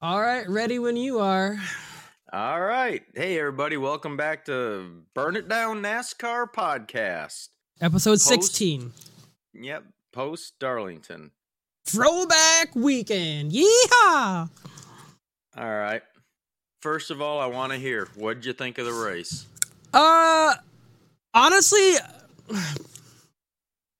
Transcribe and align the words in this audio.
All 0.00 0.20
right, 0.20 0.48
ready 0.48 0.78
when 0.78 0.96
you 0.96 1.18
are. 1.18 1.58
All 2.32 2.60
right. 2.60 3.02
Hey, 3.14 3.38
everybody. 3.38 3.76
Welcome 3.76 4.16
back 4.16 4.44
to 4.44 5.02
Burn 5.14 5.34
It 5.34 5.48
Down 5.48 5.82
NASCAR 5.82 6.52
podcast. 6.52 7.48
Episode 7.80 8.12
Post- 8.12 8.26
16. 8.28 8.92
Yep. 9.54 9.84
Post 10.12 10.54
Darlington. 10.60 11.32
Throwback 11.86 12.74
weekend. 12.74 13.52
Yeehaw! 13.52 14.48
All 15.56 15.78
right. 15.78 16.02
First 16.82 17.10
of 17.10 17.20
all, 17.20 17.40
I 17.40 17.46
want 17.46 17.72
to 17.72 17.78
hear 17.78 18.08
what'd 18.14 18.44
you 18.44 18.52
think 18.52 18.78
of 18.78 18.86
the 18.86 18.92
race? 18.92 19.46
Uh, 19.92 20.54
honestly, 21.34 21.94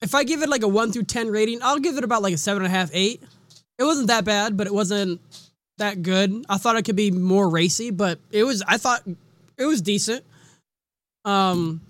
if 0.00 0.14
I 0.14 0.22
give 0.22 0.42
it 0.42 0.48
like 0.48 0.62
a 0.62 0.68
1 0.68 0.92
through 0.92 1.04
10 1.04 1.28
rating, 1.30 1.60
I'll 1.62 1.80
give 1.80 1.96
it 1.96 2.04
about 2.04 2.22
like 2.22 2.34
a 2.34 2.36
7.5, 2.36 2.90
8. 2.92 3.22
It 3.78 3.84
wasn't 3.84 4.08
that 4.08 4.24
bad, 4.24 4.56
but 4.56 4.66
it 4.66 4.74
wasn't 4.74 5.20
that 5.78 6.02
good. 6.02 6.44
I 6.48 6.58
thought 6.58 6.76
it 6.76 6.84
could 6.84 6.96
be 6.96 7.10
more 7.10 7.48
racy, 7.48 7.90
but 7.90 8.18
it 8.30 8.44
was, 8.44 8.62
I 8.66 8.78
thought 8.78 9.02
it 9.56 9.64
was 9.64 9.80
decent. 9.82 10.24
Um, 11.24 11.80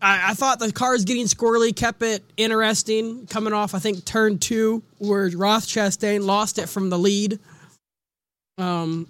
I, 0.00 0.30
I 0.30 0.34
thought 0.34 0.58
the 0.58 0.72
cars 0.72 1.04
getting 1.04 1.26
squirrely 1.26 1.74
kept 1.74 2.02
it 2.02 2.22
interesting. 2.36 3.26
Coming 3.26 3.52
off, 3.52 3.74
I 3.74 3.78
think 3.78 4.04
turn 4.04 4.38
two, 4.38 4.82
where 4.98 5.28
Ross 5.30 5.66
Chastain 5.66 6.24
lost 6.24 6.58
it 6.58 6.68
from 6.68 6.90
the 6.90 6.98
lead. 6.98 7.38
Um, 8.58 9.08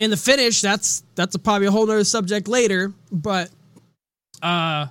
in 0.00 0.10
the 0.10 0.16
finish, 0.16 0.60
that's 0.60 1.02
that's 1.14 1.34
a, 1.34 1.38
probably 1.38 1.66
a 1.66 1.70
whole 1.70 1.86
nother 1.86 2.04
subject 2.04 2.48
later. 2.48 2.92
But 3.10 3.50
uh, 4.42 4.86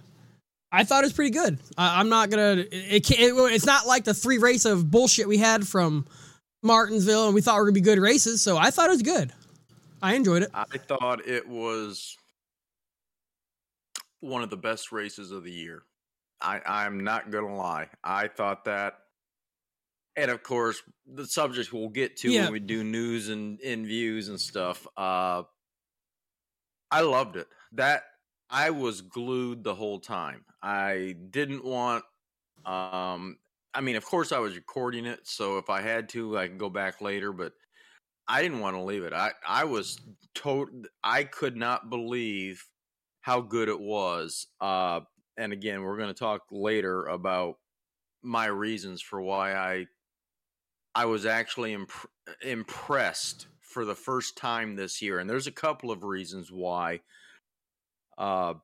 I 0.71 0.83
thought 0.83 1.03
it 1.03 1.07
was 1.07 1.13
pretty 1.13 1.31
good. 1.31 1.57
I, 1.77 1.99
I'm 1.99 2.09
not 2.09 2.29
gonna. 2.29 2.65
It, 2.71 3.09
it, 3.09 3.11
it 3.11 3.33
it's 3.53 3.65
not 3.65 3.87
like 3.87 4.03
the 4.03 4.13
three 4.13 4.37
race 4.37 4.65
of 4.65 4.91
bullshit 4.91 5.27
we 5.27 5.37
had 5.37 5.67
from 5.67 6.05
Martinsville, 6.67 7.25
and 7.25 7.33
we 7.35 7.41
thought 7.41 7.55
we 7.55 7.59
were 7.61 7.65
gonna 7.65 7.73
be 7.73 7.81
good 7.81 7.99
races. 7.99 8.41
So 8.41 8.57
I 8.57 8.69
thought 8.69 8.87
it 8.87 8.91
was 8.91 9.01
good. 9.01 9.31
I 10.01 10.13
enjoyed 10.13 10.43
it. 10.43 10.51
I 10.53 10.65
thought 10.77 11.27
it 11.27 11.47
was 11.47 12.15
one 14.19 14.43
of 14.43 14.49
the 14.49 14.57
best 14.57 14.91
races 14.91 15.31
of 15.31 15.43
the 15.43 15.51
year. 15.51 15.83
I, 16.41 16.61
I'm 16.65 17.03
not 17.03 17.31
to 17.31 17.41
lie. 17.45 17.89
I 18.03 18.27
thought 18.27 18.65
that. 18.65 18.99
And 20.15 20.31
of 20.31 20.41
course, 20.43 20.81
the 21.05 21.25
subject 21.25 21.71
we'll 21.71 21.89
get 21.89 22.17
to 22.17 22.31
Yeah. 22.31 22.43
when 22.45 22.53
we 22.53 22.59
do 22.59 22.83
news 22.83 23.29
and, 23.29 23.59
in 23.61 23.85
views 23.85 24.29
and 24.29 24.39
stuff. 24.39 24.85
Uh, 24.97 25.43
I 26.91 27.01
loved 27.01 27.35
it. 27.35 27.47
That 27.73 28.03
I 28.49 28.69
was 28.71 29.01
glued 29.01 29.63
the 29.63 29.75
whole 29.75 29.99
time. 29.99 30.45
I 30.61 31.15
didn't 31.29 31.63
want. 31.63 32.03
Um, 32.65 33.37
I 33.77 33.81
mean, 33.81 33.95
of 33.95 34.03
course, 34.03 34.31
I 34.31 34.39
was 34.39 34.55
recording 34.55 35.05
it, 35.05 35.27
so 35.27 35.59
if 35.59 35.69
I 35.69 35.81
had 35.81 36.09
to, 36.09 36.35
I 36.35 36.47
could 36.47 36.57
go 36.57 36.69
back 36.69 36.99
later. 36.99 37.31
But 37.31 37.53
I 38.27 38.41
didn't 38.41 38.59
want 38.59 38.75
to 38.75 38.81
leave 38.81 39.03
it. 39.03 39.13
I 39.13 39.33
I 39.47 39.65
was 39.65 39.99
tot. 40.33 40.69
I 41.03 41.23
could 41.23 41.55
not 41.55 41.91
believe 41.91 42.65
how 43.21 43.39
good 43.41 43.69
it 43.69 43.79
was. 43.79 44.47
Uh, 44.59 45.01
and 45.37 45.53
again, 45.53 45.83
we're 45.83 45.97
going 45.97 46.13
to 46.13 46.19
talk 46.19 46.41
later 46.51 47.05
about 47.05 47.57
my 48.23 48.47
reasons 48.47 48.99
for 48.99 49.21
why 49.21 49.53
I 49.53 49.85
I 50.95 51.05
was 51.05 51.27
actually 51.27 51.73
imp- 51.73 52.09
impressed 52.41 53.45
for 53.61 53.85
the 53.85 53.93
first 53.93 54.37
time 54.37 54.75
this 54.75 55.03
year. 55.03 55.19
And 55.19 55.29
there's 55.29 55.45
a 55.45 55.51
couple 55.51 55.91
of 55.91 56.03
reasons 56.03 56.51
why. 56.51 57.01
Uh, 58.17 58.55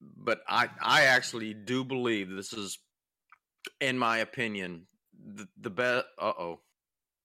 but 0.00 0.40
I 0.48 0.68
I 0.82 1.02
actually 1.02 1.54
do 1.54 1.84
believe 1.84 2.28
this 2.28 2.52
is, 2.52 2.78
in 3.80 3.98
my 3.98 4.18
opinion, 4.18 4.86
the, 5.34 5.46
the 5.60 5.70
best. 5.70 6.06
Uh 6.18 6.32
oh. 6.38 6.60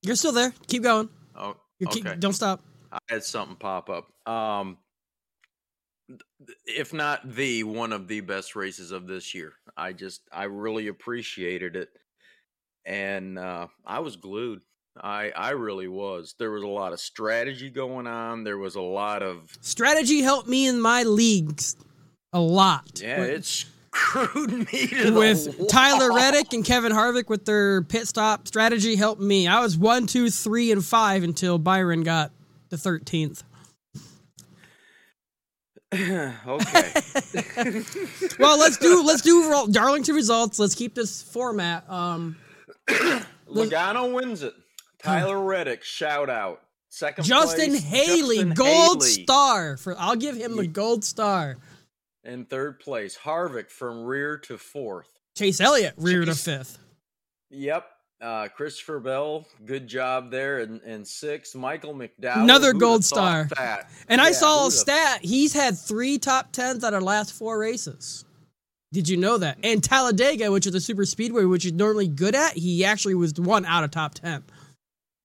You're 0.04 0.16
still 0.16 0.32
there. 0.32 0.54
Keep 0.68 0.84
going. 0.84 1.10
Oh, 1.36 1.56
You 1.80 1.88
keep, 1.88 2.06
okay. 2.06 2.16
don't 2.18 2.34
stop. 2.34 2.62
I 2.92 3.00
had 3.10 3.24
something 3.24 3.58
pop 3.58 3.90
up. 3.90 4.08
Um, 4.32 4.78
if 6.66 6.94
not 6.94 7.34
the 7.36 7.64
one 7.64 7.92
of 7.92 8.08
the 8.08 8.22
best 8.22 8.56
races 8.56 8.92
of 8.92 9.08
this 9.08 9.34
year, 9.36 9.54
I 9.76 9.94
just 9.94 10.22
I 10.32 10.44
really 10.46 10.88
appreciated 10.88 11.76
it, 11.76 11.90
and 12.86 13.38
uh, 13.38 13.68
I 13.86 14.00
was 14.00 14.16
glued. 14.16 14.62
I 15.02 15.32
I 15.36 15.50
really 15.52 15.88
was. 15.90 16.36
There 16.40 16.52
was 16.52 16.64
a 16.64 16.68
lot 16.68 16.94
of 16.94 17.00
strategy 17.00 17.70
going 17.70 18.08
on. 18.08 18.44
There 18.44 18.58
was 18.58 18.76
a 18.76 18.82
lot 18.82 19.22
of 19.22 19.58
Strategy 19.62 20.22
helped 20.22 20.48
me 20.48 20.66
in 20.68 20.80
my 20.80 21.04
leagues 21.04 21.76
a 22.32 22.40
lot. 22.40 23.02
yeah. 23.04 23.20
With- 23.20 23.30
It 23.30 23.66
screwed 23.98 24.52
me 24.72 24.88
to 24.88 25.12
the 25.12 25.20
with 25.20 25.68
Tyler. 25.70 26.14
Reddick 26.14 26.54
and 26.54 26.64
Kevin 26.64 26.92
Harvick 26.92 27.30
with 27.30 27.46
their 27.46 27.82
pit 27.82 28.08
stop 28.08 28.48
strategy 28.48 28.96
helped 28.96 29.22
me. 29.22 29.48
I 29.48 29.60
was 29.62 29.78
one, 29.78 30.08
two, 30.08 30.30
three, 30.30 30.72
and 30.72 30.84
five 30.84 31.24
until 31.24 31.58
Byron 31.58 32.04
got 32.04 32.32
the 32.70 32.78
thirteenth. 32.78 33.44
okay. 35.94 36.92
Well, 38.40 38.60
let's 38.60 38.78
do 38.78 39.04
let's 39.04 39.22
do 39.22 39.50
ro- 39.50 39.68
Darlington 39.68 40.14
results. 40.16 40.60
Let's 40.60 40.76
keep 40.76 40.94
this 40.94 41.22
format. 41.24 41.90
Um, 41.90 42.36
Logano 43.50 44.14
wins 44.14 44.44
it. 44.44 44.54
Tyler 45.02 45.42
Reddick, 45.42 45.84
shout 45.84 46.30
out. 46.30 46.62
Second 46.90 47.26
Justin 47.26 47.72
place, 47.72 47.84
Haley, 47.84 48.36
Justin 48.38 48.54
gold 48.54 49.04
Haley. 49.04 49.24
star 49.24 49.78
for. 49.78 49.96
I'll 49.98 50.16
give 50.16 50.36
him 50.36 50.56
the 50.56 50.68
gold 50.68 51.04
star. 51.04 51.58
In 52.28 52.44
third 52.44 52.82
place, 52.82 53.18
Harvick 53.18 53.72
from 53.72 54.04
rear 54.04 54.38
to 54.40 54.58
fourth. 54.58 55.08
Chase 55.38 55.62
Elliott 55.62 55.94
rear 55.98 56.26
to 56.26 56.36
fifth. 56.36 56.78
Yep. 57.52 57.86
Uh, 58.20 58.48
Christopher 58.50 59.00
Bell, 59.00 59.46
good 59.66 59.88
job 59.88 60.30
there. 60.30 60.60
And, 60.60 60.82
and 60.82 61.08
sixth, 61.08 61.56
Michael 61.56 61.94
McDowell. 61.94 62.44
Another 62.44 62.74
gold 62.74 63.06
star. 63.06 63.48
That? 63.56 63.90
And 64.10 64.20
I 64.20 64.32
saw 64.32 64.68
a 64.68 64.72
stat. 64.72 65.20
He's 65.22 65.54
had 65.54 65.78
three 65.78 66.18
top 66.18 66.52
tens 66.52 66.84
out 66.84 66.94
of 66.94 67.02
last 67.02 67.32
four 67.32 67.58
races. 67.58 68.26
Did 68.92 69.08
you 69.08 69.16
know 69.16 69.38
that? 69.38 69.60
And 69.64 69.82
Talladega, 69.84 70.52
which 70.52 70.68
is 70.68 70.76
a 70.76 70.82
super 70.82 71.06
speedway, 71.06 71.46
which 71.46 71.64
he's 71.64 71.74
normally 71.74 72.08
good 72.08 72.36
at, 72.36 72.54
he 72.58 72.84
actually 72.84 73.16
was 73.16 73.34
one 73.36 73.66
out 73.66 73.84
of 73.86 73.92
top 73.92 74.16
ten. 74.16 74.44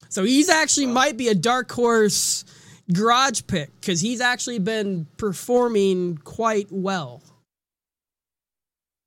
So 0.09 0.23
he's 0.23 0.49
actually 0.49 0.87
Well- 0.87 0.95
might 0.97 1.17
be 1.17 1.29
a 1.29 1.34
dark 1.34 1.73
horse 1.73 2.45
garage 2.93 3.43
pick 3.47 3.70
because 3.81 4.00
he's 4.00 4.20
actually 4.20 4.59
been 4.59 5.06
performing 5.16 6.19
quite 6.19 6.69
well. 6.70 7.22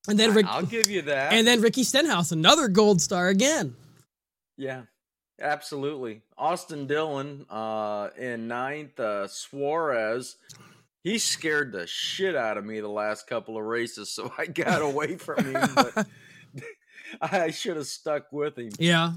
And 0.08 0.20
then 0.20 0.34
Rick, 0.34 0.46
I'll 0.48 0.66
give 0.66 0.90
you 0.90 1.02
that. 1.04 1.34
and 1.34 1.48
then 1.48 1.62
Ricky 1.62 1.84
Stenhouse, 1.84 2.32
another 2.32 2.68
gold 2.68 3.02
star 3.02 3.28
again. 3.30 3.76
yeah, 4.56 4.84
absolutely. 5.42 6.22
Austin 6.38 6.86
Dillon 6.86 7.46
uh, 7.50 8.10
in 8.18 8.48
ninth. 8.48 9.00
Uh, 9.00 9.28
Suarez. 9.28 10.36
He 11.04 11.18
scared 11.20 11.72
the 11.72 11.86
shit 11.86 12.36
out 12.36 12.58
of 12.58 12.66
me 12.66 12.80
the 12.80 12.88
last 12.90 13.28
couple 13.28 13.58
of 13.58 13.64
races, 13.64 14.10
so 14.12 14.32
I 14.38 14.46
got 14.48 14.82
away 14.82 15.18
from 15.18 15.44
him. 15.44 15.70
But 15.76 16.08
I 17.22 17.52
should 17.52 17.78
have 17.78 17.88
stuck 17.88 18.32
with 18.32 18.58
him. 18.58 18.70
Yeah. 18.80 19.14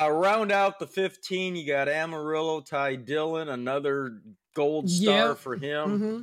Uh, 0.00 0.10
round 0.10 0.52
out 0.52 0.78
the 0.78 0.86
15, 0.86 1.56
you 1.56 1.66
got 1.66 1.88
Almirola, 1.88 2.64
Ty 2.64 2.96
Dillon, 2.96 3.48
another 3.48 4.20
gold 4.54 4.88
star 4.88 5.28
Yeah. 5.28 5.34
for 5.34 5.56
him. 5.56 5.98
hmm 5.98 6.20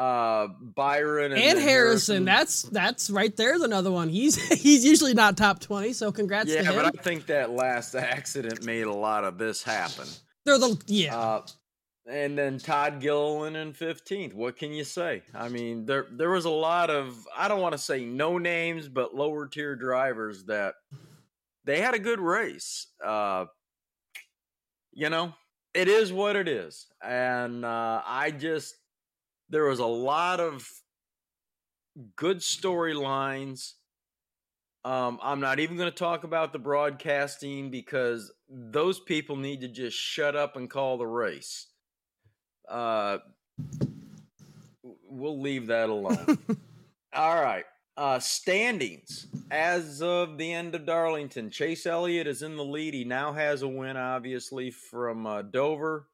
Uh, 0.00 0.46
Byron 0.76 1.32
and, 1.32 1.42
And 1.42 1.58
then 1.58 1.68
Harrison, 1.68 2.24
that's 2.24 2.62
that's 2.62 3.10
right 3.10 3.36
there's 3.36 3.62
another 3.62 3.90
one. 3.90 4.08
He's 4.08 4.36
he's 4.62 4.84
usually 4.84 5.12
not 5.12 5.36
top 5.36 5.58
twenty, 5.60 5.92
so 5.92 6.12
congrats 6.12 6.48
yeah, 6.50 6.62
to 6.62 6.68
him. 6.68 6.76
but 6.76 6.84
I 6.86 7.02
think 7.02 7.26
that 7.26 7.50
last 7.50 7.94
accident 7.96 8.64
made 8.64 8.82
a 8.84 8.92
lot 8.94 9.24
of 9.24 9.38
this 9.38 9.62
happen. 9.64 10.06
They're 10.44 10.56
the 10.58 10.80
yeah. 10.86 11.18
Uh, 11.18 11.42
and 12.08 12.38
then 12.38 12.58
Todd 12.58 13.00
Gilliland 13.00 13.54
in 13.56 13.74
15th. 13.74 14.32
What 14.32 14.56
can 14.56 14.72
you 14.72 14.82
say? 14.84 15.20
I 15.34 15.48
mean, 15.50 15.84
there 15.84 16.06
there 16.12 16.30
was 16.30 16.44
a 16.46 16.50
lot 16.50 16.90
of 16.90 17.14
I 17.36 17.48
don't 17.48 17.60
want 17.60 17.72
to 17.72 17.78
say 17.78 18.04
no 18.04 18.38
names, 18.38 18.88
but 18.88 19.14
lower 19.16 19.46
tier 19.48 19.74
drivers 19.76 20.44
that 20.44 20.74
they 21.68 21.82
had 21.82 21.94
a 21.94 21.98
good 21.98 22.18
race. 22.18 22.86
Uh, 23.04 23.44
you 24.94 25.10
know, 25.10 25.34
it 25.74 25.86
is 25.86 26.10
what 26.10 26.34
it 26.34 26.48
is, 26.48 26.86
and 27.04 27.62
uh, 27.62 28.00
I 28.06 28.30
just 28.30 28.74
there 29.50 29.64
was 29.64 29.78
a 29.78 29.86
lot 29.86 30.40
of 30.40 30.66
good 32.16 32.38
storylines. 32.38 33.74
Um, 34.82 35.18
I'm 35.22 35.40
not 35.40 35.60
even 35.60 35.76
going 35.76 35.90
to 35.90 35.96
talk 35.96 36.24
about 36.24 36.54
the 36.54 36.58
broadcasting 36.58 37.70
because 37.70 38.32
those 38.48 38.98
people 38.98 39.36
need 39.36 39.60
to 39.60 39.68
just 39.68 39.96
shut 39.98 40.34
up 40.34 40.56
and 40.56 40.70
call 40.70 40.96
the 40.96 41.06
race. 41.06 41.66
Uh, 42.66 43.18
we'll 44.82 45.38
leave 45.38 45.66
that 45.66 45.90
alone. 45.90 46.38
All 47.12 47.42
right. 47.42 47.64
Uh, 47.98 48.20
standings 48.20 49.26
as 49.50 50.00
of 50.00 50.38
the 50.38 50.52
end 50.52 50.72
of 50.76 50.86
Darlington. 50.86 51.50
Chase 51.50 51.84
Elliott 51.84 52.28
is 52.28 52.42
in 52.42 52.56
the 52.56 52.64
lead. 52.64 52.94
He 52.94 53.02
now 53.04 53.32
has 53.32 53.62
a 53.62 53.68
win, 53.68 53.96
obviously, 53.96 54.70
from 54.70 55.26
uh, 55.26 55.42
Dover. 55.42 56.06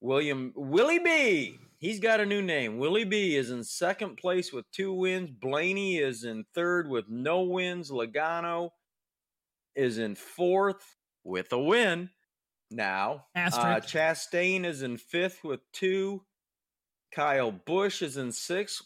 William 0.00 0.52
Willie 0.56 0.98
B. 0.98 1.58
He's 1.78 2.00
got 2.00 2.18
a 2.18 2.26
new 2.26 2.42
name. 2.42 2.78
Willie 2.78 3.04
B 3.04 3.36
is 3.36 3.50
in 3.50 3.62
second 3.62 4.16
place 4.16 4.52
with 4.52 4.68
two 4.72 4.92
wins. 4.92 5.30
Blaney 5.30 5.98
is 5.98 6.24
in 6.24 6.44
third 6.56 6.88
with 6.88 7.08
no 7.08 7.42
wins. 7.42 7.90
Logano 7.92 8.70
is 9.76 9.98
in 9.98 10.16
fourth 10.16 10.96
with 11.22 11.52
a 11.52 11.58
win. 11.58 12.10
now. 12.68 13.26
Uh, 13.36 13.80
Chastain 13.80 14.64
is 14.64 14.82
in 14.82 14.96
fifth 14.96 15.44
with 15.44 15.60
two. 15.72 16.24
Kyle 17.14 17.52
Busch 17.52 18.02
is 18.02 18.16
in 18.16 18.32
sixth. 18.32 18.82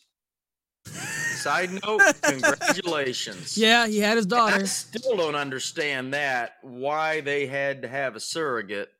Side 1.46 1.70
note, 1.87 2.02
congratulations. 2.22 3.56
Yeah, 3.56 3.87
he 3.87 4.00
had 4.00 4.16
his 4.16 4.26
daughter. 4.26 4.56
I 4.56 4.64
still 4.64 5.16
don't 5.16 5.37
understand 5.37 6.12
that 6.12 6.54
why 6.62 7.20
they 7.20 7.46
had 7.46 7.82
to 7.82 7.88
have 7.88 8.16
a 8.16 8.20
surrogate. 8.20 8.90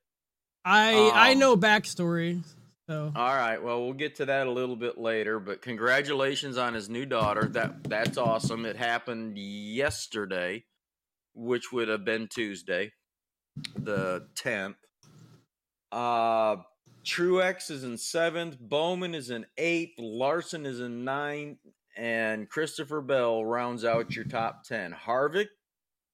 I 0.64 1.10
I 1.12 1.32
Um, 1.32 1.38
know 1.40 1.56
backstory. 1.56 2.44
So 2.88 3.12
All 3.16 3.34
right, 3.34 3.60
well, 3.60 3.82
we'll 3.82 3.94
get 3.94 4.14
to 4.16 4.26
that 4.26 4.46
a 4.46 4.50
little 4.52 4.76
bit 4.76 4.96
later, 4.96 5.40
but 5.40 5.60
congratulations 5.60 6.56
on 6.56 6.72
his 6.72 6.88
new 6.88 7.04
daughter. 7.04 7.46
That 7.48 7.82
that's 7.82 8.16
awesome. 8.16 8.64
It 8.64 8.76
happened 8.76 9.37
yesterday, 9.37 10.64
which 11.34 11.72
would 11.72 11.88
have 11.88 12.04
been 12.04 12.28
Tuesday, 12.28 12.93
the 13.75 14.28
10th. 14.37 14.76
Uh 15.90 16.58
Truex 17.04 17.70
is 17.70 17.84
in 17.84 17.94
7th, 17.94 18.58
Bowman 18.58 19.14
is 19.14 19.31
in 19.31 19.46
8th, 19.58 19.94
Larson 19.98 20.66
is 20.66 20.81
in 20.81 21.04
9th, 21.04 21.58
and 21.96 22.48
Christopher 22.48 23.00
Bell 23.00 23.44
rounds 23.44 23.84
out 23.84 24.14
your 24.14 24.25
top 24.25 24.64
10. 24.64 24.94
Harvick 25.06 25.48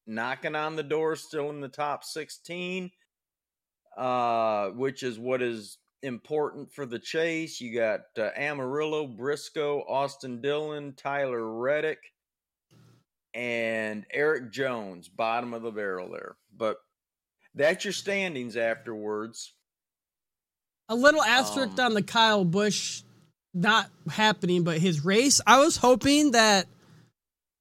knocking 0.06 0.54
on 0.54 0.76
the 0.76 0.82
door 0.82 1.16
still 1.16 1.50
in 1.50 1.60
the 1.60 1.68
top 1.68 2.04
16 2.04 2.90
uh, 3.96 4.68
which 4.70 5.02
is 5.02 5.18
what 5.18 5.42
is 5.42 5.78
important 6.02 6.72
for 6.72 6.86
the 6.86 6.98
chase. 6.98 7.60
You 7.60 7.74
got 7.74 8.00
uh, 8.18 8.30
Almirola, 8.38 9.16
Briscoe, 9.16 9.84
Austin 9.88 10.40
Dillon, 10.40 10.94
Tyler 10.96 11.46
Reddick, 11.60 11.98
and 13.34 14.04
Erik 14.12 14.50
Jones, 14.50 15.08
bottom 15.08 15.54
of 15.54 15.62
the 15.62 15.70
barrel 15.70 16.10
there. 16.10 16.36
But 16.56 16.78
that's 17.54 17.84
your 17.84 17.92
standings 17.92 18.56
afterwards. 18.56 19.52
a 20.88 20.94
little 20.94 21.22
asterisk 21.22 21.78
um, 21.78 21.86
on 21.86 21.94
the 21.94 22.02
Kyle 22.02 22.44
Busch 22.44 23.02
not 23.54 23.88
happening, 24.10 24.62
but 24.64 24.78
his 24.78 25.04
race. 25.04 25.40
I 25.46 25.60
was 25.60 25.76
hoping 25.76 26.32
that 26.32 26.66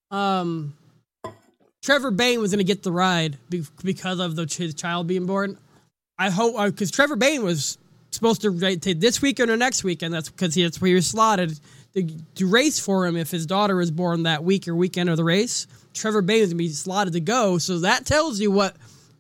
um 0.10 0.74
Trevor 1.82 2.12
Bayne 2.12 2.40
was 2.40 2.52
going 2.52 2.60
to 2.60 2.64
get 2.64 2.84
the 2.84 2.92
ride 2.92 3.38
be- 3.50 3.66
because 3.84 4.20
of 4.20 4.36
the, 4.36 4.46
his 4.46 4.74
child 4.76 5.08
being 5.08 5.26
born. 5.26 5.58
I 6.18 6.30
hope 6.30 6.64
because 6.66 6.92
Trevor 6.92 7.16
Bayne 7.16 7.44
was 7.44 7.78
supposed 8.12 8.42
to 8.42 8.52
race 8.52 8.78
this 8.84 9.22
weekend 9.22 9.50
or 9.50 9.58
next 9.58 9.84
weekend. 9.84 10.14
That's 10.14 10.30
because 10.30 10.54
he, 10.54 10.70
he 10.70 10.94
was 10.94 11.08
slotted 11.08 11.60
to, 11.96 12.08
to 12.36 12.48
race 12.48 12.80
for 12.80 13.08
him 13.08 13.18
if 13.18 13.32
his 13.32 13.46
daughter 13.46 13.76
was 13.76 13.90
born 13.90 14.24
that 14.24 14.44
week 14.44 14.68
or 14.68 14.76
weekend 14.76 15.10
of 15.10 15.18
the 15.18 15.24
race. 15.24 15.66
Trevor 15.94 16.22
Bayne 16.22 16.42
was 16.42 16.50
going 16.50 16.58
to 16.58 16.64
be 16.64 16.70
slotted 16.70 17.14
to 17.14 17.20
go. 17.20 17.58
So 17.58 17.80
that 17.80 18.06
tells 18.06 18.40
you 18.40 18.52
what 18.52 18.76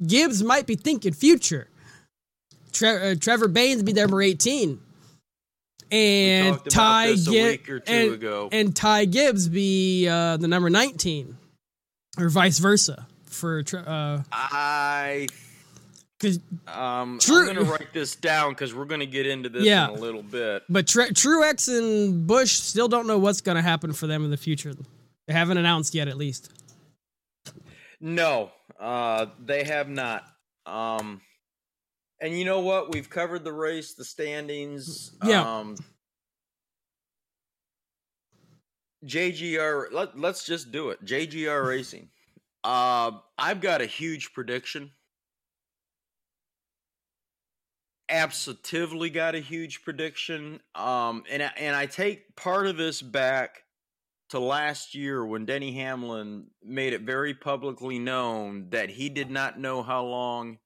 Gibbs 0.05 0.43
might 0.43 0.67
be 0.67 0.75
thinking 0.75 1.13
future. 1.13 1.67
Tre- 2.71 3.11
uh, 3.11 3.15
Trevor 3.19 3.47
Bayne's 3.47 3.83
be 3.83 3.93
number 3.93 4.21
18. 4.21 4.79
And 5.91 6.57
Ty 6.69 7.07
Gibbs 7.15 7.29
week 7.29 7.69
or 7.69 7.79
two 7.79 7.91
and, 8.21 8.53
and 8.53 8.75
Ty 8.75 9.05
Gibbs 9.05 9.49
be 9.49 10.07
uh, 10.07 10.37
the 10.37 10.47
number 10.47 10.69
19 10.69 11.35
or 12.17 12.29
vice 12.29 12.59
versa 12.59 13.07
for 13.25 13.63
uh 13.85 14.21
I 14.31 15.27
um 16.67 17.17
True- 17.19 17.49
I'm 17.49 17.55
gonna 17.55 17.63
write 17.69 17.91
this 17.93 18.15
down 18.15 18.51
because 18.51 18.73
we're 18.75 18.85
gonna 18.85 19.05
get 19.05 19.25
into 19.25 19.49
this 19.49 19.63
Yeah. 19.63 19.89
in 19.89 19.97
a 19.97 19.99
little 19.99 20.21
bit. 20.21 20.63
but 20.69 20.87
Tre- 20.87 21.09
Truex 21.09 21.67
and 21.67 22.27
Busch 22.27 22.51
still 22.53 22.87
don't 22.87 23.07
know 23.07 23.17
what's 23.17 23.41
going 23.41 23.55
to 23.55 23.61
happen 23.63 23.91
for 23.93 24.05
them 24.07 24.23
in 24.23 24.29
the 24.31 24.37
future. 24.37 24.73
They 25.27 25.33
haven't 25.33 25.57
announced 25.57 25.95
yet 25.95 26.07
at 26.07 26.17
least. 26.17 26.51
No, 27.99 28.51
uh, 28.79 29.27
they 29.43 29.63
have 29.63 29.89
not. 29.89 30.23
Um, 30.65 31.21
and 32.21 32.37
you 32.37 32.45
know 32.45 32.59
what? 32.59 32.93
We've 32.93 33.09
covered 33.09 33.43
the 33.43 33.51
race, 33.51 33.95
the 33.95 34.05
standings. 34.05 35.11
Yeah. 35.25 35.41
Um, 35.41 35.75
JGR. 39.03 39.91
Let, 39.91 40.17
let's 40.17 40.45
just 40.45 40.71
do 40.71 40.91
it. 40.91 41.03
JGR 41.03 41.67
Racing. 41.67 42.09
Uh, 42.63 43.11
I've 43.39 43.59
got 43.59 43.81
a 43.81 43.87
huge 43.87 44.33
prediction. 44.33 44.91
Absolutely 48.07 49.09
got 49.09 49.33
a 49.33 49.39
huge 49.39 49.83
prediction. 49.83 50.59
Um, 50.75 51.23
and 51.31 51.41
and 51.57 51.75
I 51.75 51.87
take 51.87 52.35
part 52.35 52.67
of 52.67 52.77
this 52.77 53.01
back 53.01 53.63
to 54.29 54.39
last 54.39 54.93
year 54.93 55.25
when 55.25 55.45
Denny 55.45 55.71
Hamlin 55.73 56.47
made 56.63 56.93
it 56.93 57.01
very 57.01 57.33
publicly 57.33 57.97
known 57.97 58.67
that 58.69 58.89
he 58.89 59.09
did 59.09 59.31
not 59.31 59.59
know 59.59 59.81
how 59.81 60.03
long 60.03 60.59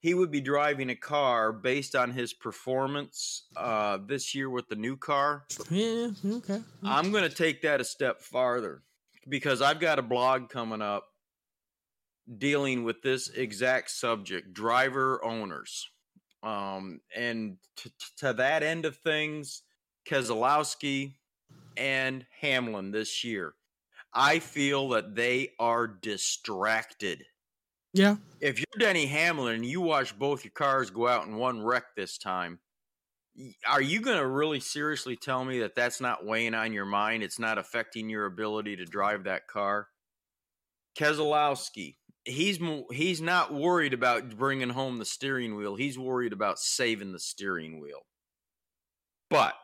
he 0.00 0.14
would 0.14 0.30
be 0.30 0.40
driving 0.40 0.90
a 0.90 0.94
car 0.94 1.52
based 1.52 1.96
on 1.96 2.12
his 2.12 2.32
performance 2.32 3.44
uh, 3.56 3.98
this 4.06 4.34
year 4.34 4.48
with 4.50 4.68
the 4.68 4.76
new 4.76 4.96
car. 4.96 5.44
Yeah, 5.70 6.10
okay. 6.24 6.60
I'm 6.82 7.10
going 7.10 7.28
to 7.28 7.34
take 7.34 7.62
that 7.62 7.80
a 7.80 7.84
step 7.84 8.20
farther 8.20 8.82
because 9.28 9.62
I've 9.62 9.80
got 9.80 9.98
a 9.98 10.02
blog 10.02 10.48
coming 10.48 10.82
up 10.82 11.06
dealing 12.38 12.84
with 12.84 13.02
this 13.02 13.28
exact 13.28 13.90
subject 13.90 14.52
driver 14.52 15.24
owners. 15.24 15.88
Um, 16.42 17.00
and 17.14 17.56
t- 17.76 17.90
to 18.18 18.32
that 18.34 18.62
end 18.62 18.84
of 18.84 18.96
things, 18.98 19.62
Keselowski 20.08 21.14
and 21.76 22.24
Hamlin 22.40 22.90
this 22.90 23.24
year, 23.24 23.54
I 24.12 24.38
feel 24.38 24.90
that 24.90 25.14
they 25.14 25.50
are 25.58 25.86
distracted. 25.86 27.24
Yeah. 27.92 28.16
If 28.40 28.58
you're 28.58 28.66
Denny 28.78 29.06
Hamlin 29.06 29.54
and 29.54 29.66
you 29.66 29.80
watch 29.80 30.18
both 30.18 30.44
your 30.44 30.52
cars 30.52 30.90
go 30.90 31.08
out 31.08 31.26
in 31.26 31.36
one 31.36 31.62
wreck 31.62 31.94
this 31.96 32.18
time, 32.18 32.60
are 33.66 33.82
you 33.82 34.00
going 34.00 34.18
to 34.18 34.26
really 34.26 34.60
seriously 34.60 35.16
tell 35.16 35.44
me 35.44 35.60
that 35.60 35.74
that's 35.74 36.00
not 36.00 36.24
weighing 36.24 36.54
on 36.54 36.72
your 36.72 36.84
mind? 36.84 37.22
It's 37.22 37.38
not 37.38 37.58
affecting 37.58 38.08
your 38.08 38.26
ability 38.26 38.76
to 38.76 38.84
drive 38.84 39.24
that 39.24 39.46
car? 39.46 39.88
Keselowski, 40.98 41.96
he's 42.24 42.58
he's 42.90 43.20
not 43.20 43.52
worried 43.52 43.92
about 43.92 44.36
bringing 44.36 44.70
home 44.70 44.98
the 44.98 45.04
steering 45.04 45.56
wheel. 45.56 45.76
He's 45.76 45.98
worried 45.98 46.32
about 46.32 46.58
saving 46.58 47.12
the 47.12 47.18
steering 47.18 47.80
wheel. 47.80 48.00
But 49.28 49.54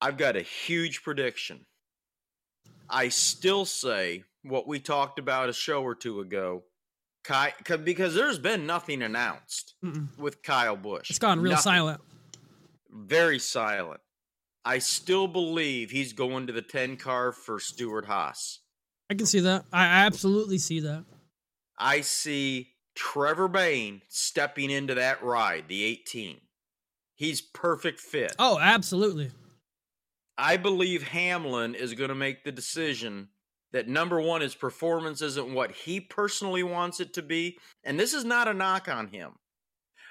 I've 0.00 0.16
got 0.16 0.36
a 0.36 0.42
huge 0.42 1.02
prediction. 1.02 1.66
I 2.90 3.08
still 3.08 3.64
say 3.64 4.24
what 4.42 4.66
we 4.66 4.78
talked 4.80 5.18
about 5.18 5.48
a 5.48 5.52
show 5.52 5.82
or 5.82 5.94
two 5.94 6.20
ago. 6.20 6.64
Ky- 7.24 7.52
'cause- 7.64 8.14
there's 8.14 8.38
been 8.38 8.66
nothing 8.66 9.02
announced 9.02 9.74
Mm-mm. 9.82 10.16
with 10.18 10.42
Kyle 10.42 10.76
Busch. 10.76 11.08
It's 11.10 11.18
gone 11.18 11.40
real 11.40 11.52
Nothing. 11.52 11.62
silent. 11.62 12.00
Very 12.90 13.38
silent. 13.38 14.00
I 14.64 14.78
still 14.78 15.26
believe 15.26 15.90
he's 15.90 16.12
going 16.12 16.46
to 16.46 16.52
the 16.52 16.62
10 16.62 16.96
car 16.96 17.32
for 17.32 17.58
Stewart-Haas. 17.60 18.60
I 19.10 19.14
can 19.14 19.26
see 19.26 19.40
that. 19.40 19.64
I 19.72 19.84
absolutely 19.84 20.58
see 20.58 20.80
that. 20.80 21.04
I 21.78 22.00
see 22.02 22.74
Trevor 22.94 23.48
Bayne 23.48 24.02
stepping 24.08 24.70
into 24.70 24.94
that 24.94 25.22
ride, 25.22 25.68
the 25.68 25.82
18. 25.84 26.40
He's 27.14 27.40
perfect 27.42 28.00
fit. 28.00 28.34
Oh, 28.38 28.58
absolutely. 28.58 29.30
I 30.38 30.56
believe 30.56 31.02
Hamlin 31.08 31.74
is 31.74 31.94
going 31.94 32.08
to 32.08 32.14
make 32.14 32.44
the 32.44 32.52
decision 32.52 33.28
that 33.74 33.88
number 33.88 34.20
one, 34.20 34.40
his 34.40 34.54
performance 34.54 35.20
isn't 35.20 35.52
what 35.52 35.72
he 35.72 36.00
personally 36.00 36.62
wants 36.62 37.00
it 37.00 37.12
to 37.14 37.22
be. 37.22 37.58
And 37.82 37.98
this 37.98 38.14
is 38.14 38.24
not 38.24 38.46
a 38.46 38.54
knock 38.54 38.88
on 38.88 39.08
him. 39.08 39.32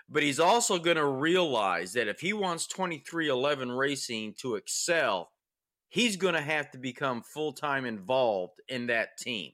But 0.10 0.22
he's 0.22 0.39
also 0.39 0.79
going 0.79 0.98
to 0.98 1.05
realize 1.05 1.93
that 1.93 2.10
if 2.10 2.20
he 2.20 2.34
wants 2.34 2.67
2311 2.67 3.72
Racing 3.72 4.34
to 4.39 4.55
excel, 4.55 5.32
he's 5.88 6.17
going 6.17 6.34
to 6.34 6.41
have 6.41 6.72
to 6.72 6.77
become 6.77 7.24
full 7.24 7.53
time 7.53 7.86
involved 7.86 8.60
in 8.67 8.88
that 8.88 9.17
team. 9.17 9.53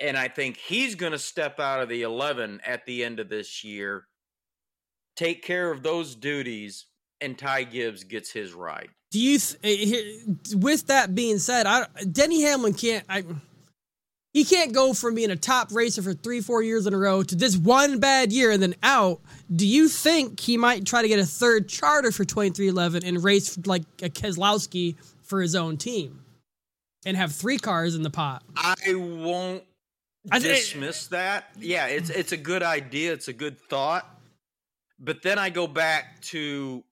And 0.00 0.16
I 0.16 0.26
think 0.26 0.56
he's 0.56 0.96
going 0.96 1.12
to 1.12 1.18
step 1.18 1.60
out 1.60 1.80
of 1.80 1.88
the 1.88 2.02
11 2.02 2.60
at 2.66 2.86
the 2.86 3.04
end 3.04 3.20
of 3.20 3.28
this 3.28 3.62
year, 3.62 4.08
take 5.14 5.44
care 5.44 5.70
of 5.70 5.84
those 5.84 6.16
duties, 6.16 6.86
and 7.20 7.38
Ty 7.38 7.64
Gibbs 7.64 8.02
gets 8.02 8.32
his 8.32 8.52
ride. 8.52 8.88
Do 9.10 9.20
you 9.20 9.38
th- 9.38 9.58
eh, 9.64 10.54
with 10.54 10.86
that 10.86 11.14
being 11.14 11.38
said, 11.38 11.66
I 11.66 11.86
Denny 12.10 12.42
Hamlin 12.42 12.74
can't 12.74 13.04
I 13.08 13.24
he 14.32 14.44
can't 14.44 14.72
go 14.72 14.94
from 14.94 15.16
being 15.16 15.30
a 15.30 15.36
top 15.36 15.72
racer 15.72 16.02
for 16.02 16.14
3 16.14 16.40
4 16.40 16.62
years 16.62 16.86
in 16.86 16.94
a 16.94 16.98
row 16.98 17.22
to 17.24 17.34
this 17.34 17.56
one 17.56 17.98
bad 17.98 18.32
year 18.32 18.52
and 18.52 18.62
then 18.62 18.76
out. 18.82 19.20
Do 19.54 19.66
you 19.66 19.88
think 19.88 20.38
he 20.38 20.56
might 20.56 20.86
try 20.86 21.02
to 21.02 21.08
get 21.08 21.18
a 21.18 21.26
third 21.26 21.68
charter 21.68 22.12
for 22.12 22.24
2311 22.24 23.04
and 23.04 23.24
race 23.24 23.58
like 23.66 23.82
a 24.02 24.08
Keselowski 24.08 24.94
for 25.22 25.42
his 25.42 25.56
own 25.56 25.76
team 25.76 26.24
and 27.04 27.16
have 27.16 27.32
three 27.32 27.58
cars 27.58 27.96
in 27.96 28.02
the 28.02 28.10
pot? 28.10 28.44
I 28.56 28.94
won't 28.94 29.64
I 30.30 30.38
dismiss 30.38 31.08
that. 31.08 31.48
Yeah, 31.58 31.86
it's 31.86 32.10
it's 32.10 32.32
a 32.32 32.36
good 32.36 32.62
idea. 32.62 33.12
It's 33.12 33.28
a 33.28 33.32
good 33.32 33.58
thought. 33.58 34.08
But 34.98 35.22
then 35.22 35.38
I 35.38 35.50
go 35.50 35.66
back 35.66 36.20
to 36.24 36.84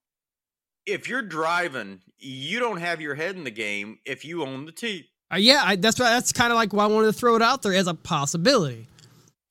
if 0.86 1.08
you're 1.08 1.22
driving, 1.22 2.00
you 2.18 2.58
don't 2.60 2.78
have 2.80 3.00
your 3.00 3.14
head 3.14 3.36
in 3.36 3.44
the 3.44 3.50
game 3.50 3.98
if 4.04 4.24
you 4.24 4.42
own 4.44 4.64
the 4.66 4.72
team. 4.72 5.04
Uh, 5.32 5.36
yeah, 5.36 5.62
I, 5.64 5.76
that's 5.76 5.98
why 6.00 6.10
that's 6.10 6.32
kind 6.32 6.52
of 6.52 6.56
like 6.56 6.72
why 6.72 6.84
I 6.84 6.86
wanted 6.86 7.06
to 7.08 7.12
throw 7.12 7.36
it 7.36 7.42
out 7.42 7.62
there 7.62 7.74
as 7.74 7.86
a 7.86 7.94
possibility. 7.94 8.86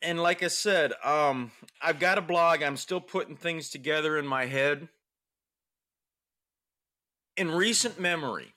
And 0.02 0.22
like 0.22 0.44
I 0.44 0.48
said, 0.48 0.94
um, 1.04 1.52
I've 1.82 2.00
got 2.00 2.18
a 2.18 2.22
blog. 2.22 2.62
I'm 2.64 2.78
still 2.78 3.02
putting 3.02 3.36
things 3.36 3.70
together 3.70 4.18
in 4.18 4.26
my 4.28 4.46
head. 4.46 4.88
In 7.36 7.52
recent 7.52 8.00
memory, 8.00 8.54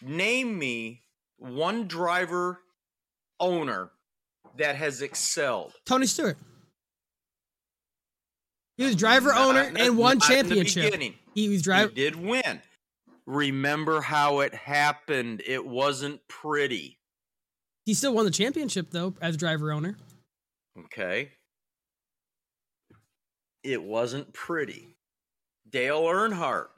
name 0.00 0.56
me 0.58 1.02
one 1.38 1.88
driver 1.88 2.60
owner 3.40 3.90
that 4.56 4.76
has 4.76 5.02
excelled. 5.02 5.72
Tony 5.84 6.06
Stewart. 6.06 6.36
He 8.76 8.84
was 8.84 8.94
driver 8.96 9.30
Not- 9.30 9.40
owner 9.48 9.70
not- 9.70 9.80
and 9.80 9.98
won 9.98 10.18
not 10.18 10.30
in 10.30 10.48
the 10.48 10.64
championship. 10.64 11.14
He 11.34 11.48
was 11.48 11.58
He 11.58 11.62
driver. 11.62 11.92
did 11.92 12.16
win. 12.16 12.62
Remember 13.26 14.00
how 14.02 14.40
it 14.40 14.54
happened. 14.54 15.42
It 15.46 15.64
wasn't 15.66 16.26
pretty. 16.28 16.98
He 17.86 17.94
still 17.94 18.14
won 18.14 18.24
the 18.24 18.30
championship 18.30 18.90
though 18.90 19.14
as 19.20 19.36
driver 19.36 19.72
owner. 19.72 19.96
Okay. 20.78 21.32
It 23.62 23.82
wasn't 23.82 24.32
pretty. 24.32 24.96
Dale 25.68 26.02
Earnhardt 26.02 26.68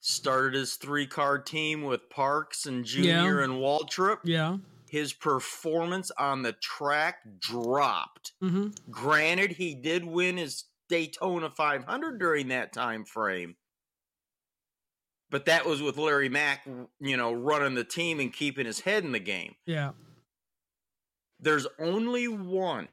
started 0.00 0.54
his 0.54 0.74
three 0.76 1.06
car 1.06 1.38
team 1.38 1.82
with 1.82 2.08
Parks 2.08 2.64
and 2.66 2.84
Junior 2.84 3.38
Yeah. 3.38 3.44
and 3.44 3.54
Waltrip. 3.54 4.18
Yeah. 4.24 4.58
His 4.88 5.12
performance 5.12 6.10
on 6.12 6.42
the 6.42 6.54
track 6.54 7.16
dropped. 7.38 8.32
hmm 8.40 8.68
Granted, 8.90 9.52
he 9.52 9.74
did 9.74 10.04
win 10.04 10.38
his 10.38 10.64
Daytona 10.88 11.50
500 11.50 12.18
during 12.18 12.48
that 12.48 12.72
time 12.72 13.04
frame. 13.04 13.56
But 15.30 15.44
that 15.44 15.66
was 15.66 15.82
with 15.82 15.98
Larry 15.98 16.28
Mac, 16.28 16.66
you 17.00 17.16
know, 17.16 17.32
running 17.32 17.74
the 17.74 17.84
team 17.84 18.18
and 18.18 18.32
keeping 18.32 18.64
his 18.66 18.80
head 18.80 19.04
in 19.04 19.12
the 19.12 19.18
game. 19.18 19.54
Yeah. 19.66 19.90
There's 21.40 21.66
only 21.78 22.28
one. 22.28 22.88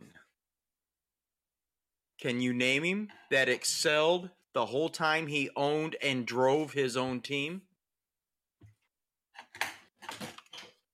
Can 2.20 2.42
you 2.42 2.54
name 2.54 2.84
him 2.84 3.10
that 3.32 3.50
excelled 3.50 4.30
the 4.54 4.66
whole 4.66 4.90
time 4.90 5.28
he 5.28 5.50
owned 5.56 5.96
and 6.02 6.26
drove 6.26 6.74
his 6.74 6.98
own 6.98 7.22
team? 7.22 7.62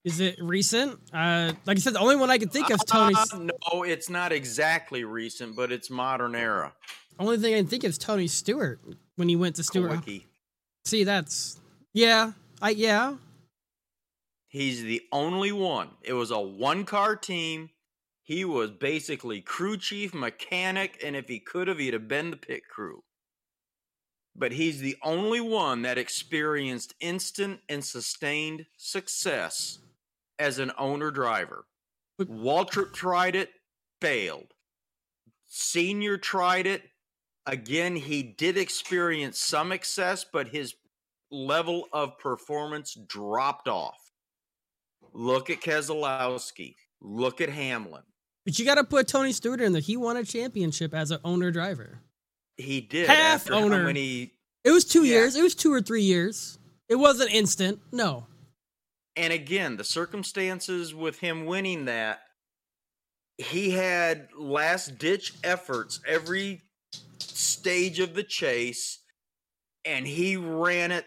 Is 0.04 0.20
it 0.20 0.38
recent? 0.42 1.00
Uh, 1.14 1.54
like 1.66 1.78
I 1.78 1.80
said, 1.80 1.94
the 1.94 2.00
only 2.00 2.16
one 2.16 2.32
I 2.32 2.40
can 2.40 2.50
think 2.50 2.72
of 2.72 2.76
is 2.78 2.84
Tony. 2.86 3.14
Uh, 3.16 3.38
no, 3.38 3.84
it's 3.84 4.10
not 4.10 4.32
exactly 4.32 5.04
recent, 5.04 5.56
but 5.56 5.72
it's 5.72 5.92
modern 5.92 6.34
era. 6.34 6.74
only 7.20 7.38
thing 7.38 7.54
I 7.54 7.58
can 7.58 7.68
think 7.68 7.84
of 7.84 7.90
is 7.90 7.98
Tony 8.00 8.28
Stewart 8.28 8.82
when 9.16 9.30
he 9.30 9.36
went 9.36 9.58
to 9.58 9.64
Stewart. 9.64 10.04
See, 10.86 11.04
that's 11.04 11.60
yeah. 11.94 12.34
I 12.62 12.72
yeah. 12.72 13.16
He's 14.48 14.84
the 14.84 15.02
only 15.12 15.52
one. 15.52 15.92
It 16.02 16.14
was 16.14 16.32
a 16.32 16.40
one 16.40 16.84
car 16.84 17.16
team. 17.16 17.70
He 18.24 18.44
was 18.46 18.70
basically 18.72 19.42
crew 19.42 19.78
chief, 19.78 20.14
mechanic, 20.14 21.02
and 21.04 21.16
if 21.16 21.28
he 21.28 21.40
could 21.40 21.68
have, 21.68 21.80
he'd 21.80 21.94
have 21.94 22.08
been 22.08 22.32
the 22.32 22.38
pit 22.38 22.64
crew. 22.70 23.04
But 24.36 24.54
he's 24.54 24.80
the 24.80 24.98
only 25.04 25.42
one 25.42 25.82
that 25.82 25.98
experienced 25.98 26.94
instant 27.00 27.62
and 27.68 27.84
sustained 27.84 28.66
success 28.78 29.80
as 30.40 30.60
an 30.60 30.72
owner 30.78 31.12
driver. 31.12 31.66
But- 32.18 32.30
Waltrip 32.30 32.94
tried 32.94 33.36
it, 33.36 33.50
failed. 34.00 34.54
Senior 35.48 36.18
tried 36.18 36.68
it. 36.68 36.84
Again, 37.46 37.96
he 37.96 38.22
did 38.24 38.58
experience 38.58 39.40
some 39.40 39.72
excess, 39.72 40.24
but 40.24 40.48
his 40.50 40.76
level 41.32 41.88
of 41.92 42.18
performance 42.20 42.96
dropped 43.08 43.68
off. 43.68 44.12
Look 45.14 45.50
at 45.50 45.62
Keselowski. 45.62 46.76
Look 47.02 47.42
at 47.42 47.50
Hamlin. 47.50 48.04
But 48.46 48.58
you 48.60 48.66
got 48.66 48.76
to 48.76 48.84
put 48.84 49.08
Tony 49.08 49.32
Stewart 49.32 49.62
in 49.62 49.72
there. 49.74 49.82
He 49.82 49.98
won 49.98 50.18
a 50.18 50.24
championship 50.24 50.94
as 50.94 51.12
an 51.12 51.20
owner 51.24 51.52
driver. 51.52 52.00
He 52.58 52.82
did 52.82 53.08
Half 53.08 53.42
after 53.42 53.54
owner. 53.56 53.84
many 53.86 54.34
It 54.64 54.72
was 54.72 54.86
two 54.86 55.04
Yeah. 55.04 55.14
years. 55.14 55.36
It 55.36 55.42
was 55.42 55.56
two 55.56 55.74
or 55.74 55.82
three 55.82 56.04
years. 56.04 56.60
It 56.90 56.96
wasn't 56.96 57.32
instant. 57.32 57.80
No. 57.92 58.28
and 59.18 59.34
again, 59.34 59.76
the 59.76 59.84
circumstances 59.84 60.96
with 60.96 61.20
him 61.20 61.46
winning 61.46 61.84
that, 61.86 62.22
he 63.38 63.72
had 63.72 64.30
last 64.38 64.98
ditch 64.98 65.34
efforts 65.44 66.00
every 66.08 66.62
stage 67.62 68.00
of 68.00 68.14
the 68.16 68.24
chase, 68.24 69.00
and 69.86 70.08
he 70.08 70.36
ran 70.36 70.92
it. 70.92 71.06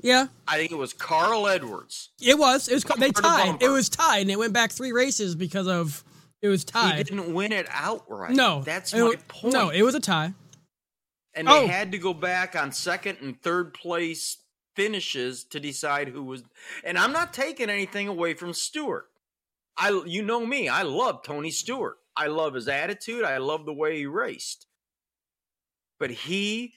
Yeah, 0.00 0.28
I 0.46 0.56
think 0.56 0.70
it 0.70 0.76
was 0.78 0.92
Carl 0.92 1.48
Edwards. 1.48 2.10
it 2.22 2.38
was. 2.38 2.68
It 2.68 2.74
was. 2.74 2.84
They 2.84 3.10
Bumper 3.10 3.22
to 3.22 3.22
tied. 3.22 3.62
It 3.62 3.68
was 3.70 3.88
tied, 3.88 4.20
and 4.22 4.30
it 4.30 4.38
went 4.38 4.52
back 4.52 4.70
three 4.70 4.92
races 4.92 5.34
because 5.34 5.66
of 5.66 6.04
it 6.42 6.48
was 6.48 6.64
tied. 6.64 6.98
He 6.98 7.04
didn't 7.04 7.34
win 7.34 7.52
it 7.52 7.66
outright. 7.70 8.30
No, 8.32 8.62
that's 8.62 8.94
my 8.94 9.16
point. 9.28 9.52
No, 9.52 9.70
it 9.70 9.82
was 9.82 9.94
a 9.94 10.00
tie. 10.00 10.32
and 11.34 11.46
they 11.48 11.52
Oh. 11.52 11.66
had 11.66 11.92
to 11.92 11.98
go 11.98 12.12
back 12.14 12.56
on 12.56 12.72
second 12.72 13.18
and 13.20 13.40
third 13.42 13.72
place 13.74 14.38
finishes 14.76 15.44
to 15.44 15.60
decide 15.60 16.08
who 16.08 16.22
was. 16.22 16.42
And 16.84 16.96
I'm 16.98 17.12
not 17.12 17.32
taking 17.34 17.68
anything 17.70 18.08
away 18.08 18.34
from 18.34 18.52
Stewart. 18.52 19.06
I, 19.76 20.02
you 20.06 20.22
know 20.22 20.44
me, 20.46 20.68
I 20.68 20.82
love 20.82 21.22
Tony 21.22 21.50
Stewart. 21.50 21.98
I 22.16 22.26
love 22.26 22.54
his 22.54 22.66
attitude. 22.68 23.24
I 23.24 23.38
love 23.38 23.64
the 23.64 23.72
way 23.72 23.98
he 23.98 24.06
raced. 24.06 24.66
But 26.00 26.10
he 26.10 26.74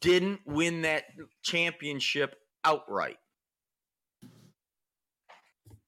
didn't 0.00 0.40
win 0.46 0.82
that 0.82 1.04
championship 1.42 2.36
outright. 2.62 3.16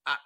I, 0.05 0.17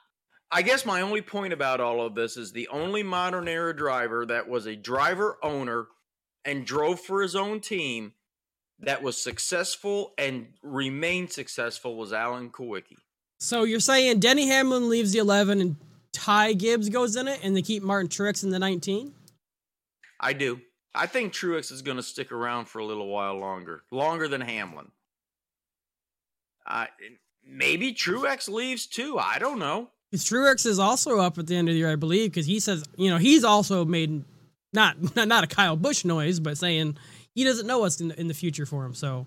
I 0.50 0.62
guess 0.62 0.86
my 0.86 1.02
only 1.02 1.20
point 1.20 1.52
about 1.52 1.80
all 1.80 2.00
of 2.00 2.14
this 2.14 2.38
is 2.38 2.52
the 2.52 2.68
only 2.68 3.02
modern 3.02 3.48
era 3.48 3.76
driver 3.76 4.24
that 4.24 4.48
was 4.48 4.64
a 4.66 4.76
driver 4.76 5.36
owner 5.42 5.88
and 6.46 6.64
drove 6.64 7.00
for 7.00 7.20
his 7.20 7.36
own 7.36 7.60
team 7.60 8.14
that 8.78 9.02
was 9.02 9.22
successful 9.22 10.14
and 10.16 10.48
remained 10.62 11.32
successful 11.32 11.96
was 11.96 12.12
Alan 12.12 12.50
Kulwicki. 12.50 12.96
So 13.38 13.64
you're 13.64 13.80
saying 13.80 14.20
Denny 14.20 14.46
Hamlin 14.46 14.88
leaves 14.88 15.12
the 15.12 15.18
11 15.18 15.60
and 15.60 15.76
Ty 16.12 16.54
Gibbs 16.54 16.88
goes 16.88 17.14
in 17.14 17.28
it, 17.28 17.40
and 17.42 17.54
they 17.54 17.60
keep 17.60 17.82
Martin 17.82 18.08
Truex 18.08 18.42
in 18.42 18.50
the 18.50 18.58
19? 18.58 19.12
I 20.18 20.32
do. 20.32 20.60
I 20.96 21.06
think 21.06 21.32
Truex 21.32 21.70
is 21.70 21.82
going 21.82 21.98
to 21.98 22.02
stick 22.02 22.32
around 22.32 22.66
for 22.66 22.78
a 22.78 22.84
little 22.84 23.08
while 23.08 23.38
longer, 23.38 23.82
longer 23.90 24.28
than 24.28 24.40
Hamlin. 24.40 24.90
I 26.66 26.88
maybe 27.46 27.92
Truex 27.92 28.48
leaves 28.48 28.86
too. 28.86 29.18
I 29.18 29.38
don't 29.38 29.58
know. 29.58 29.90
Truex 30.14 30.66
is 30.66 30.78
also 30.78 31.18
up 31.18 31.38
at 31.38 31.46
the 31.46 31.56
end 31.56 31.68
of 31.68 31.74
the 31.74 31.78
year, 31.78 31.92
I 31.92 31.96
believe, 31.96 32.30
because 32.30 32.46
he 32.46 32.58
says, 32.58 32.84
you 32.96 33.10
know, 33.10 33.18
he's 33.18 33.44
also 33.44 33.84
made 33.84 34.24
not 34.72 35.16
not, 35.16 35.28
not 35.28 35.44
a 35.44 35.46
Kyle 35.46 35.76
Busch 35.76 36.04
noise, 36.04 36.40
but 36.40 36.58
saying 36.58 36.96
he 37.34 37.44
doesn't 37.44 37.66
know 37.66 37.80
what's 37.80 38.00
in 38.00 38.08
the, 38.08 38.20
in 38.20 38.28
the 38.28 38.34
future 38.34 38.66
for 38.66 38.84
him. 38.84 38.94
So 38.94 39.26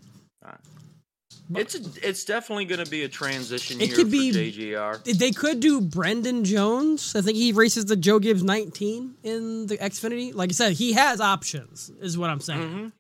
It's 1.56 1.74
a, 1.76 1.80
it's 2.08 2.26
definitely 2.26 2.66
going 2.66 2.84
to 2.84 2.90
be 2.90 3.04
a 3.04 3.08
transition 3.10 3.82
It 3.82 3.88
year 3.88 3.96
could 3.96 4.06
for 4.08 4.12
be- 4.12 4.32
JGR. 4.32 5.18
they 5.18 5.32
could 5.32 5.60
do 5.60 5.82
Brandon 5.82 6.44
Jones. 6.46 7.16
I 7.16 7.22
think 7.22 7.38
he 7.38 7.52
races 7.54 7.86
the 7.86 7.96
Joe 7.96 8.20
Gibbs 8.20 8.44
19 8.44 9.16
in 9.24 9.66
the 9.68 9.78
Xfinity. 9.78 10.34
Like 10.36 10.50
I 10.52 10.54
said, 10.54 10.74
he 10.74 10.94
has 10.94 11.20
options, 11.20 11.90
is 12.02 12.18
what 12.18 12.30
I'm 12.30 12.40
saying. 12.42 12.62
Mhm. 12.62 12.92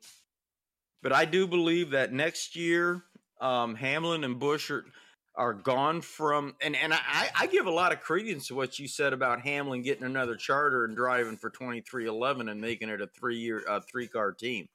But 1.01 1.13
I 1.13 1.25
do 1.25 1.45
believe 1.47 1.91
that 1.91 2.11
next 2.11 2.55
year, 2.55 3.03
um, 3.39 3.75
Hamlin 3.75 4.23
and 4.23 4.39
Busch 4.39 4.69
are 4.71 4.85
are 5.35 5.53
gone 5.53 6.01
from, 6.01 6.53
and 6.59 6.75
and 6.75 6.93
I, 6.93 7.29
I 7.33 7.47
give 7.47 7.65
a 7.65 7.71
lot 7.71 7.93
of 7.93 8.01
credence 8.01 8.47
to 8.47 8.55
what 8.55 8.77
you 8.77 8.89
said 8.89 9.13
about 9.13 9.39
Hamlin 9.39 9.83
getting 9.83 10.03
another 10.03 10.35
charter 10.35 10.83
and 10.83 10.95
driving 10.97 11.37
for 11.37 11.49
twenty 11.49 11.79
three 11.79 12.07
eleven 12.07 12.49
and 12.49 12.59
making 12.59 12.89
it 12.89 12.99
a 12.99 13.07
three 13.07 13.37
year 13.37 13.63
uh, 13.69 13.79
three 13.89 14.07
car 14.07 14.33
team. 14.33 14.67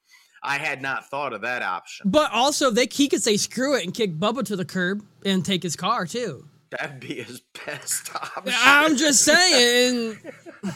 I 0.44 0.58
had 0.58 0.82
not 0.82 1.08
thought 1.08 1.32
of 1.32 1.40
that 1.40 1.62
option. 1.62 2.08
But 2.10 2.30
also, 2.32 2.70
they 2.70 2.86
he 2.90 3.08
could 3.08 3.22
say 3.22 3.36
screw 3.36 3.74
it 3.76 3.84
and 3.84 3.94
kick 3.94 4.12
Bubba 4.14 4.44
to 4.44 4.56
the 4.56 4.64
curb 4.64 5.02
and 5.24 5.44
take 5.44 5.62
his 5.62 5.74
car 5.74 6.06
too. 6.06 6.46
That'd 6.70 7.00
be 7.00 7.14
his 7.22 7.40
best 7.66 8.14
option. 8.14 8.52
I'm 8.56 8.96
just 8.96 9.22
saying. 9.24 10.18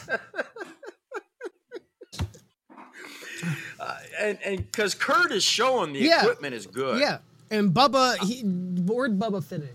Uh, 3.79 3.95
and 4.19 4.37
and 4.43 4.57
because 4.57 4.93
Kurt 4.93 5.31
is 5.31 5.43
showing 5.43 5.93
the 5.93 5.99
Yeah. 5.99 6.19
equipment 6.23 6.53
is 6.53 6.67
good. 6.67 6.99
Yeah, 6.99 7.19
and 7.49 7.71
Bubba, 7.73 8.17
he, 8.17 8.41
where'd 8.41 9.17
Bubba 9.17 9.41
finish? 9.41 9.69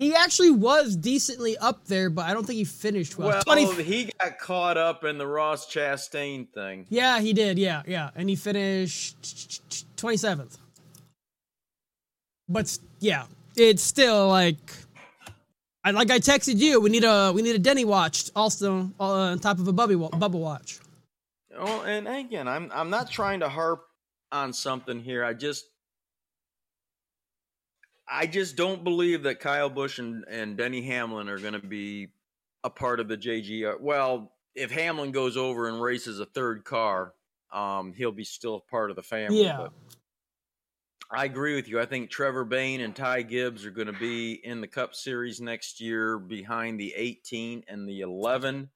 He 0.00 0.14
actually 0.14 0.50
was 0.50 0.96
decently 0.96 1.58
up 1.58 1.84
there, 1.84 2.08
but 2.08 2.24
I 2.24 2.32
don't 2.32 2.46
think 2.46 2.56
he 2.56 2.64
finished 2.64 3.18
well. 3.18 3.28
Well, 3.28 3.42
20 3.42 3.82
he 3.82 4.10
got 4.18 4.38
caught 4.38 4.78
up 4.78 5.04
in 5.04 5.18
the 5.18 5.26
Ross 5.26 5.70
Chastain 5.70 6.48
thing. 6.48 6.86
yeah, 6.88 7.20
he 7.20 7.34
did. 7.34 7.58
Yeah, 7.58 7.82
yeah, 7.86 8.08
and 8.16 8.30
he 8.30 8.34
finished 8.34 9.86
twenty 9.98 10.16
seventh. 10.16 10.56
But 12.48 12.78
yeah, 12.98 13.26
it's 13.56 13.82
still 13.82 14.26
like, 14.26 14.72
I 15.84 15.90
like 15.90 16.10
I 16.10 16.18
texted 16.18 16.56
you. 16.56 16.80
We 16.80 16.88
need 16.88 17.04
a 17.04 17.30
we 17.34 17.42
need 17.42 17.54
a 17.54 17.58
Denny 17.58 17.84
watch 17.84 18.30
also 18.34 18.90
uh, 18.98 19.04
on 19.04 19.38
top 19.38 19.58
of 19.58 19.68
a 19.68 19.72
Bubby 19.72 19.96
Bubba 19.96 20.30
watch. 20.30 20.80
Well, 21.54 21.82
and 21.82 22.08
again, 22.08 22.48
I'm 22.48 22.70
I'm 22.72 22.88
not 22.88 23.10
trying 23.10 23.40
to 23.40 23.50
harp 23.50 23.84
on 24.32 24.54
something 24.54 24.98
here. 24.98 25.22
I 25.22 25.34
just 25.34 25.66
I 28.10 28.26
just 28.26 28.56
don't 28.56 28.82
believe 28.82 29.22
that 29.22 29.38
Kyle 29.38 29.70
Busch 29.70 29.98
and, 29.98 30.24
and 30.28 30.56
Denny 30.56 30.82
Hamlin 30.82 31.28
are 31.28 31.38
going 31.38 31.52
to 31.52 31.60
be 31.60 32.08
a 32.64 32.70
part 32.70 32.98
of 32.98 33.08
the 33.08 33.16
JGR. 33.16 33.80
Well, 33.80 34.32
if 34.54 34.72
Hamlin 34.72 35.12
goes 35.12 35.36
over 35.36 35.68
and 35.68 35.80
races 35.80 36.18
a 36.18 36.26
third 36.26 36.64
car, 36.64 37.14
um, 37.52 37.92
he'll 37.92 38.12
be 38.12 38.24
still 38.24 38.64
part 38.68 38.90
of 38.90 38.96
the 38.96 39.02
family. 39.02 39.44
Yeah. 39.44 39.58
But 39.58 39.72
I 41.12 41.24
agree 41.24 41.54
with 41.54 41.68
you. 41.68 41.80
I 41.80 41.86
think 41.86 42.10
Trevor 42.10 42.44
Bayne 42.44 42.80
and 42.80 42.94
Ty 42.94 43.22
Gibbs 43.22 43.64
are 43.64 43.70
going 43.70 43.86
to 43.86 43.92
be 43.92 44.32
in 44.32 44.60
the 44.60 44.68
Cup 44.68 44.94
Series 44.94 45.40
next 45.40 45.80
year 45.80 46.18
behind 46.18 46.78
the 46.78 46.92
18 46.96 47.64
and 47.68 47.88
the 47.88 48.00
11. 48.00 48.70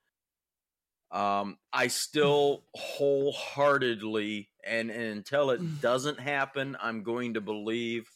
Um, 1.12 1.58
I 1.72 1.86
still 1.88 2.64
wholeheartedly, 2.74 4.48
and, 4.64 4.90
and 4.90 5.16
until 5.16 5.50
it 5.50 5.80
doesn't 5.80 6.18
happen, 6.18 6.76
I'm 6.82 7.04
going 7.04 7.34
to 7.34 7.40
believe 7.40 8.08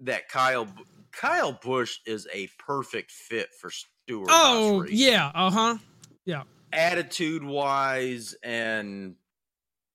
that 0.00 0.28
Kyle 0.28 0.68
Kyle 1.12 1.52
Busch 1.52 1.98
is 2.06 2.26
a 2.32 2.48
perfect 2.58 3.10
fit 3.10 3.48
for 3.60 3.70
Stewart. 3.70 4.28
Oh 4.30 4.84
yeah, 4.88 5.30
uh 5.34 5.50
huh. 5.50 5.78
Yeah. 6.24 6.42
Attitude 6.72 7.44
wise 7.44 8.34
and 8.42 9.14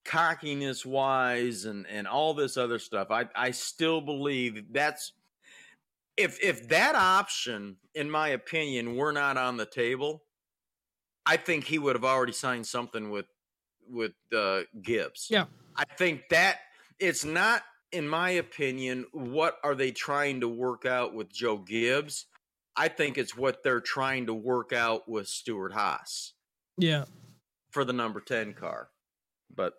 cockiness 0.06 0.86
wise 0.86 1.66
and 1.66 1.86
and 1.88 2.08
all 2.08 2.34
this 2.34 2.58
other 2.58 2.80
stuff. 2.80 3.12
I 3.12 3.26
I 3.36 3.52
still 3.52 4.02
believe 4.02 4.64
that's 4.72 5.14
if 6.18 6.42
if 6.44 6.70
that 6.70 6.96
option, 6.96 7.78
in 7.94 8.10
my 8.10 8.30
opinion, 8.30 8.96
were 8.96 9.12
not 9.12 9.38
on 9.38 9.58
the 9.58 9.66
table, 9.66 10.24
I 11.26 11.38
think 11.38 11.66
he 11.66 11.80
would 11.80 11.96
have 11.96 12.06
already 12.06 12.34
signed 12.34 12.66
something 12.66 13.12
with 13.12 13.28
with 13.88 14.14
uh, 14.36 14.62
Gibbs. 14.82 15.28
Yeah. 15.30 15.46
I 15.76 15.84
think 15.98 16.24
that 16.30 16.60
it's 17.00 17.26
not, 17.26 17.64
in 17.92 18.08
my 18.08 18.32
opinion, 18.32 19.06
what 19.12 19.58
are 19.64 19.76
they 19.76 19.92
trying 19.92 20.42
to 20.42 20.48
work 20.48 20.86
out 20.86 21.14
with 21.14 21.32
Joe 21.32 21.58
Gibbs? 21.58 22.26
I 22.76 22.88
think 22.88 23.18
it's 23.18 23.36
what 23.36 23.64
they're 23.64 23.82
trying 23.82 24.28
to 24.28 24.34
work 24.34 24.72
out 24.72 25.08
with 25.10 25.28
Stewart-Haas 25.28 26.34
Yeah. 26.78 27.06
for 27.72 27.84
the 27.84 27.94
number 27.94 28.22
10 28.22 28.54
car. 28.54 28.90
But 29.54 29.74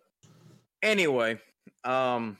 anyway, 0.82 1.38
um 1.84 2.38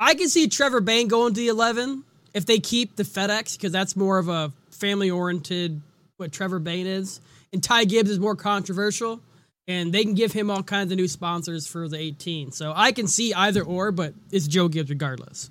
I 0.00 0.14
can 0.14 0.28
see 0.28 0.48
Trevor 0.48 0.80
Bayne 0.80 1.08
going 1.08 1.32
to 1.34 1.40
the 1.40 1.48
11 1.48 2.04
if 2.34 2.44
they 2.44 2.58
keep 2.58 2.96
the 2.96 3.04
FedEx 3.04 3.56
because 3.56 3.72
that's 3.72 3.96
more 3.96 4.18
of 4.18 4.28
a 4.28 4.52
family 4.70 5.10
oriented 5.10 5.80
what 6.16 6.32
Trevor 6.32 6.58
Bayne 6.58 6.86
is. 6.86 7.20
And 7.52 7.62
Ty 7.62 7.84
Gibbs 7.84 8.10
is 8.10 8.18
more 8.18 8.34
controversial 8.36 9.20
and 9.66 9.92
they 9.92 10.02
can 10.04 10.14
give 10.14 10.32
him 10.32 10.50
all 10.50 10.62
kinds 10.62 10.92
of 10.92 10.96
new 10.98 11.08
sponsors 11.08 11.66
for 11.66 11.88
the 11.88 11.98
18. 11.98 12.52
So 12.52 12.72
I 12.74 12.92
can 12.92 13.06
see 13.06 13.32
either 13.34 13.62
or, 13.62 13.92
but 13.92 14.14
it's 14.30 14.46
Joe 14.46 14.68
Gibbs 14.68 14.90
regardless. 14.90 15.50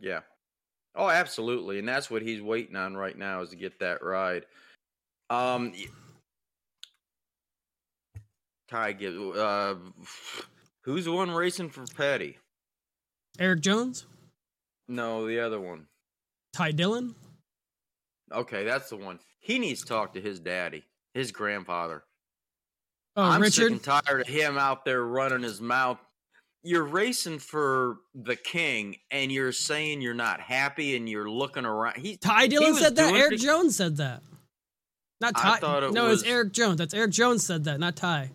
yeah. 0.00 0.20
Oh, 0.94 1.08
absolutely. 1.08 1.78
And 1.78 1.86
that's 1.86 2.10
what 2.10 2.22
he's 2.22 2.42
waiting 2.42 2.74
on 2.74 2.96
right 2.96 3.16
now 3.16 3.42
is 3.42 3.50
to 3.50 3.56
get 3.56 3.78
that 3.78 4.02
ride. 4.02 4.46
Um 5.30 5.72
Ty 8.68 8.92
Gibbs 8.92 9.36
uh 9.36 9.76
who's 10.82 11.04
the 11.04 11.12
one 11.12 11.30
racing 11.30 11.70
for 11.70 11.84
Petty? 11.86 12.38
Erik 13.38 13.60
Jones, 13.60 14.06
No, 14.88 15.26
the 15.26 15.38
other 15.40 15.60
one. 15.60 15.86
Ty 16.52 16.72
Dillon. 16.72 17.14
Okay, 18.32 18.64
that's 18.64 18.90
the 18.90 18.96
one. 18.96 19.20
He 19.38 19.58
needs 19.60 19.82
to 19.82 19.86
talk 19.86 20.14
to 20.14 20.20
his 20.20 20.40
daddy, 20.40 20.84
his 21.14 21.30
grandfather. 21.30 22.02
Oh, 23.18 23.22
I'm 23.22 23.42
Richard. 23.42 23.52
sick 23.64 23.70
and 23.72 23.82
tired 23.82 24.20
of 24.20 24.28
him 24.28 24.56
out 24.56 24.84
there 24.84 25.04
running 25.04 25.42
his 25.42 25.60
mouth. 25.60 25.98
You're 26.62 26.84
racing 26.84 27.40
for 27.40 27.96
the 28.14 28.36
king, 28.36 28.96
and 29.10 29.32
you're 29.32 29.50
saying 29.50 30.02
you're 30.02 30.14
not 30.14 30.40
happy, 30.40 30.94
and 30.94 31.08
you're 31.08 31.28
looking 31.28 31.64
around. 31.64 31.96
He 31.96 32.16
Ty 32.16 32.46
Dillon 32.46 32.70
was 32.74 32.80
said 32.80 32.94
that. 32.96 33.12
Eric 33.14 33.32
it- 33.34 33.38
Jones 33.40 33.76
said 33.76 33.96
that. 33.96 34.22
Not 35.20 35.32
I 35.36 35.40
Ty. 35.40 35.56
thought 35.58 35.82
it 35.82 35.92
no, 35.92 36.06
was- 36.08 36.22
it's 36.22 36.30
Erik 36.30 36.52
Jones. 36.52 36.78
That's 36.78 36.94
Erik 36.94 37.10
Jones 37.10 37.44
said 37.44 37.64
that, 37.64 37.80
not 37.80 37.96
Ty. 37.96 38.30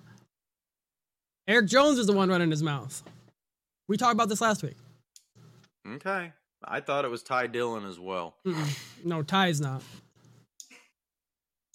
Erik 1.48 1.68
Jones 1.68 1.98
is 1.98 2.08
the 2.08 2.14
one 2.14 2.28
running 2.30 2.52
his 2.52 2.62
mouth. 2.64 3.04
We 3.88 3.96
talked 3.96 4.14
about 4.16 4.28
this 4.28 4.42
last 4.42 4.64
week. 4.64 4.76
Okay, 5.88 6.34
I 6.66 6.80
thought 6.82 7.06
it 7.06 7.12
was 7.12 7.24
Ty 7.24 7.48
Dillon 7.48 7.86
as 7.86 8.00
well. 8.00 8.36
Mm-mm. 8.46 9.06
No, 9.06 9.24
Ty's 9.24 9.62
not. 9.62 9.82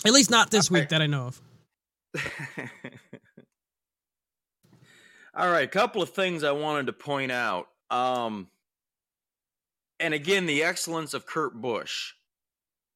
At 0.04 0.12
least 0.12 0.30
not 0.30 0.50
this 0.50 0.70
week 0.70 0.90
that 0.90 1.00
I 1.00 1.06
know 1.06 1.28
of. 1.28 1.40
All 5.34 5.50
right, 5.50 5.64
a 5.64 5.68
couple 5.68 6.02
of 6.02 6.10
things 6.10 6.42
I 6.42 6.52
wanted 6.52 6.86
to 6.86 6.92
point 6.92 7.30
out. 7.30 7.68
Um, 7.90 8.48
and 10.00 10.14
again, 10.14 10.46
the 10.46 10.62
excellence 10.62 11.14
of 11.14 11.26
Kurt 11.26 11.54
Busch. 11.60 12.12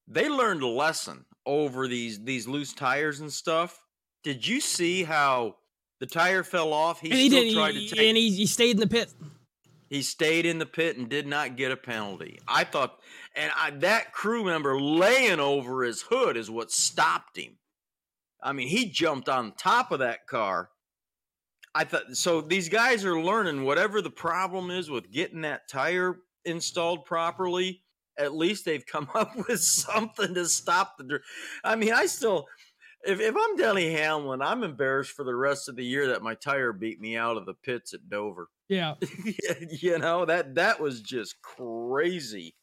They 0.08 0.28
learned 0.28 0.62
a 0.62 0.68
lesson 0.68 1.24
over 1.46 1.86
these 1.88 2.22
these 2.24 2.48
loose 2.48 2.72
tires 2.72 3.20
and 3.20 3.32
stuff. 3.32 3.80
Did 4.24 4.46
you 4.46 4.60
see 4.60 5.04
how 5.04 5.56
the 6.00 6.06
tire 6.06 6.42
fell 6.42 6.72
off? 6.72 7.00
He 7.00 7.10
and 7.10 7.18
he 7.18 7.28
still 7.28 7.42
didn't. 7.42 7.54
tried 7.54 7.74
he- 7.74 7.88
to 7.88 7.94
take. 7.94 8.08
and 8.08 8.16
he, 8.16 8.30
he 8.30 8.46
stayed 8.46 8.72
in 8.72 8.80
the 8.80 8.86
pit. 8.86 9.12
He 9.88 10.00
stayed 10.02 10.46
in 10.46 10.58
the 10.58 10.66
pit 10.66 10.96
and 10.96 11.06
did 11.08 11.26
not 11.26 11.54
get 11.56 11.70
a 11.70 11.76
penalty. 11.76 12.38
I 12.48 12.64
thought, 12.64 12.98
and 13.36 13.52
I, 13.54 13.70
that 13.80 14.14
crew 14.14 14.42
member 14.44 14.80
laying 14.80 15.38
over 15.38 15.82
his 15.82 16.00
hood 16.00 16.38
is 16.38 16.50
what 16.50 16.72
stopped 16.72 17.36
him. 17.36 17.58
I 18.42 18.52
mean, 18.52 18.68
he 18.68 18.90
jumped 18.90 19.28
on 19.28 19.52
top 19.52 19.92
of 19.92 20.00
that 20.00 20.26
car. 20.26 20.70
I 21.74 21.84
thought 21.84 22.14
so. 22.16 22.40
These 22.40 22.68
guys 22.68 23.04
are 23.04 23.20
learning 23.20 23.64
whatever 23.64 24.02
the 24.02 24.10
problem 24.10 24.70
is 24.70 24.90
with 24.90 25.10
getting 25.10 25.42
that 25.42 25.68
tire 25.68 26.16
installed 26.44 27.04
properly. 27.04 27.82
At 28.18 28.34
least 28.34 28.64
they've 28.64 28.84
come 28.84 29.08
up 29.14 29.34
with 29.48 29.60
something 29.60 30.34
to 30.34 30.46
stop 30.46 30.98
the. 30.98 31.20
I 31.64 31.76
mean, 31.76 31.92
I 31.92 32.06
still, 32.06 32.46
if 33.04 33.20
if 33.20 33.34
I'm 33.38 33.56
Denny 33.56 33.92
Hamlin, 33.92 34.42
I'm 34.42 34.64
embarrassed 34.64 35.12
for 35.12 35.24
the 35.24 35.34
rest 35.34 35.68
of 35.68 35.76
the 35.76 35.84
year 35.84 36.08
that 36.08 36.22
my 36.22 36.34
tire 36.34 36.72
beat 36.72 37.00
me 37.00 37.16
out 37.16 37.38
of 37.38 37.46
the 37.46 37.54
pits 37.54 37.94
at 37.94 38.10
Dover. 38.10 38.48
Yeah. 38.68 38.94
you 39.70 39.98
know 39.98 40.26
that 40.26 40.56
that 40.56 40.78
was 40.78 41.00
just 41.00 41.40
crazy 41.40 42.54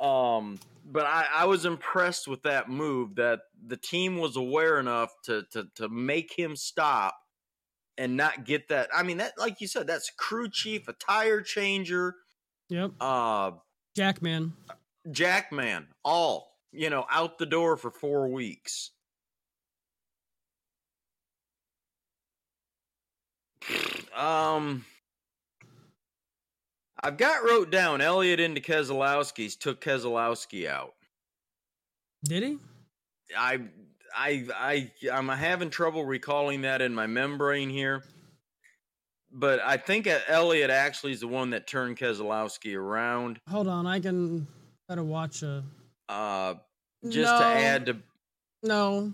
um 0.00 0.58
but 0.90 1.04
I, 1.04 1.26
I 1.34 1.44
was 1.44 1.66
impressed 1.66 2.26
with 2.28 2.42
that 2.44 2.70
move 2.70 3.16
that 3.16 3.40
the 3.66 3.76
team 3.76 4.16
was 4.18 4.36
aware 4.36 4.78
enough 4.78 5.10
to 5.24 5.44
to 5.52 5.66
to 5.76 5.88
make 5.88 6.32
him 6.36 6.56
stop 6.56 7.16
and 7.96 8.16
not 8.16 8.44
get 8.44 8.68
that 8.68 8.88
i 8.94 9.02
mean 9.02 9.16
that 9.18 9.32
like 9.38 9.60
you 9.60 9.66
said 9.66 9.86
that's 9.86 10.10
crew 10.16 10.48
chief 10.48 10.88
a 10.88 10.92
tire 10.92 11.40
changer 11.40 12.14
Yep. 12.70 12.92
uh 13.00 13.52
Jackman. 13.96 14.52
jackman 15.10 15.88
all 16.04 16.52
you 16.72 16.90
know 16.90 17.06
out 17.10 17.38
the 17.38 17.46
door 17.46 17.76
for 17.76 17.90
four 17.90 18.28
weeks 18.28 18.90
um 24.14 24.84
I've 27.02 27.16
got 27.16 27.44
wrote 27.44 27.70
down 27.70 28.00
Elliott 28.00 28.40
into 28.40 28.60
Keselowski's 28.60 29.56
took 29.56 29.80
Keselowski 29.80 30.68
out. 30.68 30.94
Did 32.24 32.42
he? 32.42 32.58
I 33.36 33.60
I 34.16 34.46
I 34.54 34.90
I'm 35.12 35.28
having 35.28 35.70
trouble 35.70 36.04
recalling 36.04 36.62
that 36.62 36.82
in 36.82 36.94
my 36.94 37.06
membrane 37.06 37.70
here. 37.70 38.02
But 39.30 39.60
I 39.60 39.76
think 39.76 40.08
Elliott 40.28 40.70
actually 40.70 41.12
is 41.12 41.20
the 41.20 41.28
one 41.28 41.50
that 41.50 41.66
turned 41.66 41.98
Keselowski 41.98 42.76
around. 42.76 43.38
Hold 43.48 43.68
on. 43.68 43.86
I 43.86 44.00
can 44.00 44.46
better 44.88 45.04
watch 45.04 45.42
a. 45.42 45.62
Uh 46.08 46.54
just 47.08 47.30
to 47.30 47.44
add 47.44 47.86
to 47.86 47.96
No. 48.62 49.12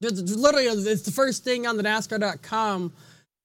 Just 0.00 0.16
literally, 0.36 0.66
it's 0.66 1.02
the 1.02 1.10
first 1.10 1.42
thing 1.42 1.66
on 1.66 1.76
the 1.76 1.82
NASCAR.com. 1.82 2.92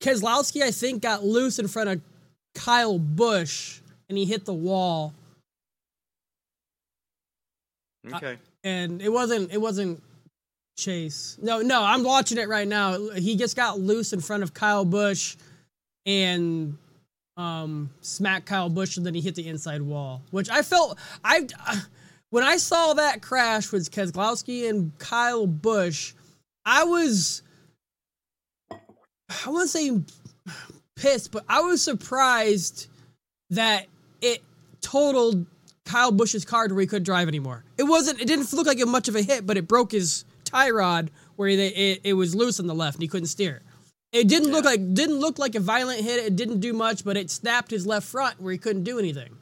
Keselowski, 0.01 0.61
I 0.61 0.69
think, 0.71 1.01
got 1.01 1.23
loose 1.23 1.57
in 1.57 1.67
front 1.67 1.89
of 1.89 2.01
Kyle 2.55 2.99
Busch 2.99 3.79
and 4.09 4.17
he 4.17 4.25
hit 4.25 4.45
the 4.45 4.53
wall. 4.53 5.13
Okay. 8.13 8.37
and 8.65 9.01
it 9.01 9.11
wasn't 9.11 9.51
it 9.53 9.61
wasn't 9.61 10.01
Chase. 10.77 11.37
No, 11.41 11.61
no, 11.61 11.83
I'm 11.83 12.03
watching 12.03 12.37
it 12.37 12.49
right 12.49 12.67
now. 12.67 12.97
He 13.11 13.35
just 13.35 13.55
got 13.55 13.79
loose 13.79 14.11
in 14.11 14.19
front 14.19 14.43
of 14.43 14.53
Kyle 14.53 14.85
Busch 14.85 15.35
and 16.05 16.77
um 17.37 17.89
smacked 18.01 18.45
Kyle 18.45 18.69
Busch 18.69 18.97
and 18.97 19.05
then 19.05 19.13
he 19.13 19.21
hit 19.21 19.35
the 19.35 19.47
inside 19.47 19.81
wall, 19.81 20.21
which 20.31 20.49
I 20.49 20.61
felt 20.63 20.97
I 21.23 21.47
when 22.31 22.43
I 22.43 22.57
saw 22.57 22.93
that 22.95 23.21
crash 23.21 23.71
with 23.71 23.89
Keselowski 23.91 24.69
and 24.69 24.97
Kyle 24.97 25.47
Busch, 25.47 26.13
I 26.65 26.83
was 26.83 27.41
I 28.71 29.49
wouldn't 29.49 29.69
say 29.69 29.91
pissed, 30.95 31.31
but 31.31 31.43
I 31.47 31.61
was 31.61 31.81
surprised 31.81 32.87
that 33.49 33.87
it 34.21 34.41
totaled 34.81 35.45
Kyle 35.85 36.11
Busch's 36.11 36.45
car 36.45 36.67
to 36.67 36.73
where 36.73 36.81
he 36.81 36.87
couldn't 36.87 37.03
drive 37.03 37.27
anymore. 37.27 37.63
It 37.77 37.83
wasn't. 37.83 38.21
It 38.21 38.27
didn't 38.27 38.51
look 38.53 38.67
like 38.67 38.79
it 38.79 38.87
much 38.87 39.07
of 39.07 39.15
a 39.15 39.21
hit, 39.21 39.45
but 39.45 39.57
it 39.57 39.67
broke 39.67 39.91
his 39.91 40.25
tie 40.45 40.69
rod 40.69 41.11
where 41.35 41.49
he, 41.49 41.55
it, 41.55 42.01
it 42.03 42.13
was 42.13 42.35
loose 42.35 42.59
on 42.59 42.67
the 42.67 42.75
left 42.75 42.95
and 42.95 43.01
he 43.01 43.07
couldn't 43.07 43.27
steer. 43.27 43.61
It 44.11 44.27
didn't 44.27 44.51
look 44.51 44.65
like 44.65 44.93
didn't 44.93 45.19
look 45.19 45.39
like 45.39 45.55
a 45.55 45.59
violent 45.59 46.01
hit. 46.01 46.23
It 46.23 46.35
didn't 46.35 46.59
do 46.59 46.73
much, 46.73 47.03
but 47.03 47.17
it 47.17 47.31
snapped 47.31 47.71
his 47.71 47.87
left 47.87 48.07
front 48.07 48.39
where 48.39 48.51
he 48.51 48.57
couldn't 48.57 48.83
do 48.83 48.99
anything. 48.99 49.37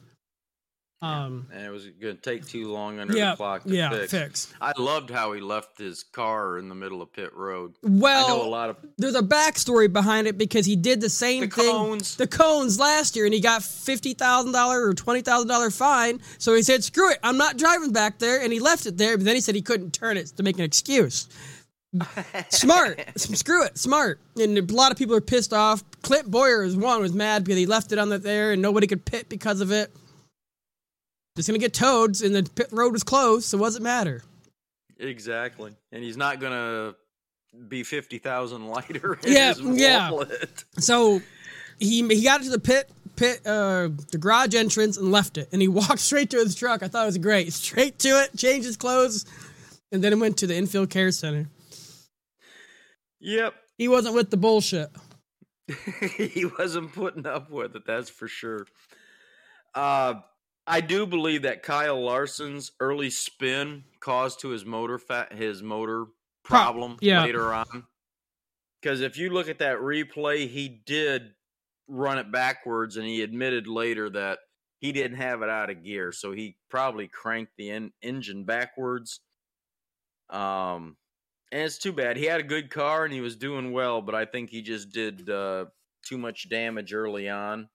Um, 1.02 1.48
and 1.52 1.66
it 1.66 1.70
was 1.70 1.84
going 2.00 2.16
to 2.16 2.22
take 2.22 2.46
too 2.46 2.70
long 2.70 3.00
under 3.00 3.16
yeah, 3.16 3.32
the 3.32 3.36
clock 3.36 3.64
to 3.64 3.74
yeah, 3.74 3.90
fix. 3.90 4.12
fix. 4.12 4.54
I 4.60 4.72
loved 4.78 5.10
how 5.10 5.32
he 5.32 5.40
left 5.40 5.76
his 5.76 6.04
car 6.04 6.58
in 6.58 6.68
the 6.68 6.76
middle 6.76 7.02
of 7.02 7.12
pit 7.12 7.34
road. 7.34 7.74
Well, 7.82 8.24
I 8.24 8.28
know 8.28 8.44
a 8.44 8.48
lot 8.48 8.70
of 8.70 8.76
there's 8.98 9.16
a 9.16 9.22
backstory 9.22 9.92
behind 9.92 10.28
it 10.28 10.38
because 10.38 10.64
he 10.64 10.76
did 10.76 11.00
the 11.00 11.10
same 11.10 11.40
The 11.40 11.48
thing 11.48 11.72
cones. 11.72 12.14
the 12.14 12.28
cones 12.28 12.78
last 12.78 13.16
year 13.16 13.24
and 13.24 13.34
he 13.34 13.40
got 13.40 13.64
fifty 13.64 14.14
thousand 14.14 14.52
dollar 14.52 14.86
or 14.86 14.94
twenty 14.94 15.22
thousand 15.22 15.48
dollar 15.48 15.70
fine. 15.72 16.20
So 16.38 16.54
he 16.54 16.62
said, 16.62 16.84
"Screw 16.84 17.10
it, 17.10 17.18
I'm 17.24 17.36
not 17.36 17.56
driving 17.56 17.90
back 17.92 18.20
there," 18.20 18.40
and 18.40 18.52
he 18.52 18.60
left 18.60 18.86
it 18.86 18.96
there. 18.96 19.16
But 19.16 19.24
then 19.24 19.34
he 19.34 19.40
said 19.40 19.56
he 19.56 19.62
couldn't 19.62 19.92
turn 19.92 20.16
it 20.16 20.28
to 20.28 20.44
make 20.44 20.56
an 20.56 20.64
excuse. 20.64 21.26
Smart, 22.48 23.02
screw 23.16 23.64
it, 23.66 23.76
smart. 23.76 24.18
And 24.38 24.56
a 24.56 24.74
lot 24.74 24.92
of 24.92 24.98
people 24.98 25.14
are 25.14 25.20
pissed 25.20 25.52
off. 25.52 25.84
Clint 26.00 26.30
Bowyer 26.30 26.62
is 26.62 26.74
one 26.74 27.02
was 27.02 27.12
mad 27.12 27.44
because 27.44 27.58
he 27.58 27.66
left 27.66 27.92
it 27.92 27.98
on 27.98 28.08
the 28.08 28.18
there 28.18 28.52
and 28.52 28.62
nobody 28.62 28.86
could 28.86 29.04
pit 29.04 29.28
because 29.28 29.60
of 29.60 29.70
it. 29.72 29.94
Just 31.36 31.48
gonna 31.48 31.58
get 31.58 31.72
toads, 31.72 32.20
and 32.22 32.34
the 32.34 32.42
pit 32.42 32.68
road 32.72 32.92
was 32.92 33.02
closed, 33.02 33.46
so 33.46 33.58
what 33.58 33.68
does 33.68 33.76
it 33.76 33.82
matter? 33.82 34.22
exactly, 34.98 35.74
and 35.90 36.04
he's 36.04 36.16
not 36.16 36.38
going 36.38 36.52
to 36.52 36.94
be 37.68 37.82
fifty 37.82 38.18
thousand 38.18 38.68
lighter. 38.68 39.14
In 39.24 39.32
Yeah, 39.32 39.48
his 39.54 39.60
yeah. 39.60 40.10
So 40.78 41.20
he 41.78 42.06
he 42.14 42.22
got 42.22 42.42
to 42.42 42.50
the 42.50 42.58
pit 42.60 42.90
pit 43.16 43.40
uh 43.46 43.88
the 44.10 44.18
garage 44.18 44.54
entrance 44.54 44.96
and 44.96 45.10
left 45.12 45.36
it 45.36 45.48
and 45.52 45.60
he 45.60 45.68
walked 45.80 45.98
straight 45.98 46.30
to 46.30 46.36
his 46.38 46.54
truck. 46.54 46.82
I 46.82 46.88
thought 46.88 47.02
it 47.02 47.06
was 47.06 47.18
great. 47.18 47.52
Straight 47.52 47.98
to 48.00 48.08
it, 48.22 48.36
changed 48.36 48.66
his 48.66 48.76
clothes, 48.76 49.24
and 49.90 50.04
then 50.04 50.12
he 50.12 50.18
went 50.18 50.36
to 50.38 50.46
the 50.46 50.54
infield 50.56 50.90
care 50.90 51.10
center. 51.10 51.48
Yep, 53.20 53.54
He 53.78 53.88
wasn't 53.88 54.14
with 54.14 54.30
the 54.30 54.36
bullshit. 54.36 54.90
he 56.16 56.44
wasn't 56.44 56.92
putting 56.92 57.26
up 57.26 57.50
with 57.50 57.74
it. 57.76 57.86
That's 57.86 58.10
for 58.10 58.28
sure. 58.28 58.66
Uh, 59.74 60.14
I 60.66 60.80
do 60.80 61.06
believe 61.06 61.42
that 61.42 61.62
Kyle 61.62 62.00
Larson's 62.00 62.72
early 62.78 63.10
spin 63.10 63.84
caused 64.00 64.40
to 64.40 64.48
his 64.48 64.64
motor 64.64 64.98
fat 64.98 65.32
his 65.32 65.62
motor 65.62 66.06
Pro- 66.44 66.58
problem 66.58 66.98
yeah. 67.00 67.24
later 67.24 67.52
on. 67.52 67.84
Because 68.80 69.00
if 69.00 69.16
you 69.16 69.30
look 69.30 69.48
at 69.48 69.58
that 69.58 69.78
replay, 69.78 70.48
he 70.48 70.68
did 70.68 71.34
run 71.88 72.18
it 72.18 72.32
backwards, 72.32 72.96
and 72.96 73.06
he 73.06 73.22
admitted 73.22 73.66
later 73.66 74.10
that 74.10 74.38
he 74.80 74.90
didn't 74.90 75.18
have 75.18 75.42
it 75.42 75.48
out 75.48 75.70
of 75.70 75.84
gear, 75.84 76.10
so 76.10 76.32
he 76.32 76.56
probably 76.68 77.06
cranked 77.06 77.52
the 77.56 77.70
en- 77.70 77.92
engine 78.02 78.44
backwards. 78.44 79.20
Um, 80.30 80.96
and 81.52 81.62
it's 81.62 81.78
too 81.78 81.92
bad. 81.92 82.16
He 82.16 82.24
had 82.24 82.40
a 82.40 82.44
good 82.44 82.70
car 82.70 83.04
and 83.04 83.12
he 83.12 83.20
was 83.20 83.36
doing 83.36 83.72
well, 83.72 84.00
but 84.00 84.14
I 84.14 84.24
think 84.24 84.50
he 84.50 84.62
just 84.62 84.90
did 84.90 85.28
uh, 85.28 85.66
too 86.04 86.18
much 86.18 86.48
damage 86.48 86.94
early 86.94 87.28
on. 87.28 87.68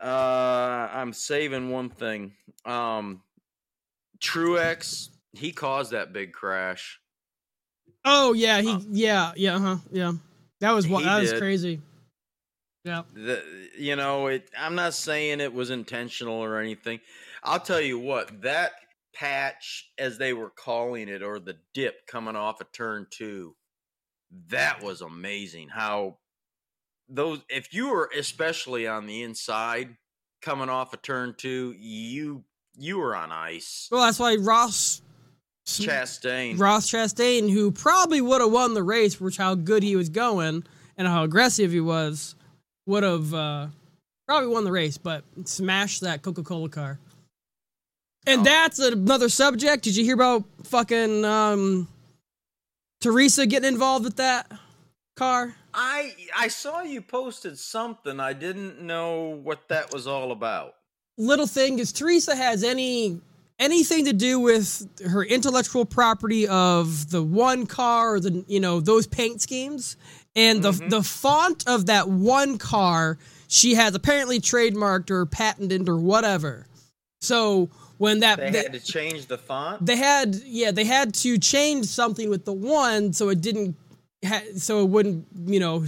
Uh, 0.00 0.88
I'm 0.92 1.12
saving 1.12 1.70
one 1.70 1.90
thing. 1.90 2.32
Um, 2.64 3.22
Truex, 4.20 5.08
he 5.32 5.52
caused 5.52 5.92
that 5.92 6.12
big 6.12 6.32
crash. 6.32 7.00
Oh 8.04 8.32
yeah, 8.32 8.60
he 8.60 8.70
Uh, 8.70 8.80
yeah 8.90 9.32
yeah 9.36 9.56
uh-huh, 9.56 9.76
yeah. 9.90 10.12
That 10.60 10.72
was 10.72 10.88
what 10.88 11.04
that 11.04 11.20
was 11.20 11.32
crazy. 11.32 11.80
Yeah. 12.84 13.02
The, 13.14 13.42
you 13.78 13.96
know, 13.96 14.26
it. 14.26 14.48
I'm 14.58 14.74
not 14.74 14.94
saying 14.94 15.40
it 15.40 15.52
was 15.52 15.70
intentional 15.70 16.34
or 16.34 16.58
anything. 16.58 17.00
I'll 17.44 17.60
tell 17.60 17.80
you 17.80 17.98
what 17.98 18.42
that 18.42 18.72
patch, 19.14 19.90
as 19.98 20.18
they 20.18 20.32
were 20.32 20.50
calling 20.50 21.08
it, 21.08 21.22
or 21.22 21.38
the 21.38 21.56
dip 21.74 22.06
coming 22.06 22.36
off 22.36 22.60
of 22.60 22.72
turn 22.72 23.06
two, 23.10 23.54
that 24.48 24.82
was 24.82 25.00
amazing. 25.00 25.68
How 25.68 26.18
those, 27.12 27.40
if 27.48 27.72
you 27.74 27.90
were 27.90 28.10
especially 28.16 28.86
on 28.86 29.06
the 29.06 29.22
inside 29.22 29.96
coming 30.40 30.68
off 30.68 30.92
a 30.92 30.96
turn 30.96 31.34
two, 31.36 31.74
you 31.78 32.44
you 32.78 32.98
were 32.98 33.14
on 33.14 33.30
ice. 33.30 33.88
Well, 33.90 34.00
that's 34.02 34.18
why 34.18 34.36
Ross 34.36 35.02
Chastain. 35.66 36.58
Ross 36.58 36.90
Chastain, 36.90 37.50
who 37.52 37.70
probably 37.70 38.20
would 38.20 38.40
have 38.40 38.50
won 38.50 38.74
the 38.74 38.82
race, 38.82 39.20
which 39.20 39.36
how 39.36 39.54
good 39.54 39.82
he 39.82 39.94
was 39.94 40.08
going 40.08 40.64
and 40.96 41.06
how 41.06 41.22
aggressive 41.22 41.70
he 41.70 41.80
was, 41.80 42.34
would 42.86 43.02
have 43.02 43.32
uh, 43.34 43.66
probably 44.26 44.48
won 44.48 44.64
the 44.64 44.72
race, 44.72 44.98
but 44.98 45.22
smashed 45.44 46.00
that 46.00 46.22
Coca 46.22 46.42
Cola 46.42 46.68
car. 46.68 46.98
And 48.26 48.40
Oh. 48.40 48.44
that's 48.44 48.78
another 48.78 49.28
subject. 49.28 49.84
Did 49.84 49.96
you 49.96 50.04
hear 50.04 50.14
about 50.14 50.44
fucking 50.64 51.24
um, 51.24 51.88
Teresa 53.00 53.46
getting 53.46 53.68
involved 53.68 54.04
with 54.04 54.16
that 54.16 54.50
car? 55.14 55.54
I 55.74 56.14
I 56.36 56.48
saw 56.48 56.82
you 56.82 57.00
posted 57.02 57.58
something. 57.58 58.20
I 58.20 58.32
didn't 58.32 58.80
know 58.80 59.40
what 59.42 59.68
that 59.68 59.92
was 59.92 60.06
all 60.06 60.32
about. 60.32 60.74
little 61.18 61.46
thing 61.46 61.78
is 61.78 61.92
Teresa 61.92 62.34
has 62.34 62.64
any 62.64 63.20
anything 63.58 64.04
to 64.06 64.12
do 64.12 64.40
with 64.40 64.88
her 65.06 65.24
intellectual 65.24 65.84
property 65.84 66.48
of 66.48 67.10
the 67.10 67.22
one 67.22 67.66
car 67.66 68.14
or 68.14 68.20
the 68.20 68.44
you 68.48 68.60
know 68.60 68.80
those 68.80 69.06
paint 69.06 69.40
schemes 69.40 69.96
and 70.34 70.62
the 70.62 70.72
mm-hmm. 70.72 70.88
the 70.88 71.02
font 71.02 71.64
of 71.68 71.86
that 71.86 72.08
one 72.08 72.58
car 72.58 73.18
she 73.48 73.74
has 73.74 73.94
apparently 73.94 74.40
trademarked 74.40 75.10
or 75.10 75.26
patented 75.26 75.88
or 75.88 75.98
whatever. 75.98 76.66
So 77.20 77.68
when 77.98 78.20
that 78.20 78.38
They 78.38 78.50
they, 78.50 78.62
had 78.62 78.72
to 78.72 78.80
change 78.80 79.26
the 79.26 79.38
font. 79.38 79.84
they 79.84 79.96
had 79.96 80.34
yeah 80.44 80.70
they 80.70 80.84
had 80.84 81.14
to 81.14 81.38
change 81.38 81.86
something 81.86 82.30
with 82.30 82.44
the 82.46 82.52
one 82.52 83.12
so 83.12 83.28
it 83.28 83.40
didn't 83.40 83.76
so 84.56 84.82
it 84.82 84.88
wouldn't 84.88 85.26
you 85.46 85.60
know 85.60 85.84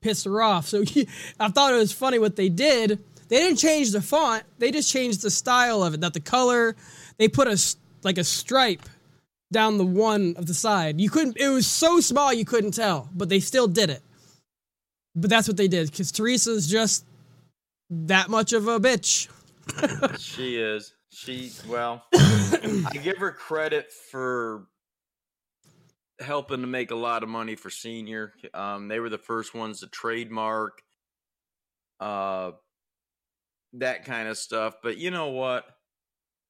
piss 0.00 0.24
her 0.24 0.42
off. 0.42 0.66
So 0.66 0.84
i 1.40 1.48
thought 1.48 1.72
it 1.72 1.76
was 1.76 1.92
funny 1.92 2.18
what 2.18 2.36
they 2.36 2.48
did. 2.48 3.02
They 3.28 3.38
didn't 3.40 3.58
change 3.58 3.90
the 3.90 4.00
font. 4.00 4.44
They 4.58 4.70
just 4.70 4.90
changed 4.90 5.22
the 5.22 5.30
style 5.30 5.82
of 5.82 5.94
it 5.94 6.00
not 6.00 6.14
the 6.14 6.20
color. 6.20 6.76
They 7.18 7.28
put 7.28 7.48
a 7.48 7.58
like 8.02 8.18
a 8.18 8.24
stripe 8.24 8.82
down 9.52 9.78
the 9.78 9.86
one 9.86 10.34
of 10.36 10.46
the 10.46 10.54
side. 10.54 11.00
You 11.00 11.10
couldn't 11.10 11.36
it 11.36 11.48
was 11.48 11.66
so 11.66 12.00
small 12.00 12.32
you 12.32 12.44
couldn't 12.44 12.72
tell 12.72 13.08
but 13.14 13.28
they 13.28 13.40
still 13.40 13.68
did 13.68 13.90
it. 13.90 14.02
But 15.14 15.30
that's 15.30 15.48
what 15.48 15.56
they 15.56 15.68
did 15.68 15.90
because 15.90 16.12
teresa's 16.12 16.68
just 16.68 17.04
that 17.90 18.28
much 18.28 18.52
of 18.52 18.68
a 18.68 18.78
bitch. 18.78 19.28
She 20.18 20.56
is. 20.56 20.94
She 21.10 21.52
well, 21.68 22.04
I 22.14 22.98
give 23.02 23.18
her 23.18 23.32
credit 23.32 23.90
for 24.10 24.66
helping 26.20 26.60
to 26.60 26.66
make 26.66 26.90
a 26.90 26.96
lot 26.96 27.22
of 27.22 27.28
money 27.28 27.54
for 27.56 27.70
senior. 27.70 28.34
Um, 28.54 28.88
they 28.88 29.00
were 29.00 29.10
the 29.10 29.18
first 29.18 29.54
ones 29.54 29.80
to 29.80 29.88
trademark 29.88 30.82
uh 32.00 32.52
that 33.74 34.04
kind 34.04 34.28
of 34.28 34.38
stuff. 34.38 34.76
But 34.82 34.96
you 34.98 35.10
know 35.10 35.28
what? 35.28 35.64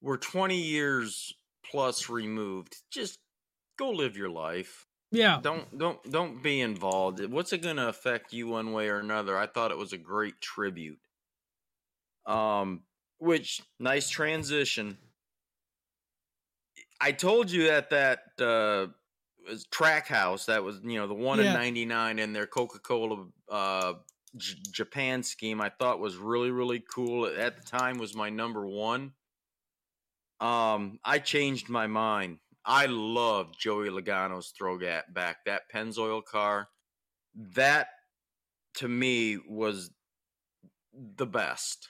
We're 0.01 0.17
20 0.19 0.61
years 0.61 1.33
plus 1.65 2.09
removed. 2.09 2.77
Just 2.91 3.19
go 3.79 3.91
live 3.91 4.17
your 4.17 4.31
life. 4.31 4.87
yeah 5.11 5.43
Don't 5.43 5.79
don't 5.79 6.03
don't 6.11 6.43
be 6.43 6.61
involved. 6.61 7.25
What's 7.27 7.53
it 7.53 7.59
going 7.63 7.77
to 7.77 7.89
affect 7.89 8.33
you 8.33 8.49
one 8.49 8.73
way 8.73 8.89
or 8.89 8.99
another? 8.99 9.39
I 9.39 9.47
thought 9.47 9.71
it 9.73 9.79
was 9.79 9.93
a 9.93 9.99
great 9.99 10.41
tribute. 10.41 11.01
Um 12.27 12.85
which 13.19 13.61
nice 13.81 14.09
transition. 14.09 14.99
I 17.01 17.13
told 17.13 17.51
you 17.51 17.65
that 17.69 17.91
that 17.91 18.21
uh 18.41 18.93
Trackhouse 19.73 20.47
that 20.47 20.63
was 20.63 20.81
you 20.83 20.99
know 20.99 21.07
the 21.07 21.15
one 21.15 21.39
Yeah. 21.39 21.47
in 21.47 21.53
99 21.55 22.19
in 22.19 22.33
their 22.33 22.47
Coca-Cola 22.47 23.27
uh 23.51 23.95
J- 24.37 24.55
Japan 24.71 25.23
scheme 25.23 25.61
I 25.61 25.71
thought 25.71 26.01
was 26.01 26.17
really 26.17 26.51
really 26.51 26.83
cool 26.95 27.27
at 27.27 27.57
the 27.57 27.63
time 27.63 27.99
was 27.99 28.15
my 28.15 28.29
number 28.31 28.67
1 28.67 29.13
um 30.41 30.99
I 31.05 31.19
changed 31.19 31.69
my 31.69 31.87
mind 31.87 32.39
I 32.65 32.87
love 32.87 33.57
Joey 33.59 33.89
Logano's 33.89 34.53
throwback 34.57 35.13
back 35.15 35.39
that 35.47 35.63
Pennzoil 35.75 36.25
car 36.25 36.69
that 37.55 37.89
to 38.75 38.89
me 38.89 39.39
was 39.49 39.91
the 41.17 41.27
best 41.27 41.89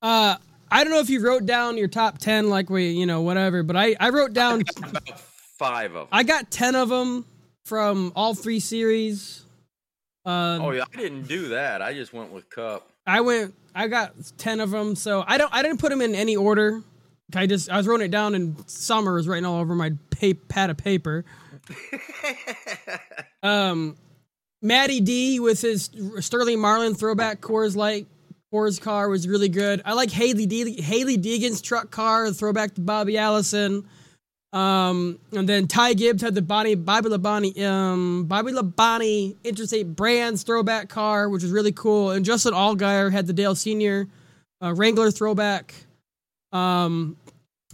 Uh, 0.00 0.36
I 0.70 0.84
don't 0.84 0.92
know 0.92 1.00
if 1.00 1.10
you 1.10 1.20
wrote 1.24 1.44
down 1.44 1.76
your 1.76 1.86
top 1.88 2.16
ten, 2.18 2.48
like 2.48 2.70
we, 2.70 2.90
you 2.92 3.04
know, 3.04 3.20
whatever. 3.20 3.62
But 3.62 3.76
I, 3.76 3.94
I 4.00 4.08
wrote 4.08 4.32
down, 4.32 4.62
5 5.62 5.86
of 5.90 5.92
them 5.94 6.08
I 6.12 6.22
got 6.22 6.50
ten 6.50 6.74
of 6.74 6.88
them 6.88 7.24
from 7.64 8.12
all 8.16 8.34
three 8.34 8.60
series. 8.60 9.44
Uh, 10.26 10.58
Oh 10.60 10.70
yeah, 10.72 10.84
I 10.92 10.96
didn't 10.96 11.28
do 11.28 11.48
that. 11.48 11.80
I 11.82 11.94
just 11.94 12.12
went 12.12 12.32
with 12.32 12.48
Cup. 12.50 12.88
I 13.06 13.20
went, 13.20 13.54
I 13.74 13.88
got 13.88 14.12
ten 14.38 14.60
of 14.60 14.70
them. 14.70 14.94
So 14.96 15.24
I 15.26 15.38
don't, 15.38 15.52
I 15.52 15.62
didn't 15.62 15.78
put 15.78 15.90
them 15.90 16.00
in 16.00 16.14
any 16.14 16.36
order. 16.36 16.82
I 17.34 17.46
just, 17.46 17.70
I 17.70 17.76
was 17.78 17.86
writing 17.88 18.04
it 18.06 18.10
down, 18.10 18.34
and 18.34 18.56
Summer 18.68 19.14
was 19.14 19.26
writing 19.26 19.46
all 19.46 19.58
over 19.58 19.74
my 19.74 19.92
pa- 20.10 20.38
pad 20.48 20.70
of 20.70 20.76
paper. 20.76 21.24
Um, 23.42 23.96
Matty 24.60 25.00
D 25.00 25.40
with 25.40 25.60
his 25.60 25.90
Sterling 26.20 26.60
Marlin 26.60 26.94
throwback 26.94 27.40
Coors 27.40 27.74
Light 27.74 28.06
Coors 28.54 28.80
car 28.80 29.08
was 29.08 29.26
really 29.26 29.48
good. 29.48 29.82
I 29.84 29.94
like 29.94 30.10
Hailie 30.12 30.46
D- 30.46 30.80
Hailie 30.80 31.16
Deegan's 31.18 31.60
truck 31.60 31.90
car, 31.90 32.30
throwback 32.30 32.74
to 32.76 32.80
Bobby 32.80 33.18
Allison. 33.18 33.84
Um, 34.52 35.18
and 35.32 35.48
then 35.48 35.66
Ty 35.66 35.94
Gibbs 35.94 36.22
had 36.22 36.34
the 36.34 36.42
Bonnie 36.42 36.74
Bobby 36.74 37.08
Labonte 37.08 37.58
um 37.64 38.24
Bobby 38.26 38.52
Labonte 38.52 39.36
Interstate 39.44 39.96
Brands 39.96 40.42
throwback 40.42 40.88
car, 40.88 41.28
which 41.28 41.42
was 41.42 41.52
really 41.52 41.72
cool. 41.72 42.10
And 42.10 42.24
Justin 42.24 42.52
Allgaier 42.52 43.10
had 43.10 43.26
the 43.26 43.32
Dale 43.32 43.54
Senior 43.54 44.08
uh, 44.62 44.74
Wrangler 44.74 45.10
throwback. 45.10 45.74
Um, 46.52 47.16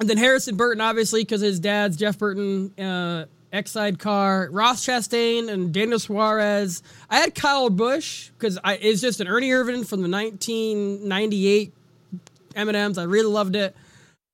and 0.00 0.08
then 0.08 0.16
Harrison 0.16 0.56
Burton, 0.56 0.80
obviously, 0.80 1.22
because 1.22 1.40
his 1.40 1.58
dad's 1.58 1.96
Jeff 1.96 2.18
Burton, 2.18 2.72
uh, 2.78 3.24
Exide 3.52 3.98
car, 3.98 4.48
Ross 4.52 4.86
Chastain, 4.86 5.48
and 5.50 5.72
Daniel 5.72 5.98
Suarez. 5.98 6.82
I 7.10 7.18
had 7.18 7.34
Kyle 7.34 7.70
Busch 7.70 8.28
because 8.30 8.58
it's 8.64 9.00
just 9.00 9.20
an 9.20 9.26
Ernie 9.26 9.50
Irvan 9.50 9.86
from 9.86 10.02
the 10.02 10.08
1998 10.08 11.74
M&Ms. 12.54 12.98
I 12.98 13.04
really 13.04 13.32
loved 13.32 13.56
it. 13.56 13.74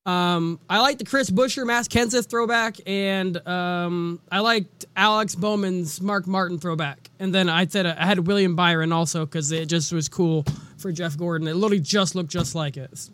Um, 0.07 0.61
I 0.69 0.81
like 0.81 0.99
the 0.99 1.05
Chris 1.05 1.31
Buescher, 1.31 1.67
Matt 1.67 1.89
Kenseth 1.89 2.29
throwback, 2.29 2.77
and 2.87 3.37
um, 3.49 4.21
I 4.31 4.41
liked 4.41 4.85
Alex 4.97 5.35
Bowman's 5.35 6.01
Mark 6.01 6.27
Martin 6.27 6.59
throwback. 6.59 7.11
And 7.19 7.35
then 7.35 7.49
I 7.49 7.67
said 7.67 7.87
I 7.87 8.05
had 8.05 8.27
William 8.27 8.55
Byron 8.55 8.93
also 8.93 9.25
because 9.25 9.51
it 9.51 9.67
just 9.67 9.93
was 9.93 10.09
cool 10.09 10.45
for 10.77 10.93
Jeff 10.93 11.17
Gordon. 11.17 11.49
It 11.49 11.55
literally 11.55 11.81
just 11.81 12.15
looked 12.15 12.31
just 12.31 12.55
like 12.55 12.77
it. 12.77 13.09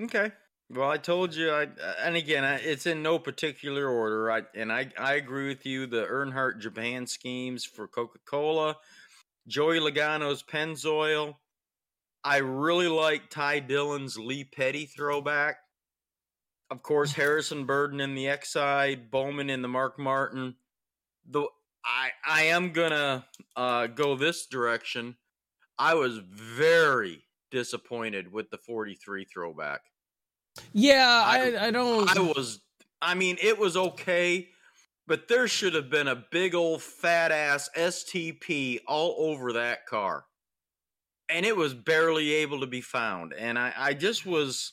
Okay. 0.00 0.32
Well, 0.70 0.90
I 0.90 0.98
told 0.98 1.34
you, 1.34 1.50
I 1.50 1.68
and 2.04 2.16
again, 2.16 2.44
it's 2.62 2.86
in 2.86 3.02
no 3.02 3.18
particular 3.18 3.88
order. 3.88 4.30
I 4.30 4.42
and 4.54 4.70
I 4.72 4.90
I 4.98 5.14
agree 5.14 5.48
with 5.48 5.64
you. 5.64 5.86
The 5.86 6.04
Earnhardt 6.04 6.58
Japan 6.58 7.06
schemes 7.06 7.64
for 7.64 7.88
Coca 7.88 8.18
Cola, 8.26 8.76
Joey 9.46 9.78
Logano's 9.78 10.42
Pennzoil, 10.42 11.36
I 12.28 12.40
really 12.40 12.88
like 12.88 13.30
Ty 13.30 13.60
Dillon's 13.60 14.18
Lee 14.18 14.44
Petty 14.44 14.84
throwback. 14.84 15.56
Of 16.70 16.82
course, 16.82 17.12
Harrison 17.14 17.64
Burton 17.64 18.00
in 18.00 18.14
the 18.14 18.26
Exide, 18.26 19.10
Bowman 19.10 19.48
in 19.48 19.62
the 19.62 19.68
Mark 19.68 19.98
Martin. 19.98 20.56
The 21.26 21.46
I 21.82 22.10
I 22.26 22.42
am 22.42 22.72
gonna 22.74 23.24
uh, 23.56 23.86
go 23.86 24.14
this 24.14 24.46
direction. 24.46 25.16
I 25.78 25.94
was 25.94 26.18
very 26.18 27.24
disappointed 27.50 28.30
with 28.30 28.50
the 28.50 28.58
43 28.58 29.24
throwback. 29.24 29.80
Yeah, 30.74 31.08
I 31.24 31.52
I, 31.52 31.66
I 31.68 31.70
don't 31.70 32.14
I 32.14 32.20
was 32.20 32.60
I 33.00 33.14
mean 33.14 33.38
it 33.40 33.58
was 33.58 33.74
okay, 33.74 34.48
but 35.06 35.28
there 35.28 35.48
should 35.48 35.72
have 35.72 35.88
been 35.88 36.08
a 36.08 36.24
big 36.30 36.54
old 36.54 36.82
fat 36.82 37.32
ass 37.32 37.70
STP 37.74 38.80
all 38.86 39.14
over 39.18 39.54
that 39.54 39.86
car 39.86 40.26
and 41.28 41.44
it 41.44 41.56
was 41.56 41.74
barely 41.74 42.32
able 42.34 42.60
to 42.60 42.66
be 42.66 42.80
found. 42.80 43.32
And 43.32 43.58
I, 43.58 43.72
I 43.76 43.94
just 43.94 44.24
was, 44.24 44.72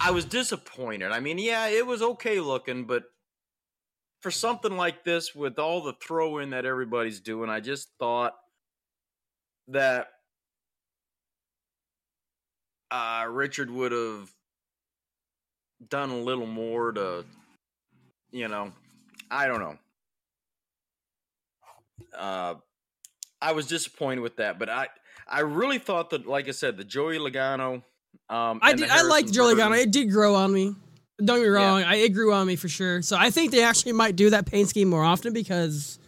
I 0.00 0.10
was 0.10 0.24
disappointed. 0.24 1.12
I 1.12 1.20
mean, 1.20 1.38
yeah, 1.38 1.66
it 1.68 1.86
was 1.86 2.02
okay 2.02 2.40
looking, 2.40 2.84
but 2.84 3.04
for 4.20 4.30
something 4.30 4.76
like 4.76 5.04
this, 5.04 5.34
with 5.34 5.58
all 5.58 5.82
the 5.82 5.94
throw 5.94 6.38
in 6.38 6.50
that 6.50 6.64
everybody's 6.64 7.20
doing, 7.20 7.48
I 7.48 7.60
just 7.60 7.88
thought 7.98 8.34
that 9.68 10.08
uh, 12.90 13.26
Richard 13.30 13.70
would 13.70 13.92
have 13.92 14.30
done 15.88 16.10
a 16.10 16.18
little 16.18 16.46
more 16.46 16.92
to, 16.92 17.24
you 18.30 18.48
know, 18.48 18.72
I 19.30 19.46
don't 19.46 19.60
know. 19.60 19.78
Uh, 22.16 22.54
I 23.40 23.52
was 23.52 23.66
disappointed 23.66 24.20
with 24.20 24.36
that, 24.36 24.58
but 24.58 24.68
I 24.68 24.88
I 25.28 25.40
really 25.40 25.78
thought 25.78 26.10
that, 26.10 26.26
like 26.26 26.48
I 26.48 26.52
said, 26.52 26.76
the 26.76 26.84
Joey 26.84 27.18
Logano. 27.18 27.82
Um, 28.30 28.60
I 28.62 28.74
did. 28.74 28.88
I 28.88 29.02
liked 29.02 29.32
Joey 29.32 29.54
Logano. 29.54 29.78
It 29.78 29.90
did 29.90 30.10
grow 30.10 30.34
on 30.34 30.52
me. 30.52 30.74
Don't 31.22 31.38
get 31.38 31.42
me 31.42 31.48
wrong. 31.48 31.80
Yeah. 31.80 31.90
I, 31.90 31.94
it 31.96 32.10
grew 32.10 32.32
on 32.32 32.46
me 32.46 32.56
for 32.56 32.68
sure. 32.68 33.02
So 33.02 33.16
I 33.16 33.30
think 33.30 33.50
they 33.50 33.62
actually 33.62 33.92
might 33.92 34.16
do 34.16 34.30
that 34.30 34.46
paint 34.46 34.68
scheme 34.68 34.88
more 34.88 35.02
often 35.02 35.32
because 35.32 35.98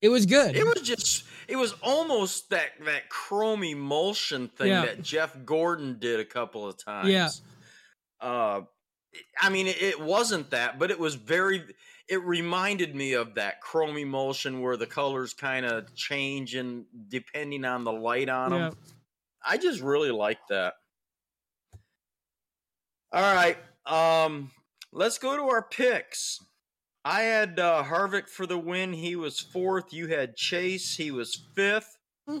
it 0.00 0.08
was 0.08 0.26
good. 0.26 0.56
It 0.56 0.64
was 0.64 0.82
just. 0.82 1.24
It 1.48 1.56
was 1.56 1.74
almost 1.82 2.50
that 2.50 2.70
that 2.84 3.08
Chromalusion 3.08 4.50
thing 4.50 4.68
yeah. 4.68 4.82
that 4.82 5.02
Jeff 5.02 5.36
Gordon 5.44 5.98
did 5.98 6.18
a 6.18 6.24
couple 6.24 6.66
of 6.66 6.76
times. 6.76 7.08
Yeah. 7.08 7.28
Uh, 8.20 8.62
I 9.40 9.50
mean, 9.50 9.66
it, 9.66 9.80
it 9.80 10.00
wasn't 10.00 10.50
that, 10.50 10.78
but 10.78 10.90
it 10.90 10.98
was 10.98 11.14
very 11.14 11.62
it 12.08 12.22
reminded 12.22 12.94
me 12.94 13.14
of 13.14 13.34
that 13.34 13.62
Chromalusion 13.62 14.60
where 14.60 14.76
the 14.76 14.86
colors 14.86 15.34
kind 15.34 15.66
of 15.66 15.94
change 15.94 16.54
and 16.54 16.84
depending 17.08 17.64
on 17.64 17.84
the 17.84 17.92
light 17.92 18.28
on 18.28 18.50
them. 18.50 18.60
Yeah. 18.60 18.70
I 19.44 19.58
just 19.58 19.80
really 19.80 20.10
like 20.10 20.38
that. 20.48 20.74
All 23.12 23.34
right, 23.34 23.56
um, 23.86 24.50
let's 24.92 25.18
go 25.18 25.36
to 25.36 25.42
our 25.44 25.62
picks. 25.62 26.40
I 27.04 27.22
had 27.22 27.60
uh, 27.60 27.84
Harvick 27.84 28.28
for 28.28 28.46
the 28.46 28.58
win. 28.58 28.92
He 28.92 29.14
was 29.14 29.38
fourth. 29.38 29.92
You 29.92 30.08
had 30.08 30.36
Chase. 30.36 30.96
He 30.96 31.12
was 31.12 31.40
fifth. 31.54 31.96
Hmm. 32.28 32.40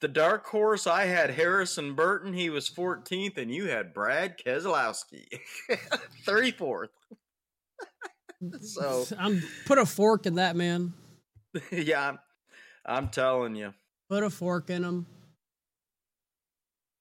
The 0.00 0.08
dark 0.08 0.46
horse, 0.46 0.86
I 0.86 1.06
had 1.06 1.30
Harrison 1.30 1.94
Burton. 1.94 2.32
He 2.32 2.50
was 2.50 2.70
14th, 2.70 3.36
and 3.36 3.52
you 3.52 3.66
had 3.66 3.92
Brad 3.92 4.38
Keselowski, 4.38 5.26
34th. 6.26 6.88
so 8.60 9.04
I'm 9.18 9.42
put 9.66 9.78
a 9.78 9.86
fork 9.86 10.26
in 10.26 10.36
that 10.36 10.56
man. 10.56 10.92
yeah, 11.72 12.08
I'm, 12.08 12.18
I'm 12.84 13.08
telling 13.08 13.56
you. 13.56 13.74
Put 14.08 14.22
a 14.22 14.30
fork 14.30 14.70
in 14.70 14.84
him. 14.84 15.06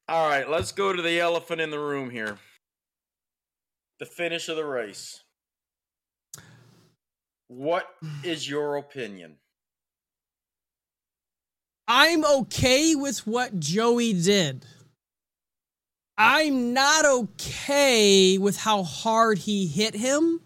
All 0.09 0.29
right, 0.29 0.49
let's 0.49 0.71
go 0.71 0.93
to 0.93 1.01
the 1.01 1.19
elephant 1.19 1.59
in 1.59 1.69
the 1.69 1.79
room 1.79 2.09
here. 2.09 2.37
The 3.99 4.05
finish 4.05 4.47
of 4.47 4.55
the 4.55 4.65
race. 4.65 5.21
What 7.49 7.87
is 8.23 8.49
your 8.49 8.77
opinion? 8.77 9.35
I'm 11.87 12.25
okay 12.25 12.95
with 12.95 13.25
what 13.25 13.59
Joey 13.59 14.13
did. 14.13 14.65
I'm 16.17 16.73
not 16.73 17.05
okay 17.05 18.37
with 18.37 18.57
how 18.57 18.83
hard 18.83 19.39
he 19.39 19.67
hit 19.67 19.95
him 19.95 20.41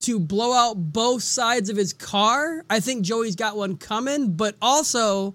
to 0.00 0.18
blow 0.18 0.52
out 0.52 0.74
both 0.74 1.22
sides 1.22 1.68
of 1.68 1.76
his 1.76 1.92
car. 1.92 2.64
I 2.70 2.80
think 2.80 3.04
Joey's 3.04 3.36
got 3.36 3.56
one 3.56 3.76
coming, 3.76 4.32
but 4.32 4.56
also 4.62 5.34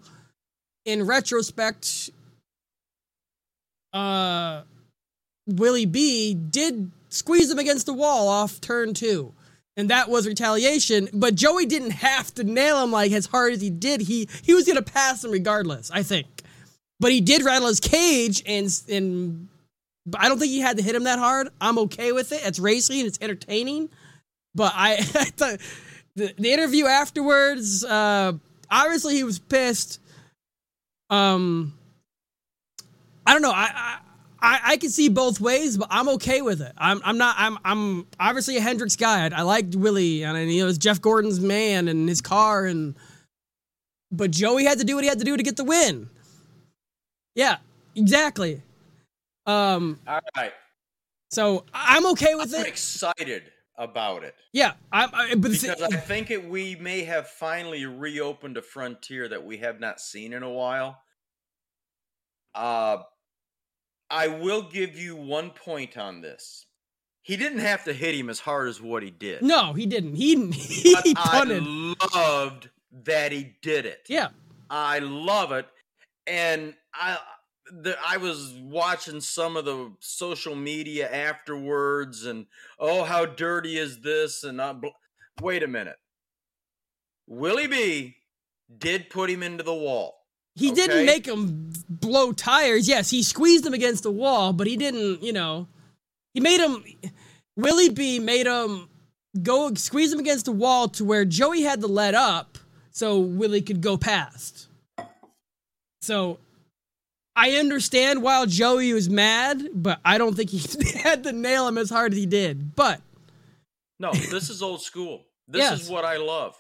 in 0.86 1.06
retrospect, 1.06 2.10
uh, 3.94 4.64
Willie 5.48 5.86
B 5.86 6.34
did 6.34 6.92
squeeze 7.10 7.50
him 7.50 7.60
against 7.60 7.86
the 7.86 7.94
wall 7.94 8.28
off 8.28 8.60
turn 8.60 8.94
two. 8.94 9.34
And 9.78 9.90
that 9.90 10.10
was 10.10 10.26
retaliation, 10.26 11.10
but 11.12 11.36
Joey 11.36 11.66
didn't 11.66 11.92
have 11.92 12.34
to 12.36 12.46
nail 12.46 12.82
him 12.82 12.92
like 12.92 13.12
as 13.12 13.26
hard 13.26 13.52
as 13.54 13.62
he 13.62 13.70
did. 13.70 14.02
He 14.02 14.30
he 14.42 14.54
was 14.54 14.66
gonna 14.66 14.82
pass 14.82 15.24
him 15.24 15.32
regardless, 15.32 15.92
I 15.92 16.02
think. 16.02 16.28
But 17.00 17.12
he 17.12 17.20
did 17.20 17.44
rattle 17.44 17.68
his 17.68 17.82
cage 17.82 18.42
and 18.46 18.70
and 18.90 19.50
I 20.18 20.30
don't 20.30 20.40
think 20.40 20.52
he 20.52 20.62
had 20.62 20.78
to 20.78 20.84
hit 20.84 20.96
him 20.96 21.04
that 21.04 21.20
hard. 21.20 21.50
I'm 21.60 21.78
okay 21.80 22.14
with 22.14 22.32
it. 22.32 22.42
It's 22.46 22.58
racing, 22.58 23.06
it's 23.06 23.18
entertaining. 23.22 23.90
But 24.56 24.72
I, 24.74 24.96
the, 26.16 26.34
the 26.38 26.52
interview 26.52 26.86
afterwards, 26.86 27.84
uh, 27.84 28.34
obviously 28.72 29.16
he 29.16 29.24
was 29.24 29.38
pissed. 29.38 30.00
Um, 31.10 31.74
I 33.28 33.34
don't 33.34 33.42
know. 33.42 33.52
I, 33.54 34.00
I, 34.42 34.60
I 34.64 34.78
can 34.78 34.90
see 34.90 35.10
both 35.10 35.42
ways, 35.42 35.78
but 35.78 35.88
I'm 35.92 36.08
okay 36.10 36.42
with 36.42 36.62
it. 36.62 36.72
I'm, 36.78 37.02
I'm 37.04 37.18
not. 37.18 37.36
I'm, 37.38 37.58
I'm 37.66 38.08
obviously 38.20 38.58
a 38.58 38.62
Hendricks 38.62 38.96
guy. 38.96 39.26
I, 39.28 39.40
I 39.40 39.42
liked 39.42 39.76
Willie, 39.76 40.24
and 40.24 40.38
you 40.52 40.60
know, 40.60 40.66
it 40.66 40.68
was 40.68 40.78
Jeff 40.78 41.02
Gordon's 41.02 41.40
man 41.40 41.88
and 41.88 42.08
his 42.08 42.22
car, 42.22 42.66
and 42.66 42.96
but 44.12 44.32
Joey 44.32 44.64
had 44.64 44.80
to 44.80 44.86
do 44.86 44.96
what 44.96 45.04
he 45.04 45.10
had 45.10 45.20
to 45.20 45.26
do 45.26 45.36
to 45.36 45.44
get 45.44 45.58
the 45.58 45.64
win. 45.64 46.10
Yeah, 47.34 47.58
exactly. 47.96 48.62
Um, 49.46 50.00
All 50.08 50.20
right. 50.38 50.54
So 51.32 51.66
I'm 51.74 52.06
okay 52.08 52.36
with 52.36 52.54
I'm 52.54 52.62
it. 52.62 52.68
Excited 52.68 53.52
about 53.78 54.24
it. 54.24 54.36
Yeah, 54.54 54.74
I, 54.92 55.10
I 55.14 55.36
but 55.36 55.52
because 55.52 55.82
I 55.82 55.98
think 55.98 56.32
it, 56.32 56.48
we 56.48 56.76
may 56.76 57.04
have 57.04 57.28
finally 57.28 57.86
reopened 57.86 58.58
a 58.58 58.62
frontier 58.62 59.28
that 59.28 59.46
we 59.46 59.58
have 59.58 59.80
not 59.80 60.00
seen 60.00 60.34
in 60.34 60.44
a 60.44 60.50
while. 60.50 61.02
Uh, 62.54 62.98
I 64.10 64.28
will 64.28 64.62
give 64.62 64.98
you 64.98 65.16
one 65.16 65.50
point 65.50 65.98
on 65.98 66.22
this. 66.22 66.66
He 67.22 67.38
didn't 67.38 67.60
have 67.60 67.84
to 67.86 67.94
hit 67.94 68.14
him 68.14 68.30
as 68.30 68.40
hard 68.40 68.70
as 68.70 68.80
what 68.80 69.02
he 69.02 69.10
did. 69.10 69.42
No, 69.42 69.74
he 69.74 69.86
didn't. 69.86 70.16
He 70.16 70.36
he 70.52 70.94
but 70.94 71.16
punted. 71.16 71.64
I 71.64 71.96
loved 72.16 72.70
that 73.04 73.32
he 73.32 73.56
did 73.62 73.86
it. 73.86 74.06
Yeah, 74.08 74.30
I 74.70 75.00
love 75.00 75.52
it, 75.52 75.68
and 76.28 76.76
I 76.94 77.18
the, 77.72 77.98
I 78.06 78.18
was 78.18 78.54
watching 78.62 79.22
some 79.22 79.58
of 79.58 79.66
the 79.66 79.92
social 80.00 80.56
media 80.56 81.12
afterwards, 81.12 82.26
and 82.26 82.46
oh, 82.80 83.04
how 83.04 83.26
dirty 83.26 83.78
is 83.78 84.02
this? 84.02 84.44
And 84.44 84.62
uh, 84.62 84.76
I, 84.84 84.92
wait 85.42 85.64
a 85.64 85.68
minute, 85.68 85.98
Willie 87.28 87.68
B 87.68 88.16
did 88.78 89.10
put 89.10 89.30
him 89.30 89.44
into 89.44 89.64
the 89.64 89.74
wall. 89.74 90.16
He 90.56 90.72
okay? 90.72 90.76
didn't 90.76 91.06
make 91.06 91.28
him 91.28 91.74
blow 91.90 92.32
tires. 92.32 92.88
Yes, 92.88 93.10
he 93.10 93.24
squeezed 93.24 93.66
him 93.66 93.74
against 93.74 94.04
the 94.04 94.12
wall, 94.12 94.54
but 94.54 94.68
he 94.68 94.78
didn't. 94.78 95.22
You 95.22 95.34
know, 95.34 95.68
he 96.34 96.40
made 96.40 96.62
him. 96.62 96.84
Willie 97.58 97.90
B 97.90 98.20
made 98.20 98.48
him 98.48 98.90
go 99.42 99.74
squeeze 99.74 100.14
him 100.14 100.20
against 100.20 100.46
the 100.46 100.52
wall 100.52 100.88
to 100.90 101.04
where 101.04 101.26
Joey 101.26 101.64
had 101.64 101.82
to 101.82 101.88
let 101.88 102.16
up 102.16 102.58
so 102.92 103.20
Willie 103.20 103.62
could 103.62 103.82
go 103.82 103.98
past. 103.98 104.68
So 106.02 106.40
I 107.36 107.52
understand 107.58 108.22
why 108.24 108.46
Joey 108.46 108.94
was 108.94 109.10
mad, 109.10 109.68
but 109.74 110.00
I 110.06 110.18
don't 110.18 110.36
think 110.36 110.50
he 110.52 110.62
had 111.00 111.24
to 111.24 111.32
nail 111.34 111.68
him 111.68 111.78
as 111.78 111.90
hard 111.90 112.14
as 112.14 112.18
he 112.18 112.26
did. 112.26 112.76
But 112.76 113.02
no, 114.00 114.12
this 114.14 114.50
is 114.50 114.62
old 114.62 114.82
school. 114.82 115.26
This 115.48 115.60
Yes. 115.60 115.82
is 115.84 115.90
what 115.90 116.06
I 116.06 116.18
love. 116.18 116.56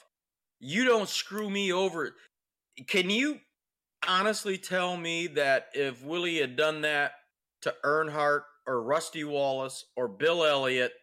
You 0.59 0.85
don't 0.85 1.09
screw 1.09 1.49
me 1.49 1.71
over. 1.71 2.15
Can 2.87 3.09
you 3.09 3.39
honestly 4.07 4.57
tell 4.57 4.95
me 4.97 5.27
that 5.27 5.67
if 5.73 6.03
Willie 6.03 6.39
had 6.39 6.55
done 6.55 6.81
that 6.81 7.13
to 7.61 7.73
Earnhardt 7.83 8.41
or 8.67 8.81
Rusty 8.81 9.23
Wallace 9.23 9.85
or 9.95 10.07
Bill 10.07 10.43
Elliott, 10.43 10.93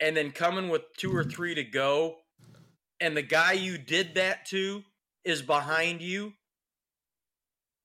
and 0.00 0.16
then 0.16 0.30
coming 0.32 0.68
with 0.68 0.82
two 0.98 1.14
or 1.14 1.24
three 1.24 1.54
to 1.54 1.64
go, 1.64 2.16
and 3.00 3.16
the 3.16 3.22
guy 3.22 3.52
you 3.52 3.78
did 3.78 4.14
that 4.16 4.46
to 4.46 4.82
is 5.24 5.40
behind 5.42 6.00
you, 6.02 6.32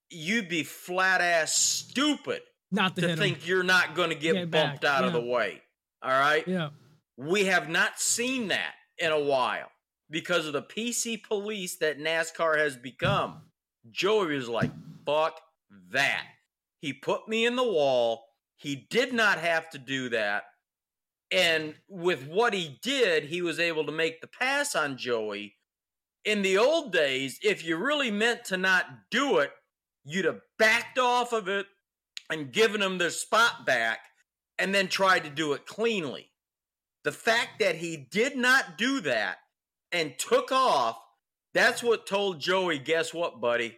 you'd 0.09 0.49
be 0.49 0.63
flat 0.63 1.21
ass 1.21 1.55
stupid 1.55 2.41
not 2.71 2.95
to, 2.95 3.01
to 3.01 3.15
think 3.15 3.47
you're 3.47 3.63
not 3.63 3.95
going 3.95 4.09
to 4.09 4.15
get, 4.15 4.33
Get 4.33 4.51
bumped 4.51 4.81
back, 4.81 4.99
out 4.99 5.05
of 5.05 5.13
the 5.13 5.21
way. 5.21 5.61
All 6.01 6.11
right. 6.11 6.47
Yeah. 6.47 6.69
We 7.17 7.45
have 7.45 7.69
not 7.69 7.99
seen 7.99 8.49
that 8.49 8.73
in 8.97 9.11
a 9.11 9.19
while 9.19 9.69
because 10.09 10.45
of 10.47 10.53
the 10.53 10.61
PC 10.61 11.23
police 11.23 11.77
that 11.77 11.99
NASCAR 11.99 12.57
has 12.57 12.77
become. 12.77 13.41
Joey 13.91 14.35
was 14.35 14.49
like, 14.49 14.71
fuck 15.05 15.39
that. 15.91 16.25
He 16.79 16.93
put 16.93 17.27
me 17.27 17.45
in 17.45 17.55
the 17.55 17.63
wall. 17.63 18.25
He 18.55 18.87
did 18.89 19.13
not 19.13 19.39
have 19.39 19.69
to 19.71 19.77
do 19.77 20.09
that. 20.09 20.43
And 21.31 21.75
with 21.87 22.27
what 22.27 22.53
he 22.53 22.79
did, 22.81 23.25
he 23.25 23.41
was 23.41 23.59
able 23.59 23.85
to 23.85 23.91
make 23.91 24.21
the 24.21 24.27
pass 24.27 24.75
on 24.75 24.97
Joey. 24.97 25.55
In 26.25 26.41
the 26.41 26.57
old 26.57 26.91
days, 26.91 27.39
if 27.43 27.63
you 27.63 27.77
really 27.77 28.11
meant 28.11 28.45
to 28.45 28.57
not 28.57 28.85
do 29.11 29.37
it, 29.37 29.51
you'd 30.11 30.25
have 30.25 30.41
backed 30.57 30.99
off 30.99 31.33
of 31.33 31.47
it 31.47 31.65
and 32.29 32.51
given 32.51 32.81
him 32.81 32.97
their 32.97 33.09
spot 33.09 33.65
back 33.65 33.99
and 34.57 34.73
then 34.73 34.87
tried 34.87 35.23
to 35.23 35.29
do 35.29 35.53
it 35.53 35.65
cleanly. 35.65 36.31
The 37.03 37.11
fact 37.11 37.59
that 37.59 37.75
he 37.75 38.07
did 38.11 38.35
not 38.35 38.77
do 38.77 38.99
that 39.01 39.37
and 39.91 40.13
took 40.19 40.51
off, 40.51 40.97
that's 41.53 41.81
what 41.81 42.05
told 42.05 42.39
Joey, 42.39 42.77
guess 42.77 43.13
what, 43.13 43.41
buddy? 43.41 43.77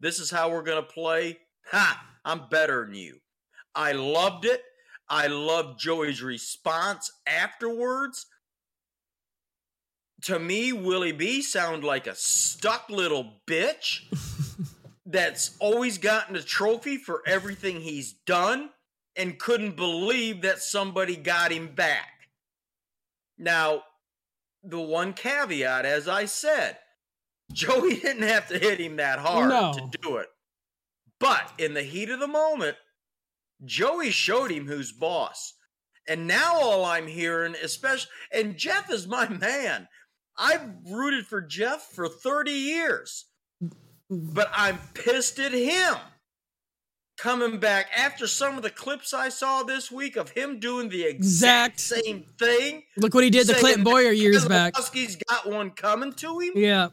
This 0.00 0.18
is 0.18 0.30
how 0.30 0.50
we're 0.50 0.62
going 0.62 0.82
to 0.82 0.92
play. 0.92 1.38
Ha! 1.70 2.04
I'm 2.24 2.48
better 2.50 2.84
than 2.84 2.94
you. 2.94 3.18
I 3.74 3.92
loved 3.92 4.44
it. 4.44 4.62
I 5.08 5.28
loved 5.28 5.78
Joey's 5.78 6.22
response 6.22 7.10
afterwards. 7.26 8.26
To 10.22 10.38
me, 10.38 10.72
Willie 10.72 11.12
B 11.12 11.40
sounded 11.40 11.84
like 11.84 12.06
a 12.06 12.16
stuck 12.16 12.90
little 12.90 13.42
bitch 13.48 14.00
that's 15.06 15.56
always 15.60 15.98
gotten 15.98 16.34
a 16.36 16.42
trophy 16.42 16.96
for 16.96 17.22
everything 17.26 17.80
he's 17.80 18.12
done 18.12 18.70
and 19.14 19.38
couldn't 19.38 19.76
believe 19.76 20.42
that 20.42 20.58
somebody 20.58 21.16
got 21.16 21.52
him 21.52 21.68
back. 21.74 22.28
Now, 23.38 23.82
the 24.62 24.80
one 24.80 25.12
caveat, 25.12 25.84
as 25.86 26.08
I 26.08 26.24
said, 26.24 26.78
Joey 27.52 27.96
didn't 27.96 28.24
have 28.24 28.48
to 28.48 28.58
hit 28.58 28.80
him 28.80 28.96
that 28.96 29.20
hard 29.20 29.48
No. 29.50 29.72
to 29.72 29.98
do 30.02 30.16
it. 30.16 30.28
But 31.20 31.52
in 31.58 31.72
the 31.74 31.82
heat 31.82 32.10
of 32.10 32.20
the 32.20 32.26
moment, 32.28 32.76
Joey 33.64 34.10
showed 34.10 34.50
him 34.50 34.66
who's 34.66 34.92
boss. 34.92 35.54
And 36.08 36.26
now 36.26 36.54
all 36.60 36.84
I'm 36.84 37.06
hearing, 37.06 37.54
especially, 37.62 38.10
and 38.32 38.56
Jeff 38.56 38.90
is 38.90 39.06
my 39.06 39.28
man. 39.40 39.88
I've 40.36 40.68
rooted 40.90 41.26
for 41.26 41.40
Jeff 41.40 41.82
for 41.94 42.08
30 42.08 42.50
years, 42.50 43.24
but 44.10 44.50
I'm 44.52 44.78
pissed 44.94 45.38
at 45.38 45.52
him 45.52 45.94
coming 47.18 47.58
back 47.58 47.86
after 47.96 48.26
some 48.26 48.56
of 48.56 48.62
the 48.62 48.70
clips 48.70 49.14
I 49.14 49.30
saw 49.30 49.62
this 49.62 49.90
week 49.90 50.16
of 50.16 50.30
him 50.30 50.60
doing 50.60 50.88
the 50.90 51.02
exact, 51.04 51.74
Exact. 51.80 51.80
same 51.80 52.26
thing. 52.38 52.82
Look 52.98 53.14
what 53.14 53.24
he 53.24 53.30
did 53.30 53.46
to 53.48 53.54
Clinton 53.54 53.84
Bowyer 53.84 54.10
years 54.12 54.44
back. 54.46 54.74
Keselowski's 54.74 55.16
got 55.28 55.48
one 55.50 55.70
coming 55.70 56.12
to 56.12 56.40
him. 56.40 56.52
Yeah. 56.54 56.88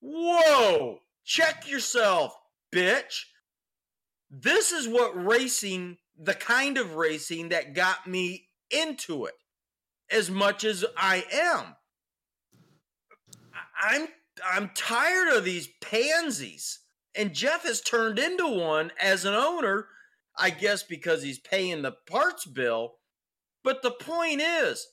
Whoa! 0.00 1.00
Check 1.24 1.68
yourself, 1.70 2.36
bitch. 2.70 3.22
This 4.30 4.70
is 4.72 4.86
what 4.86 5.12
racing, 5.14 5.96
the 6.18 6.34
kind 6.34 6.76
of 6.76 6.96
racing 6.96 7.48
that 7.50 7.72
got 7.72 8.06
me 8.06 8.48
into 8.70 9.24
it 9.24 9.34
as 10.10 10.30
much 10.30 10.64
as 10.64 10.84
I 10.96 11.24
am. 11.32 11.74
I'm 13.80 14.08
I'm 14.44 14.70
tired 14.74 15.28
of 15.36 15.44
these 15.44 15.68
pansies. 15.80 16.80
And 17.16 17.34
Jeff 17.34 17.62
has 17.62 17.80
turned 17.80 18.18
into 18.18 18.48
one 18.48 18.90
as 19.00 19.24
an 19.24 19.34
owner, 19.34 19.86
I 20.36 20.50
guess 20.50 20.82
because 20.82 21.22
he's 21.22 21.38
paying 21.38 21.82
the 21.82 21.92
parts 22.08 22.44
bill. 22.44 22.94
But 23.62 23.82
the 23.82 23.92
point 23.92 24.40
is, 24.40 24.86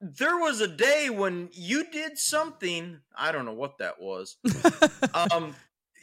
there 0.00 0.36
was 0.36 0.60
a 0.60 0.68
day 0.68 1.08
when 1.08 1.48
you 1.52 1.90
did 1.90 2.18
something, 2.18 3.00
I 3.16 3.32
don't 3.32 3.46
know 3.46 3.54
what 3.54 3.78
that 3.78 4.00
was. 4.00 4.36
um 5.30 5.54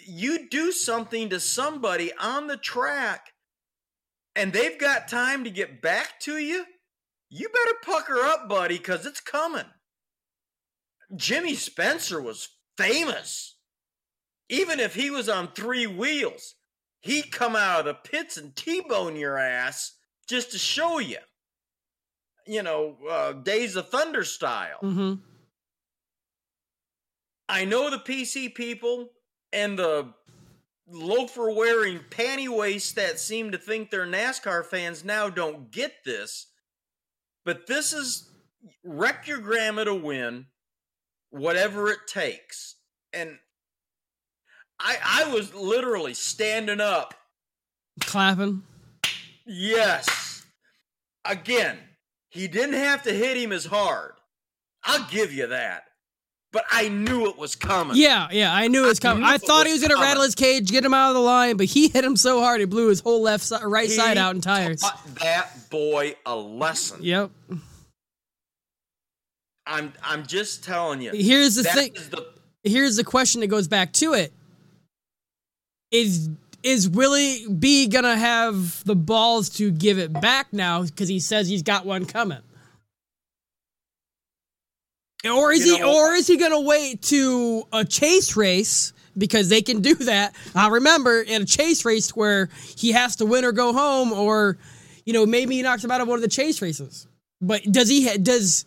you 0.08 0.50
do 0.50 0.72
something 0.72 1.30
to 1.30 1.40
somebody 1.40 2.12
on 2.20 2.48
the 2.48 2.58
track 2.58 3.34
and 4.36 4.52
they've 4.52 4.80
got 4.80 5.08
time 5.08 5.44
to 5.44 5.52
get 5.52 5.80
back 5.80 6.20
to 6.22 6.38
you, 6.40 6.66
you 7.30 7.48
better 7.50 7.78
pucker 7.84 8.18
up, 8.18 8.50
buddy, 8.50 8.80
cuz 8.80 9.06
it's 9.06 9.20
coming. 9.20 9.66
Jimmy 11.16 11.56
Spencer 11.56 12.22
was 12.22 12.50
famous. 12.78 13.58
Even 14.50 14.80
if 14.80 14.96
he 14.96 15.10
was 15.10 15.30
on 15.30 15.50
three 15.50 15.88
wheels, 15.88 16.56
he'd 17.02 17.32
come 17.32 17.56
out 17.56 17.80
of 17.80 17.86
the 17.86 17.94
pits 17.94 18.38
and 18.38 18.56
T-bone 18.56 19.16
your 19.16 19.38
ass 19.38 19.94
just 20.28 20.52
to 20.52 20.58
show 20.58 21.00
you. 21.00 21.18
You 22.48 22.64
know, 22.64 22.98
uh, 23.10 23.34
Days 23.34 23.76
of 23.76 23.90
Thunder 23.90 24.24
style. 24.24 24.78
hmm 24.82 25.14
I 27.48 27.66
know 27.66 27.90
the 27.90 27.98
PC 27.98 28.56
people 28.56 29.10
and 29.52 29.78
the 29.78 30.14
loafer 30.88 31.52
wearing 31.52 32.00
panty 32.10 32.48
waists 32.48 32.94
that 32.94 33.20
seem 33.20 33.52
to 33.52 33.58
think 33.58 33.90
they're 33.90 34.06
NASCAR 34.08 34.66
fans 34.66 35.04
now 35.04 35.30
don't 35.30 35.70
get 35.70 35.92
this. 36.06 36.48
But 37.44 37.68
this 37.68 37.92
is 37.92 38.30
wreck 38.86 39.28
your 39.28 39.40
grandma 39.40 39.84
to 39.86 39.96
win, 39.96 40.46
whatever 41.32 41.90
it 41.90 42.00
takes. 42.08 42.76
And 43.12 43.40
I 44.80 44.98
I 45.04 45.34
was 45.34 45.54
literally 45.54 46.14
standing 46.14 46.80
up. 46.80 47.14
Clapping. 48.02 48.64
Yes. 49.46 50.46
Again, 51.26 51.78
he 52.30 52.48
didn't 52.48 52.76
have 52.76 53.04
to 53.04 53.14
hit 53.14 53.38
him 53.38 53.52
as 53.52 53.66
hard. 53.66 54.14
I'll 54.84 55.06
give 55.10 55.34
you 55.34 55.48
that. 55.48 55.84
But 56.54 56.66
I 56.70 56.90
knew 56.90 57.30
it 57.30 57.38
was 57.38 57.56
coming. 57.56 57.96
Yeah, 57.96 58.28
yeah, 58.32 58.54
I 58.54 58.68
knew 58.68 58.84
it 58.84 58.88
was 58.88 59.00
coming. 59.00 59.24
I 59.24 59.36
it 59.36 59.42
thought 59.42 59.68
he 59.68 59.72
was 59.72 59.82
was 59.82 59.88
gonna 59.88 60.02
rattle 60.02 60.24
his 60.24 60.36
cage, 60.36 60.70
get 60.70 60.84
him 60.84 60.94
out 60.94 61.10
of 61.10 61.16
the 61.16 61.22
line, 61.22 61.56
but 61.56 61.68
he 61.68 61.88
hit 61.94 62.04
him 62.04 62.18
so 62.18 62.42
hard 62.42 62.60
he 62.60 62.66
blew 62.66 62.90
his 62.90 63.00
whole 63.00 63.22
left 63.22 63.44
side, 63.44 63.64
right 63.64 63.88
He 63.88 63.96
side 63.96 64.18
out 64.18 64.36
in 64.36 64.42
tires. 64.42 64.84
that 65.22 65.70
boy 65.70 66.16
a 66.26 66.36
lesson. 66.36 67.00
Yep. 67.02 67.32
I'm 69.72 69.94
I'm 70.04 70.26
just 70.28 70.64
telling 70.64 71.02
you. 71.02 71.12
Here's 71.14 71.56
the 71.56 71.64
thing. 71.64 71.94
the 72.10 72.26
Here's 72.64 72.96
the 72.96 73.04
question 73.04 73.42
that 73.42 73.48
goes 73.48 73.68
back 73.68 73.94
to 73.94 74.14
it. 74.14 74.34
Is 75.92 76.30
is 76.64 76.88
Willie 76.90 77.46
B 77.48 77.88
gonna 77.88 78.16
have 78.18 78.84
the 78.84 78.96
balls 78.96 79.50
to 79.58 79.72
give 79.72 79.98
it 79.98 80.14
back 80.14 80.54
now 80.54 80.84
because 80.84 81.08
he 81.10 81.20
says 81.20 81.48
he's 81.48 81.64
got 81.64 81.86
one 81.86 82.06
coming? 82.06 82.42
Or 85.26 85.52
is 85.52 85.66
You 85.66 85.76
he 85.76 85.80
know- 85.80 85.94
or 85.96 86.14
is 86.14 86.28
he 86.28 86.38
gonna 86.38 86.62
wait 86.62 87.02
to 87.04 87.64
a 87.72 87.86
chase 87.86 88.36
race 88.36 88.92
because 89.18 89.50
they 89.50 89.62
can 89.62 89.82
do 89.82 89.94
that? 89.96 90.36
I 90.56 90.68
remember 90.70 91.22
in 91.22 91.44
a 91.44 91.46
chase 91.46 91.86
race 91.86 92.10
where 92.16 92.50
he 92.78 92.92
has 92.92 93.16
to 93.18 93.26
win 93.26 93.46
or 93.46 93.52
go 93.52 93.72
home, 93.74 94.12
or 94.12 94.58
you 95.06 95.14
know 95.14 95.26
maybe 95.26 95.56
he 95.56 95.62
knocks 95.62 95.84
him 95.84 95.92
out 95.92 96.02
of 96.02 96.08
one 96.08 96.18
of 96.18 96.22
the 96.24 96.28
chase 96.28 96.62
races. 96.62 97.08
But 97.40 97.64
does 97.64 97.88
he 97.90 98.08
ha- 98.08 98.18
does 98.22 98.66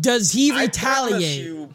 does 0.00 0.32
he 0.32 0.50
retaliate? 0.52 1.38
you, 1.38 1.74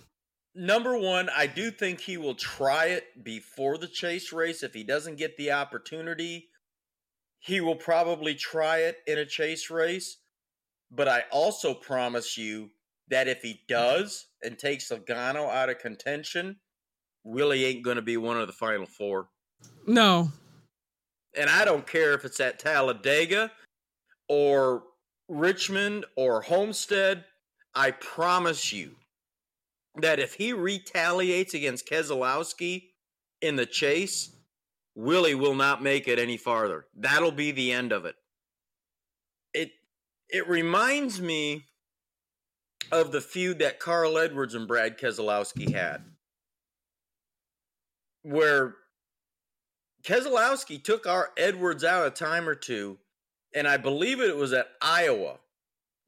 number 0.55 0.97
one, 0.97 1.29
I 1.29 1.47
do 1.47 1.71
think 1.71 2.01
he 2.01 2.17
will 2.17 2.35
try 2.35 2.87
it 2.87 3.23
before 3.23 3.77
the 3.77 3.87
chase 3.87 4.33
race. 4.33 4.63
If 4.63 4.73
he 4.73 4.83
doesn't 4.83 5.17
get 5.17 5.37
the 5.37 5.51
opportunity, 5.51 6.49
he 7.39 7.61
will 7.61 7.75
probably 7.75 8.35
try 8.35 8.79
it 8.79 8.97
in 9.07 9.17
a 9.17 9.25
chase 9.25 9.69
race. 9.69 10.17
But 10.91 11.07
I 11.07 11.23
also 11.31 11.73
promise 11.73 12.37
you 12.37 12.69
that 13.07 13.27
if 13.27 13.41
he 13.41 13.61
does 13.67 14.27
and 14.43 14.57
takes 14.57 14.89
Logano 14.89 15.49
out 15.49 15.69
of 15.69 15.79
contention, 15.79 16.57
Willie 17.23 17.65
ain't 17.65 17.83
going 17.83 17.95
to 17.95 18.01
be 18.01 18.17
one 18.17 18.39
of 18.39 18.47
the 18.47 18.53
final 18.53 18.85
four. 18.85 19.29
No, 19.85 20.31
And 21.37 21.49
I 21.49 21.65
don't 21.65 21.85
care 21.87 22.13
if 22.13 22.25
it's 22.25 22.39
at 22.39 22.59
Talladega 22.59 23.51
or 24.27 24.83
Richmond 25.29 26.05
or 26.17 26.41
Homestead. 26.41 27.25
I 27.73 27.91
promise 27.91 28.73
you 28.73 28.95
that 29.95 30.19
if 30.19 30.35
he 30.35 30.53
retaliates 30.53 31.53
against 31.53 31.87
Keselowski 31.87 32.89
in 33.41 33.55
the 33.55 33.65
chase, 33.65 34.31
Willie 34.95 35.35
will 35.35 35.55
not 35.55 35.81
make 35.81 36.07
it 36.07 36.19
any 36.19 36.37
farther. 36.37 36.85
That'll 36.95 37.31
be 37.31 37.51
the 37.51 37.71
end 37.71 37.91
of 37.91 38.05
it. 38.05 38.15
It 39.53 39.71
it 40.29 40.47
reminds 40.47 41.21
me 41.21 41.65
of 42.91 43.11
the 43.11 43.21
feud 43.21 43.59
that 43.59 43.79
Carl 43.79 44.17
Edwards 44.17 44.55
and 44.55 44.67
Brad 44.67 44.97
Keselowski 44.97 45.73
had, 45.73 46.03
where 48.23 48.75
Keselowski 50.03 50.83
took 50.83 51.05
our 51.05 51.29
Edwards 51.37 51.83
out 51.83 52.07
a 52.07 52.11
time 52.11 52.49
or 52.49 52.55
two, 52.55 52.97
and 53.53 53.67
I 53.67 53.77
believe 53.77 54.19
it 54.19 54.35
was 54.35 54.51
at 54.53 54.67
Iowa, 54.81 55.39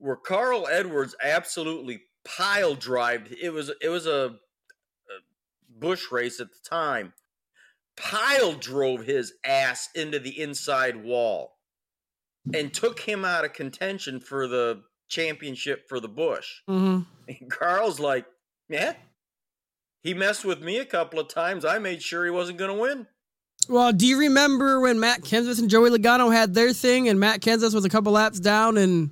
where 0.03 0.17
Carl 0.17 0.67
Edwards 0.69 1.15
absolutely 1.23 2.01
pile 2.25 2.75
drived. 2.75 3.33
It 3.41 3.51
was 3.51 3.71
it 3.81 3.87
was 3.87 4.05
a, 4.05 4.35
a 4.35 5.79
Busch 5.79 6.11
race 6.11 6.41
at 6.41 6.49
the 6.51 6.69
time. 6.69 7.13
Pile 7.95 8.53
drove 8.53 9.05
his 9.05 9.33
ass 9.45 9.87
into 9.95 10.19
the 10.19 10.41
inside 10.41 11.05
wall 11.05 11.53
and 12.53 12.73
took 12.73 12.99
him 12.99 13.23
out 13.23 13.45
of 13.45 13.53
contention 13.53 14.19
for 14.19 14.45
the 14.45 14.81
championship 15.07 15.87
for 15.87 16.01
the 16.01 16.09
Busch. 16.09 16.49
Mm-hmm. 16.69 17.03
And 17.29 17.49
Carl's 17.49 18.01
like, 18.01 18.25
yeah, 18.67 18.95
he 20.01 20.13
messed 20.13 20.43
with 20.43 20.61
me 20.61 20.79
a 20.79 20.85
couple 20.85 21.17
of 21.17 21.29
times. 21.29 21.63
I 21.63 21.79
made 21.79 22.03
sure 22.03 22.25
he 22.25 22.31
wasn't 22.31 22.57
going 22.57 22.75
to 22.75 22.81
win. 22.81 23.07
Well, 23.69 23.93
do 23.93 24.05
you 24.05 24.19
remember 24.19 24.81
when 24.81 24.99
Matt 24.99 25.21
Kenseth 25.21 25.59
and 25.59 25.69
Joey 25.69 25.91
Logano 25.91 26.33
had 26.33 26.53
their 26.53 26.73
thing, 26.73 27.07
and 27.07 27.21
Matt 27.21 27.39
Kenseth 27.39 27.73
was 27.73 27.85
a 27.85 27.89
couple 27.89 28.11
laps 28.11 28.41
down 28.41 28.75
and 28.75 29.11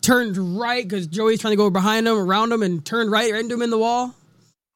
turned 0.00 0.58
right 0.58 0.86
because 0.88 1.06
Joey's 1.06 1.40
trying 1.40 1.52
to 1.52 1.56
go 1.56 1.70
behind 1.70 2.06
him, 2.06 2.16
around 2.16 2.52
him, 2.52 2.62
and 2.62 2.84
turned 2.84 3.10
right 3.10 3.34
into 3.34 3.54
him 3.54 3.62
in 3.62 3.70
the 3.70 3.78
wall? 3.78 4.14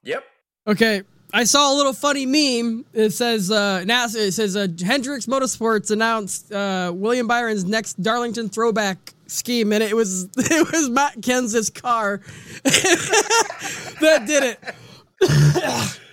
Yep. 0.03 0.25
Okay, 0.67 1.03
I 1.33 1.45
saw 1.45 1.73
a 1.73 1.75
little 1.75 1.93
funny 1.93 2.27
meme. 2.27 2.85
It 2.93 3.11
says 3.11 3.51
uh, 3.51 3.83
NASA. 3.85 4.17
It 4.17 4.33
says 4.33 4.57
uh, 4.57 4.67
Hendricks 4.85 5.27
Motorsports 5.27 5.91
announced 5.91 6.53
uh, 6.53 6.93
William 6.95 7.27
Byron's 7.27 7.65
next 7.65 8.03
Darlington 8.03 8.49
throwback 8.49 9.15
scheme, 9.27 9.73
and 9.73 9.83
it 9.83 9.95
was 9.95 10.25
it 10.37 10.73
was 10.73 10.89
Matt 10.91 11.21
Kenseth's 11.21 11.71
car 11.71 12.21
that 12.65 14.25
did 14.27 14.43
it. 14.45 14.59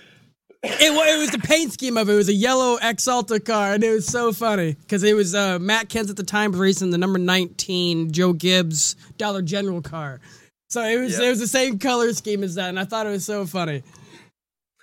It, 0.62 0.80
it 0.80 1.18
was 1.18 1.30
the 1.30 1.38
paint 1.38 1.72
scheme 1.72 1.96
of 1.96 2.08
it. 2.08 2.12
It 2.14 2.16
was 2.16 2.28
a 2.28 2.32
yellow 2.34 2.78
Axalta 2.78 3.44
car, 3.44 3.74
and 3.74 3.84
it 3.84 3.92
was 3.92 4.06
so 4.06 4.32
funny 4.32 4.72
because 4.74 5.04
it 5.04 5.14
was 5.14 5.34
uh, 5.34 5.58
Matt 5.60 5.88
Kenseth 5.88 6.16
the 6.16 6.24
time 6.24 6.50
was 6.50 6.60
racing 6.60 6.90
the 6.90 6.98
number 6.98 7.18
nineteen 7.18 8.10
Joe 8.10 8.32
Gibbs 8.32 8.96
Dollar 9.18 9.40
General 9.42 9.80
car. 9.82 10.20
So 10.68 10.82
it 10.82 10.98
was 10.98 11.12
Yep. 11.12 11.22
it 11.22 11.28
was 11.30 11.38
the 11.40 11.46
same 11.46 11.78
color 11.78 12.12
scheme 12.12 12.42
as 12.42 12.56
that, 12.56 12.68
and 12.70 12.78
I 12.78 12.84
thought 12.84 13.06
it 13.06 13.10
was 13.10 13.24
so 13.24 13.46
funny. 13.46 13.84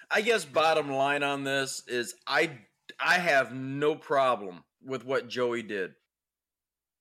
I 0.09 0.21
guess 0.21 0.45
bottom 0.45 0.89
line 0.91 1.23
on 1.23 1.43
this 1.43 1.84
is 1.88 2.15
I 2.26 2.51
I 2.99 3.15
have 3.15 3.53
no 3.53 3.95
problem 3.95 4.63
with 4.82 5.03
what 5.03 5.28
Joey 5.28 5.61
did. 5.61 5.91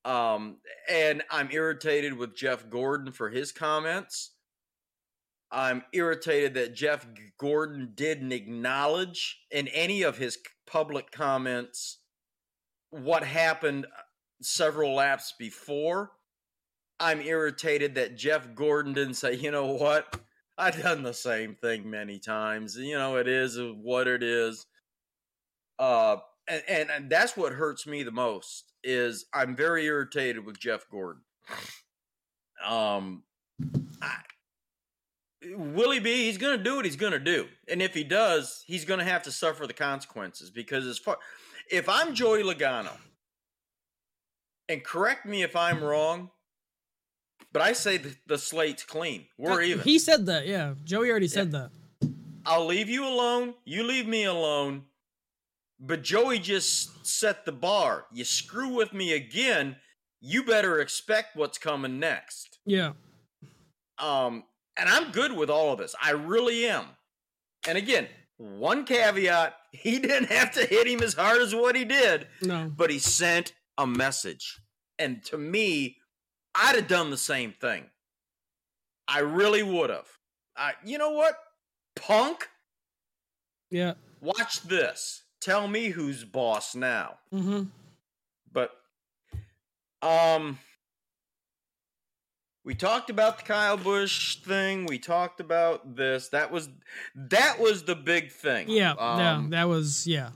Um 0.05 0.57
and 0.91 1.23
I'm 1.31 1.49
irritated 1.53 2.15
with 2.19 2.37
Jeff 2.37 2.69
Gordon 2.69 3.13
for 3.13 3.31
his 3.31 3.53
comments. 3.53 4.33
I'm 5.51 5.85
irritated 5.93 6.55
that 6.55 6.75
Jeff 6.75 7.07
Gordon 7.39 7.93
didn't 7.95 8.33
acknowledge 8.33 9.41
in 9.51 9.69
any 9.69 10.03
of 10.03 10.19
his 10.19 10.39
public 10.67 11.11
comments 11.11 11.99
what 12.91 13.25
happened 13.25 13.87
several 14.43 14.95
laps 14.95 15.35
before. 15.39 16.13
I'm 17.01 17.21
irritated 17.21 17.95
that 17.97 18.17
Jeff 18.17 18.55
Gordon 18.55 18.93
didn't 18.93 19.15
say, 19.15 19.35
you 19.35 19.51
know 19.51 19.67
what? 19.67 20.21
I've 20.57 20.81
done 20.81 21.03
the 21.03 21.15
same 21.15 21.57
thing 21.57 21.91
many 21.91 22.19
times. 22.19 22.77
You 22.77 22.97
know, 22.97 23.17
it 23.17 23.29
is 23.29 23.59
what 23.61 24.07
it 24.07 24.23
is. 24.23 24.67
Uh, 25.79 26.17
and, 26.47 26.63
and, 26.69 26.91
and 26.91 27.11
that's 27.11 27.37
what 27.37 27.53
hurts 27.53 27.87
me 27.87 28.03
the 28.03 28.13
most 28.13 28.73
is 28.85 29.27
I'm 29.35 29.57
very 29.57 29.87
irritated 29.87 30.45
with 30.45 30.61
Jeff 30.61 30.85
Gordon. 30.91 31.23
Um, 32.65 33.25
I, 34.01 34.17
Willie 35.57 36.01
B, 36.01 36.25
he's 36.25 36.39
going 36.39 36.57
to 36.57 36.63
do 36.63 36.77
what 36.77 36.85
he's 36.85 36.97
going 36.97 37.13
to 37.13 37.19
do, 37.19 37.47
and 37.69 37.83
if 37.83 37.95
he 37.95 38.05
does, 38.05 38.65
he's 38.67 38.85
going 38.85 38.99
to 38.99 39.05
have 39.05 39.23
to 39.25 39.33
suffer 39.33 39.67
the 39.67 39.73
consequences. 39.73 40.51
Because 40.51 40.87
as 40.87 40.99
far, 40.99 41.19
if 41.71 41.89
I'm 41.89 42.15
Joey 42.15 42.43
Logano, 42.43 42.93
and 44.69 44.83
correct 44.83 45.27
me 45.27 45.43
if 45.43 45.55
I'm 45.57 45.83
wrong, 45.83 46.31
but 47.53 47.63
I 47.63 47.73
say 47.73 47.99
the, 47.99 48.17
the 48.27 48.39
slate's 48.39 48.83
clean. 48.83 49.27
We're 49.39 49.63
even. 49.63 49.85
He 49.85 49.99
said 49.99 50.27
that, 50.27 50.47
yeah. 50.47 50.75
Joey 50.85 51.11
already 51.11 51.29
said 51.29 51.53
that. 51.53 51.71
I'll 52.47 52.67
leave 52.67 52.89
you 52.89 53.07
alone. 53.07 53.55
You 53.65 53.85
leave 53.85 54.07
me 54.07 54.25
alone. 54.25 54.85
But 55.81 56.03
Joey 56.03 56.39
just 56.39 57.07
set 57.07 57.45
the 57.45 57.53
bar. 57.53 58.07
You 58.13 58.25
screw 58.25 58.69
with 58.69 58.93
me 58.93 59.13
again, 59.13 59.77
you 60.21 60.45
better 60.45 60.81
expect 60.81 61.37
what's 61.37 61.59
coming 61.59 61.99
next. 61.99 62.59
Yeah. 62.65 62.93
Um, 63.99 64.45
and 64.77 64.89
I'm 64.89 65.13
good 65.13 65.33
with 65.33 65.51
all 65.51 65.73
of 65.73 65.79
this. 65.79 65.95
I 66.03 66.11
really 66.13 66.67
am. 66.67 66.87
And 67.67 67.79
again, 67.79 68.09
one 68.37 68.85
caveat: 68.85 69.55
he 69.73 69.99
didn't 70.01 70.31
have 70.31 70.53
to 70.53 70.65
hit 70.67 70.87
him 70.87 71.03
as 71.03 71.15
hard 71.15 71.41
as 71.43 71.55
what 71.55 71.77
he 71.77 71.85
did, 71.85 72.27
No. 72.43 72.71
but 72.75 72.91
he 72.91 72.99
sent 72.99 73.53
a 73.79 73.87
message. 73.87 74.61
And 74.99 75.25
to 75.27 75.39
me, 75.39 75.97
I'd 76.55 76.77
have 76.77 76.89
done 76.89 77.11
the 77.11 77.17
same 77.17 77.53
thing. 77.53 77.87
I 79.09 79.19
really 79.21 79.63
would 79.63 79.91
have. 79.91 80.07
I, 80.57 80.75
you 80.85 80.99
know 80.99 81.11
what, 81.11 81.37
punk? 81.97 82.49
Yeah. 83.71 83.95
Watch 84.21 84.63
this. 84.63 85.25
Tell 85.41 85.67
me 85.69 85.89
who's 85.89 86.25
boss 86.25 86.75
now. 86.75 87.19
Mm-hmm. 87.33 87.65
But 88.53 88.71
um 90.01 90.59
we 92.65 92.75
talked 92.75 93.11
about 93.11 93.39
the 93.39 93.45
Kyle 93.45 93.77
Busch 93.77 94.37
thing. 94.37 94.87
We 94.87 94.99
talked 94.99 95.39
about 95.39 95.97
this. 95.97 96.31
That 96.31 96.51
was 96.51 96.71
that 97.15 97.61
was 97.61 97.85
the 97.85 97.95
big 97.95 98.33
thing. 98.33 98.71
Yeah. 98.71 98.95
yeah. 98.97 99.35
Um, 99.35 99.51
That 99.51 99.69
was 99.69 100.07
yeah. 100.07 100.31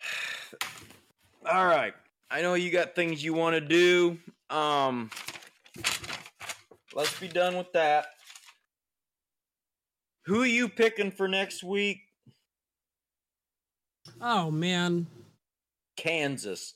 All 1.50 1.66
right. 1.66 1.94
I 2.30 2.42
know 2.42 2.54
you 2.54 2.70
got 2.70 2.94
things 2.94 3.24
you 3.24 3.34
want 3.34 3.54
to 3.54 3.60
do. 3.60 4.18
Um 4.48 5.10
let's 6.94 7.18
be 7.18 7.26
done 7.26 7.56
with 7.56 7.72
that. 7.72 8.06
Who 10.26 10.42
are 10.42 10.46
you 10.46 10.68
picking 10.68 11.10
for 11.10 11.26
next 11.26 11.64
week? 11.64 12.02
Oh 14.20 14.52
man. 14.52 15.08
Kansas. 15.96 16.74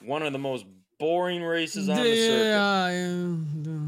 One 0.00 0.22
of 0.22 0.32
the 0.32 0.38
most 0.38 0.64
boring 0.98 1.42
races 1.42 1.88
on 1.88 1.96
the 1.96 2.02
circuit. 2.02 2.44
Yeah, 2.44 2.88
yeah. 2.90 3.80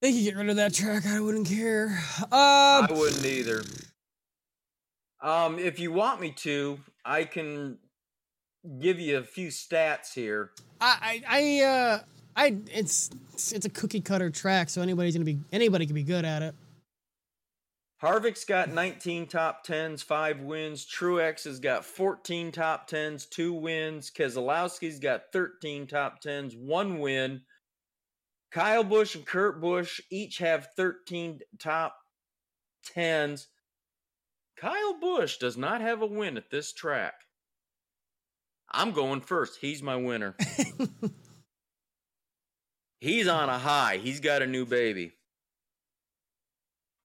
They 0.00 0.12
could 0.12 0.22
get 0.22 0.36
rid 0.36 0.48
of 0.48 0.56
that 0.56 0.74
track. 0.74 1.06
I 1.06 1.20
wouldn't 1.20 1.48
care. 1.48 1.98
Uh, 2.22 2.26
I 2.30 2.88
wouldn't 2.90 3.24
either. 3.24 3.62
Um, 5.20 5.58
if 5.58 5.80
you 5.80 5.90
want 5.90 6.20
me 6.20 6.30
to, 6.38 6.78
I 7.04 7.24
can 7.24 7.78
give 8.80 9.00
you 9.00 9.18
a 9.18 9.22
few 9.24 9.48
stats 9.48 10.14
here. 10.14 10.52
I, 10.80 11.22
I, 11.28 11.38
I, 11.40 11.64
uh, 11.64 12.00
I, 12.36 12.56
it's, 12.72 13.10
it's 13.52 13.66
a 13.66 13.70
cookie 13.70 14.00
cutter 14.00 14.30
track, 14.30 14.70
so 14.70 14.80
anybody's 14.80 15.14
gonna 15.14 15.24
be, 15.24 15.40
anybody 15.52 15.86
can 15.86 15.94
be 15.96 16.04
good 16.04 16.24
at 16.24 16.42
it. 16.42 16.54
Harvick's 18.00 18.44
got 18.44 18.70
19 18.70 19.26
top 19.26 19.66
10s, 19.66 20.04
5 20.04 20.40
wins. 20.40 20.86
Truex 20.86 21.44
has 21.44 21.58
got 21.58 21.84
14 21.84 22.52
top 22.52 22.88
10s, 22.88 23.28
2 23.28 23.52
wins. 23.52 24.10
Keselowski's 24.10 25.00
got 25.00 25.32
13 25.32 25.88
top 25.88 26.22
10s, 26.22 26.56
1 26.56 26.98
win. 27.00 27.42
Kyle 28.52 28.84
Busch 28.84 29.16
and 29.16 29.26
Kurt 29.26 29.60
Busch 29.60 30.00
each 30.10 30.38
have 30.38 30.68
13 30.76 31.40
top 31.58 31.96
10s. 32.94 33.46
Kyle 34.56 34.98
Busch 35.00 35.38
does 35.38 35.56
not 35.56 35.80
have 35.80 36.00
a 36.00 36.06
win 36.06 36.36
at 36.36 36.50
this 36.50 36.72
track. 36.72 37.14
I'm 38.70 38.92
going 38.92 39.22
first. 39.22 39.58
He's 39.60 39.82
my 39.82 39.96
winner. 39.96 40.36
He's 43.00 43.28
on 43.28 43.48
a 43.48 43.58
high. 43.58 43.98
He's 43.98 44.20
got 44.20 44.42
a 44.42 44.46
new 44.46 44.66
baby. 44.66 45.12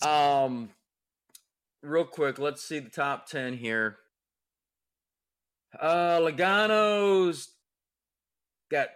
Um, 0.01 0.69
real 1.83 2.05
quick, 2.05 2.39
let's 2.39 2.63
see 2.63 2.79
the 2.79 2.89
top 2.89 3.27
10 3.27 3.57
here. 3.57 3.97
Uh, 5.79 6.19
Logano's 6.19 7.49
got. 8.69 8.89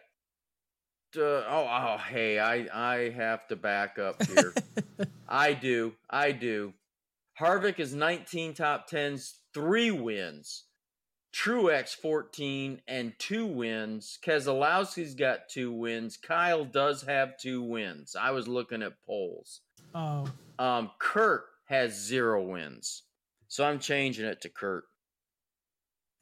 Uh, 1.16 1.22
oh, 1.22 1.68
oh, 1.70 1.98
hey, 2.10 2.38
I 2.38 2.68
I 2.72 3.10
have 3.10 3.48
to 3.48 3.56
back 3.56 3.98
up 3.98 4.22
here. 4.28 4.54
I 5.28 5.54
do, 5.54 5.94
I 6.10 6.32
do. 6.32 6.74
Harvick 7.40 7.80
is 7.80 7.94
19 7.96 8.54
top 8.54 8.90
10s, 8.90 9.34
three 9.54 9.90
wins. 9.90 10.66
Truex 11.34 11.96
14 11.96 12.82
and 12.88 13.14
two 13.20 13.46
wins. 13.46 14.18
Keselowski's 14.26 15.14
got 15.16 15.50
two 15.50 15.72
wins. 15.72 16.18
Kyle 16.18 16.66
does 16.66 17.04
have 17.04 17.38
two 17.38 17.62
wins. 17.62 18.16
I 18.20 18.32
was 18.32 18.48
looking 18.48 18.82
at 18.82 19.02
polls. 19.06 19.62
Oh, 19.96 20.28
Um, 20.58 20.92
Kurt 21.00 21.46
has 21.68 22.06
zero 22.06 22.44
wins. 22.44 23.04
So 23.48 23.64
I'm 23.66 23.80
changing 23.80 24.26
it 24.26 24.42
to 24.42 24.50
Kurt. 24.50 24.84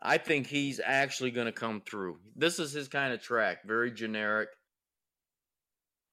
I 0.01 0.17
think 0.17 0.47
he's 0.47 0.79
actually 0.83 1.31
going 1.31 1.47
to 1.47 1.51
come 1.51 1.81
through. 1.81 2.19
This 2.35 2.59
is 2.59 2.73
his 2.73 2.87
kind 2.87 3.13
of 3.13 3.21
track, 3.21 3.59
very 3.65 3.91
generic. 3.91 4.49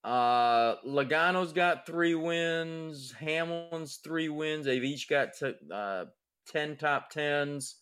Uh, 0.04 0.76
Logano's 0.86 1.52
got 1.52 1.86
three 1.86 2.14
wins. 2.14 3.12
Hamlin's 3.12 3.96
three 4.02 4.28
wins. 4.28 4.66
They've 4.66 4.82
each 4.82 5.08
got 5.08 5.34
t- 5.38 5.54
uh, 5.72 6.06
10 6.48 6.76
top 6.76 7.10
tens. 7.10 7.76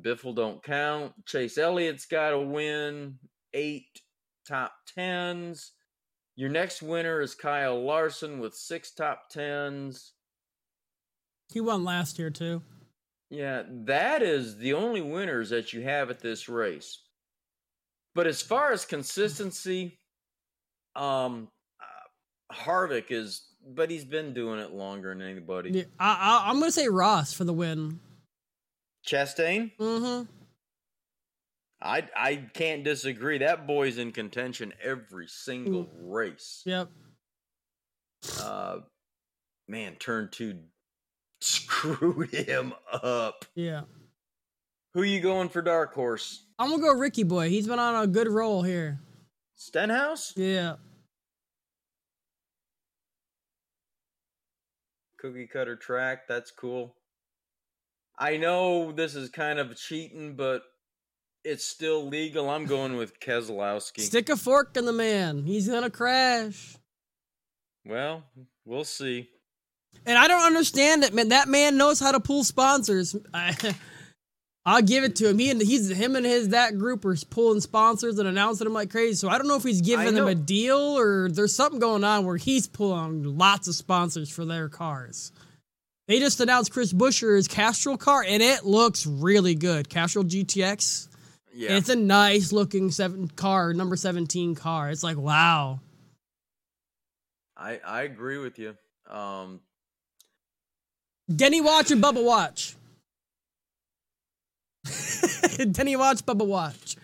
Biffle 0.00 0.34
don't 0.34 0.62
count. 0.62 1.12
Chase 1.26 1.56
Elliott's 1.56 2.06
got 2.06 2.32
a 2.32 2.40
win, 2.40 3.18
eight 3.52 4.00
top 4.48 4.72
tens. 4.92 5.72
Your 6.34 6.50
next 6.50 6.82
winner 6.82 7.20
is 7.20 7.36
Kyle 7.36 7.80
Larson 7.80 8.40
with 8.40 8.54
six 8.54 8.92
top 8.92 9.28
tens. 9.30 10.13
He 11.54 11.60
won 11.60 11.84
last 11.84 12.18
year 12.18 12.30
too. 12.30 12.62
Yeah, 13.30 13.62
that 13.84 14.22
is 14.22 14.56
the 14.58 14.74
only 14.74 15.00
winners 15.00 15.50
that 15.50 15.72
you 15.72 15.82
have 15.82 16.10
at 16.10 16.18
this 16.18 16.48
race. 16.48 16.98
But 18.12 18.26
as 18.26 18.42
far 18.42 18.72
as 18.72 18.84
consistency, 18.84 19.96
um, 20.96 21.46
uh, 21.80 22.54
Harvick 22.54 23.12
is, 23.12 23.46
but 23.64 23.88
he's 23.88 24.04
been 24.04 24.34
doing 24.34 24.58
it 24.58 24.72
longer 24.72 25.10
than 25.14 25.22
anybody. 25.22 25.70
Yeah, 25.70 25.84
I, 25.98 26.42
I, 26.44 26.50
I'm 26.50 26.58
gonna 26.58 26.72
say 26.72 26.88
Ross 26.88 27.32
for 27.32 27.44
the 27.44 27.52
win. 27.52 28.00
Chastain, 29.06 29.70
Mm-hmm. 29.78 30.24
I 31.80 32.08
I 32.16 32.36
can't 32.52 32.82
disagree. 32.82 33.38
That 33.38 33.66
boy's 33.66 33.98
in 33.98 34.10
contention 34.10 34.72
every 34.82 35.28
single 35.28 35.88
race. 36.00 36.62
Yep. 36.66 36.88
Uh, 38.40 38.78
man, 39.68 39.94
turn 39.96 40.30
two 40.32 40.58
screwed 41.44 42.30
him 42.30 42.72
up. 42.92 43.44
Yeah. 43.54 43.82
Who 44.94 45.02
you 45.02 45.20
going 45.20 45.48
for 45.48 45.60
dark 45.60 45.92
horse? 45.94 46.44
I'm 46.58 46.70
gonna 46.70 46.82
go 46.82 46.94
Ricky 46.94 47.24
Boy. 47.24 47.48
He's 47.48 47.66
been 47.66 47.78
on 47.78 48.02
a 48.02 48.06
good 48.06 48.28
roll 48.28 48.62
here. 48.62 49.00
Stenhouse? 49.56 50.32
Yeah. 50.36 50.76
Cookie 55.18 55.46
cutter 55.46 55.76
track. 55.76 56.28
That's 56.28 56.50
cool. 56.50 56.94
I 58.18 58.36
know 58.36 58.92
this 58.92 59.14
is 59.14 59.30
kind 59.30 59.58
of 59.58 59.76
cheating, 59.76 60.36
but 60.36 60.62
it's 61.44 61.64
still 61.64 62.06
legal. 62.06 62.48
I'm 62.48 62.66
going 62.66 62.96
with 62.96 63.18
Keselowski. 63.20 64.00
Stick 64.00 64.28
a 64.28 64.36
fork 64.36 64.76
in 64.76 64.84
the 64.84 64.92
man. 64.92 65.44
He's 65.44 65.68
gonna 65.68 65.90
crash. 65.90 66.76
well, 67.84 68.22
we'll 68.64 68.84
see. 68.84 69.28
And 70.06 70.18
I 70.18 70.28
don't 70.28 70.44
understand 70.44 71.04
it, 71.04 71.14
man. 71.14 71.30
That 71.30 71.48
man 71.48 71.76
knows 71.76 72.00
how 72.00 72.12
to 72.12 72.20
pull 72.20 72.44
sponsors. 72.44 73.16
I, 73.34 73.54
I'll 74.66 74.82
give 74.82 75.04
it 75.04 75.16
to 75.16 75.28
him. 75.28 75.38
He 75.38 75.50
and 75.50 75.60
he's 75.60 75.88
him 75.88 76.16
and 76.16 76.24
his 76.24 76.48
that 76.50 76.78
group 76.78 77.04
are 77.04 77.16
pulling 77.28 77.60
sponsors 77.60 78.18
and 78.18 78.28
announcing 78.28 78.64
them 78.64 78.72
like 78.72 78.90
crazy. 78.90 79.14
So 79.14 79.28
I 79.28 79.36
don't 79.36 79.48
know 79.48 79.56
if 79.56 79.62
he's 79.62 79.82
giving 79.82 80.14
them 80.14 80.26
a 80.26 80.34
deal 80.34 80.78
or 80.78 81.28
there's 81.28 81.54
something 81.54 81.80
going 81.80 82.04
on 82.04 82.24
where 82.24 82.36
he's 82.36 82.66
pulling 82.66 83.36
lots 83.36 83.68
of 83.68 83.74
sponsors 83.74 84.30
for 84.30 84.44
their 84.44 84.68
cars. 84.68 85.32
They 86.06 86.18
just 86.18 86.40
announced 86.40 86.72
Chris 86.72 86.92
Buescher's 86.92 87.48
Castrol 87.48 87.96
car, 87.96 88.22
and 88.26 88.42
it 88.42 88.64
looks 88.64 89.06
really 89.06 89.54
good. 89.54 89.88
Castrol 89.88 90.24
GTX. 90.24 91.08
Yeah. 91.54 91.76
It's 91.76 91.88
a 91.88 91.96
nice 91.96 92.52
looking 92.52 92.90
seven 92.90 93.28
car, 93.28 93.72
number 93.72 93.96
seventeen 93.96 94.54
car. 94.54 94.90
It's 94.90 95.04
like 95.04 95.16
wow. 95.16 95.80
I 97.56 97.80
I 97.86 98.02
agree 98.02 98.38
with 98.38 98.58
you. 98.58 98.76
Um 99.08 99.60
Denny 101.34 101.60
Watch 101.60 101.90
and 101.90 102.02
Bubba 102.02 102.22
Watch. 102.24 102.74
Denny 105.72 105.96
Watch, 105.96 106.24
Bubba 106.26 106.46
Watch. 106.46 106.96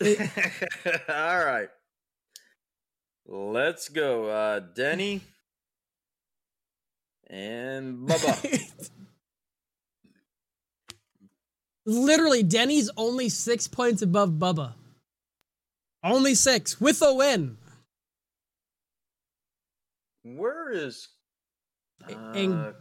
All 1.08 1.44
right. 1.44 1.68
Let's 3.26 3.88
go. 3.88 4.26
Uh 4.26 4.60
Denny 4.60 5.20
and 7.28 8.08
Bubba. 8.08 8.90
Literally, 11.86 12.42
Denny's 12.42 12.90
only 12.96 13.28
six 13.28 13.66
points 13.68 14.02
above 14.02 14.30
Bubba. 14.32 14.74
Only 16.02 16.34
six 16.34 16.80
with 16.80 17.02
a 17.02 17.14
win. 17.14 17.56
Where 20.22 20.70
is 20.70 21.08
And- 22.08 22.52
uh, 22.54 22.72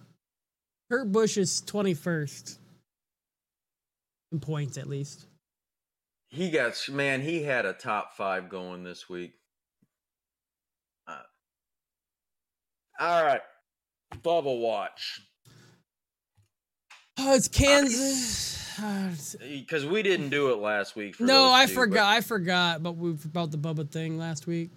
Kurt 0.91 1.11
Busch 1.11 1.37
is 1.37 1.61
21st 1.61 2.57
in 4.31 4.39
points, 4.39 4.77
at 4.77 4.87
least. 4.87 5.25
he 6.29 6.49
got 6.49 6.73
man, 6.89 7.21
he 7.21 7.43
had 7.43 7.65
a 7.65 7.73
top 7.73 8.13
5 8.15 8.49
going 8.49 8.83
this 8.83 9.07
week. 9.09 9.33
Uh, 11.07 11.17
all 12.99 13.23
right. 13.23 13.41
Bubba 14.23 14.59
watch. 14.59 15.21
Oh, 17.17 17.35
it's 17.35 17.47
Kansas. 17.47 18.57
Uh, 18.81 19.09
Because 19.41 19.85
we 19.85 20.01
didn't 20.01 20.29
do 20.29 20.53
it 20.53 20.59
last 20.59 20.95
week. 20.95 21.15
For 21.17 21.23
no, 21.25 21.51
I 21.51 21.65
two, 21.65 21.73
forgot. 21.73 22.05
I 22.07 22.21
forgot, 22.21 22.81
but 22.81 22.93
we 22.95 23.09
about 23.25 23.51
the 23.51 23.57
Bubba 23.57 23.91
thing 23.91 24.17
last 24.17 24.47
week. 24.47 24.69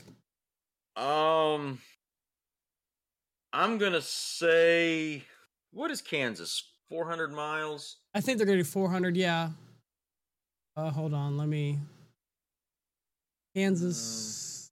um, 0.96 1.78
I'm 3.52 3.78
gonna 3.78 4.00
say, 4.02 5.22
what 5.72 5.90
is 5.90 6.00
Kansas? 6.00 6.70
400 6.88 7.32
miles. 7.32 7.96
I 8.14 8.20
think 8.20 8.38
they're 8.38 8.46
gonna 8.46 8.58
do 8.58 8.64
400. 8.64 9.16
Yeah. 9.16 9.50
Uh, 10.76 10.90
hold 10.90 11.14
on. 11.14 11.36
Let 11.36 11.48
me. 11.48 11.78
Kansas. 13.54 14.70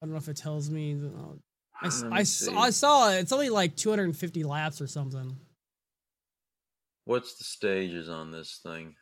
I 0.00 0.06
don't 0.06 0.12
know 0.12 0.18
if 0.18 0.28
it 0.28 0.36
tells 0.36 0.70
me. 0.70 1.00
oh, 1.02 1.38
I, 1.80 2.18
I 2.18 2.22
saw. 2.22 2.58
I 2.60 2.70
saw 2.70 3.10
it. 3.10 3.20
It's 3.20 3.32
only 3.32 3.50
like 3.50 3.76
250 3.76 4.44
laps 4.44 4.80
or 4.80 4.86
something. 4.86 5.36
What's 7.04 7.36
the 7.36 7.44
stages 7.44 8.08
on 8.08 8.30
this 8.30 8.60
thing? 8.62 8.94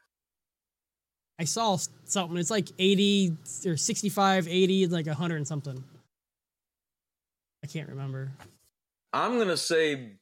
I 1.38 1.44
saw 1.44 1.76
something. 2.05 2.38
It's 2.38 2.51
like 2.51 2.68
80 2.78 3.36
or 3.66 3.76
65, 3.76 4.49
80, 4.49 4.82
it's 4.84 4.92
like 4.92 5.07
100 5.07 5.36
and 5.36 5.47
something. 5.47 5.82
I 7.62 7.66
can't 7.66 7.88
remember. 7.88 8.30
I'm 9.12 9.38
gonna 9.38 9.57
say. 9.57 10.12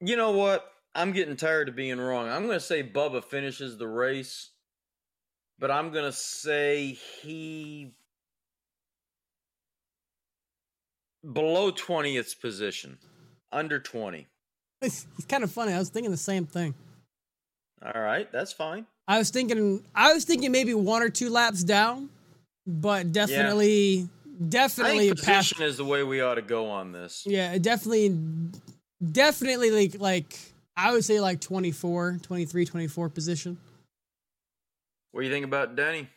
You 0.00 0.16
know 0.16 0.30
what? 0.32 0.72
I'm 0.94 1.12
getting 1.12 1.36
tired 1.36 1.68
of 1.68 1.76
being 1.76 2.00
wrong. 2.00 2.28
I'm 2.28 2.46
gonna 2.46 2.58
say 2.58 2.82
Bubba 2.82 3.22
finishes 3.22 3.78
the 3.78 3.86
race, 3.86 4.50
but 5.58 5.70
I'm 5.70 5.92
gonna 5.92 6.12
say 6.12 6.98
he 7.22 7.94
below 11.32 11.70
20th 11.70 12.40
position, 12.40 12.98
under 13.52 13.78
20. 13.78 14.26
It's, 14.82 15.06
it's 15.16 15.26
kind 15.26 15.44
of 15.44 15.52
funny. 15.52 15.72
I 15.72 15.78
was 15.78 15.90
thinking 15.90 16.10
the 16.10 16.16
same 16.16 16.46
thing. 16.46 16.74
All 17.82 18.00
right, 18.00 18.30
that's 18.32 18.52
fine. 18.52 18.86
I 19.06 19.18
was 19.18 19.30
thinking 19.30 19.84
I 19.94 20.12
was 20.12 20.24
thinking 20.24 20.52
maybe 20.52 20.74
one 20.74 21.02
or 21.02 21.08
two 21.08 21.30
laps 21.30 21.64
down, 21.64 22.10
but 22.66 23.12
definitely 23.12 24.08
I 24.24 24.44
definitely 24.48 25.08
think 25.08 25.24
past 25.24 25.60
is 25.60 25.76
the 25.76 25.84
way 25.84 26.02
we 26.02 26.20
ought 26.20 26.34
to 26.36 26.42
go 26.42 26.68
on 26.70 26.92
this. 26.92 27.24
Yeah, 27.26 27.56
definitely 27.58 28.16
definitely 29.02 29.70
like 29.70 30.00
like 30.00 30.38
I 30.76 30.92
would 30.92 31.04
say 31.04 31.20
like 31.20 31.40
24, 31.40 32.18
23, 32.22 32.64
24 32.64 33.08
position. 33.08 33.58
What 35.12 35.22
do 35.22 35.26
you 35.26 35.32
think 35.32 35.44
about 35.44 35.76
Denny? 35.76 36.08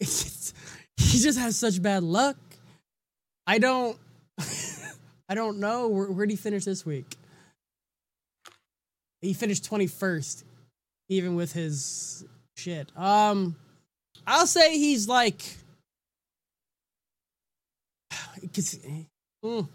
Just- 0.00 0.54
he 0.96 1.18
just 1.18 1.38
has 1.38 1.56
such 1.58 1.82
bad 1.82 2.02
luck. 2.02 2.36
I 3.46 3.58
don't 3.58 3.98
I 5.28 5.34
don't 5.34 5.58
know 5.58 5.88
where 5.88 6.06
where 6.06 6.14
would 6.18 6.30
he 6.30 6.36
finish 6.36 6.64
this 6.64 6.84
week? 6.86 7.06
He 9.20 9.32
finished 9.32 9.68
21st 9.68 10.44
even 11.08 11.34
with 11.34 11.52
his 11.52 12.24
shit. 12.56 12.90
Um 12.96 13.56
I'll 14.26 14.46
say 14.46 14.78
he's 14.78 15.08
like 15.08 15.42
cuz 18.54 18.78
mm, 19.44 19.68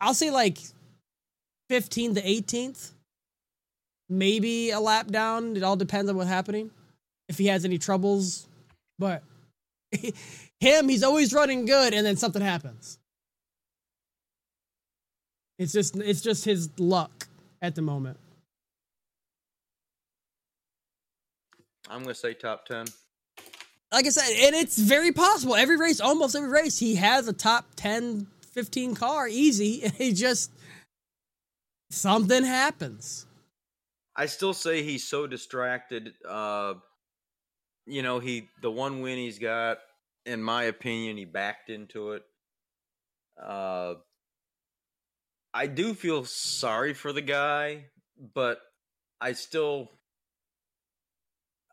I'll 0.00 0.14
say 0.14 0.30
like 0.30 0.58
15 1.68 2.16
to 2.16 2.22
18th. 2.22 2.92
Maybe 4.08 4.70
a 4.70 4.80
lap 4.80 5.08
down. 5.08 5.56
It 5.56 5.62
all 5.62 5.76
depends 5.76 6.10
on 6.10 6.16
what's 6.16 6.28
happening. 6.28 6.70
If 7.28 7.38
he 7.38 7.46
has 7.46 7.64
any 7.64 7.78
troubles. 7.78 8.48
But 8.98 9.22
him, 10.60 10.88
he's 10.88 11.02
always 11.02 11.32
running 11.32 11.66
good 11.66 11.94
and 11.94 12.04
then 12.04 12.16
something 12.16 12.42
happens. 12.42 12.98
It's 15.58 15.72
just 15.72 15.94
it's 15.96 16.22
just 16.22 16.44
his 16.44 16.70
luck 16.78 17.28
at 17.60 17.74
the 17.74 17.82
moment. 17.82 18.18
I'm 21.90 22.02
gonna 22.02 22.14
say 22.14 22.34
top 22.34 22.64
10. 22.66 22.86
like 23.92 24.06
I 24.06 24.08
said, 24.08 24.46
and 24.46 24.54
it's 24.54 24.78
very 24.78 25.12
possible. 25.12 25.56
Every 25.56 25.76
race, 25.76 26.00
almost 26.00 26.34
every 26.34 26.48
race, 26.48 26.78
he 26.78 26.94
has 26.94 27.28
a 27.28 27.32
top 27.32 27.66
10, 27.76 28.26
15 28.50 28.94
car 28.94 29.28
easy, 29.28 29.88
he 29.98 30.12
just 30.12 30.50
something 31.90 32.44
happens. 32.44 33.26
I 34.16 34.26
still 34.26 34.54
say 34.54 34.82
he's 34.82 35.06
so 35.06 35.26
distracted. 35.26 36.12
Uh, 36.28 36.74
you 37.86 38.02
know, 38.02 38.18
he 38.18 38.48
the 38.60 38.70
one 38.70 39.00
win 39.00 39.18
he's 39.18 39.38
got, 39.38 39.78
in 40.26 40.42
my 40.42 40.64
opinion, 40.64 41.16
he 41.16 41.24
backed 41.24 41.70
into 41.70 42.12
it. 42.12 42.22
Uh, 43.40 43.94
I 45.54 45.66
do 45.66 45.94
feel 45.94 46.24
sorry 46.24 46.94
for 46.94 47.12
the 47.12 47.22
guy, 47.22 47.86
but 48.34 48.60
I 49.20 49.32
still, 49.32 49.90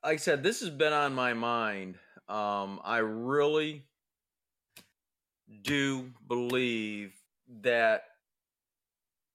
like 0.03 0.13
I 0.13 0.17
said, 0.17 0.43
this 0.43 0.61
has 0.61 0.69
been 0.69 0.93
on 0.93 1.13
my 1.13 1.33
mind. 1.33 1.95
Um, 2.29 2.79
I 2.83 2.97
really 2.97 3.86
do 5.63 6.11
believe 6.27 7.13
that 7.61 8.03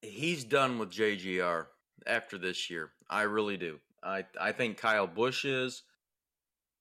he's 0.03 0.45
done 0.45 0.79
with 0.79 0.91
JGR 0.91 1.67
after 2.07 2.39
this 2.39 2.71
year. 2.71 2.91
I 3.09 3.23
really 3.23 3.57
do. 3.57 3.79
I 4.03 4.25
I 4.41 4.53
think 4.53 4.79
Kyle 4.79 5.07
Busch 5.07 5.45
is. 5.45 5.83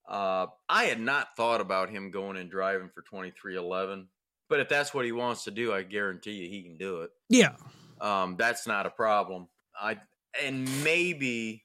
Uh, 0.07 0.47
I 0.67 0.85
had 0.85 0.99
not 0.99 1.35
thought 1.37 1.61
about 1.61 1.89
him 1.89 2.11
going 2.11 2.37
and 2.37 2.49
driving 2.49 2.89
for 2.93 3.01
twenty 3.01 3.31
three 3.31 3.55
eleven, 3.55 4.07
but 4.49 4.59
if 4.59 4.67
that's 4.67 4.93
what 4.93 5.05
he 5.05 5.11
wants 5.11 5.43
to 5.45 5.51
do, 5.51 5.71
I 5.73 5.83
guarantee 5.83 6.31
you 6.31 6.49
he 6.49 6.63
can 6.63 6.77
do 6.77 7.01
it. 7.01 7.11
Yeah, 7.29 7.55
um, 8.01 8.35
that's 8.37 8.65
not 8.65 8.85
a 8.85 8.89
problem. 8.89 9.47
I 9.79 9.99
and 10.41 10.83
maybe 10.83 11.63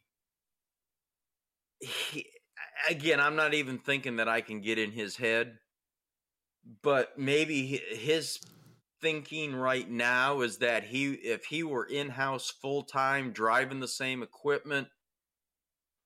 he, 1.80 2.26
again, 2.88 3.20
I'm 3.20 3.36
not 3.36 3.54
even 3.54 3.78
thinking 3.78 4.16
that 4.16 4.28
I 4.28 4.40
can 4.40 4.60
get 4.60 4.78
in 4.78 4.92
his 4.92 5.16
head, 5.16 5.58
but 6.82 7.18
maybe 7.18 7.80
his 7.90 8.40
thinking 9.00 9.54
right 9.54 9.88
now 9.88 10.40
is 10.40 10.58
that 10.58 10.84
he 10.84 11.12
if 11.12 11.44
he 11.44 11.62
were 11.62 11.84
in 11.84 12.08
house 12.08 12.50
full 12.50 12.82
time 12.82 13.30
driving 13.30 13.80
the 13.80 13.88
same 13.88 14.22
equipment 14.22 14.88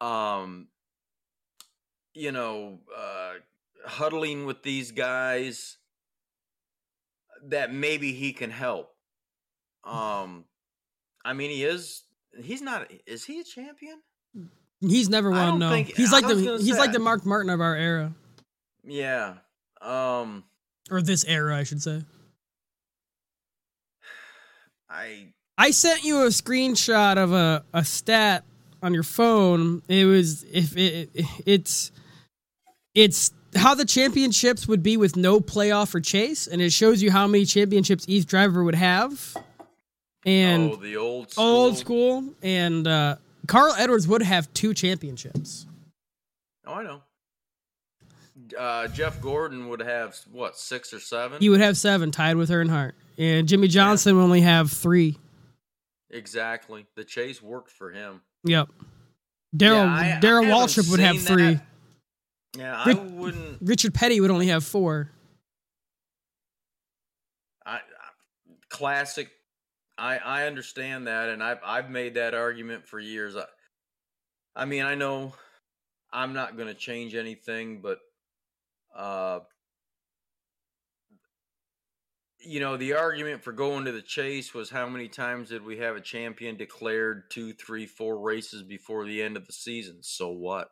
um 0.01 0.69
you 2.15 2.33
know 2.33 2.79
uh 2.97 3.33
huddling 3.87 4.45
with 4.45 4.63
these 4.63 4.91
guys 4.93 5.79
that 7.43 7.73
maybe 7.73 8.13
he 8.13 8.35
can 8.35 8.51
help. 8.51 8.91
Um 9.85 10.45
i 11.25 11.33
mean 11.33 11.51
he 11.51 11.65
is 11.65 12.03
he's 12.43 12.61
not 12.61 12.91
is 13.07 13.25
he 13.25 13.41
a 13.41 13.45
champion? 13.45 14.01
He's 14.81 15.09
never 15.09 15.31
won 15.31 15.59
no. 15.59 15.71
think, 15.71 15.95
he's 15.95 16.13
like 16.13 16.27
the 16.27 16.35
he's 16.35 16.73
say, 16.73 16.79
like 16.79 16.93
the 16.93 16.99
mark 16.99 17.25
martin 17.25 17.51
of 17.51 17.61
our 17.61 17.77
era. 17.77 18.13
Yeah 18.85 19.35
um 19.81 20.45
or 20.91 21.03
this 21.03 21.25
era 21.25 21.57
i 21.57 21.63
should 21.63 21.83
say 21.83 22.03
I 24.91 25.29
I 25.61 25.73
sent 25.73 26.05
you 26.05 26.23
a 26.23 26.29
screenshot 26.29 27.19
of 27.19 27.35
a, 27.35 27.63
a 27.75 27.85
stat 27.85 28.45
on 28.83 28.95
your 28.95 29.03
phone. 29.03 29.83
It 29.89 30.07
was 30.07 30.43
if 30.45 30.75
it, 30.75 31.11
it 31.13 31.27
it's 31.45 31.93
it's 32.95 33.31
how 33.55 33.75
the 33.75 33.85
championships 33.85 34.67
would 34.67 34.83
be 34.83 34.97
with 34.97 35.17
no 35.17 35.39
playoff 35.39 35.95
or 35.95 36.01
chase, 36.01 36.47
and 36.47 36.63
it 36.63 36.73
shows 36.73 37.03
you 37.03 37.11
how 37.11 37.27
many 37.27 37.45
championships 37.45 38.07
each 38.09 38.25
driver 38.25 38.65
would 38.65 38.75
have. 38.75 39.37
And 40.25 40.73
oh, 40.73 40.77
the 40.77 40.97
old 40.97 41.33
school. 41.33 41.45
old 41.45 41.77
school, 41.77 42.25
and 42.43 42.87
uh, 42.87 43.17
Carl 43.47 43.75
Edwards 43.77 44.09
would 44.09 44.23
have 44.23 44.51
two 44.55 44.73
championships. 44.73 45.67
Oh, 46.67 46.73
I 46.73 46.83
know. 46.85 47.03
Uh, 48.59 48.89
Jeff 48.89 49.21
Gordon 49.21 49.69
would 49.69 49.81
have 49.81 50.17
what 50.31 50.57
six 50.57 50.93
or 50.93 51.01
seven. 51.01 51.41
He 51.41 51.49
would 51.49 51.61
have 51.61 51.77
seven, 51.77 52.11
tied 52.11 52.37
with 52.37 52.51
Earnhardt 52.51 52.93
and 53.21 53.47
Jimmie 53.47 53.69
Johnson 53.69 54.17
yeah. 54.17 54.23
only 54.23 54.41
have 54.41 54.73
three. 54.73 55.19
Exactly. 56.09 56.87
The 56.97 57.05
chase 57.05 57.41
worked 57.43 57.71
for 57.71 57.91
him. 57.91 58.23
Yep. 58.45 58.71
Darrell 59.55 59.85
yeah, 59.85 60.21
Darrell 60.21 60.45
Waltrip 60.45 60.91
would 60.91 61.01
have 61.01 61.21
three. 61.21 61.55
That. 61.55 61.67
Yeah, 62.57 62.83
I 62.85 62.93
wouldn't. 62.95 63.59
Richard 63.61 63.95
Petty 63.95 64.21
would 64.21 64.31
only 64.31 64.49
have 64.49 64.65
four. 64.65 65.11
I, 67.65 67.77
I 67.77 67.81
classic. 68.69 69.31
I 69.99 70.19
I 70.19 70.47
understand 70.47 71.07
that, 71.07 71.29
and 71.29 71.43
I've 71.43 71.59
I've 71.65 71.91
made 71.91 72.15
that 72.15 72.33
argument 72.33 72.87
for 72.87 72.99
years. 72.99 73.37
I, 73.37 73.45
I 74.57 74.65
mean, 74.65 74.85
I 74.85 74.95
know 74.95 75.35
I'm 76.13 76.33
not 76.33 76.57
going 76.57 76.69
to 76.69 76.75
change 76.75 77.15
anything, 77.15 77.81
but 77.83 77.99
uh, 78.97 79.41
you 82.43 82.61
know, 82.61 82.77
the 82.77 82.95
argument 82.95 83.45
for 83.45 83.53
going 83.53 83.85
to 83.85 83.93
the 83.93 84.03
chase 84.03 84.55
was 84.55 84.71
how 84.71 84.89
many 84.89 85.09
times 85.09 85.51
did 85.51 85.65
we 85.65 85.79
have 85.79 85.97
a 85.97 86.01
champion 86.01 86.57
declared 86.57 87.31
two, 87.31 87.53
three, 87.53 87.87
four 87.87 88.19
races 88.19 88.63
before 88.63 89.05
the 89.05 89.23
end 89.23 89.37
of 89.37 89.47
the 89.47 89.53
season? 89.53 89.99
So 90.03 90.31
what? 90.31 90.69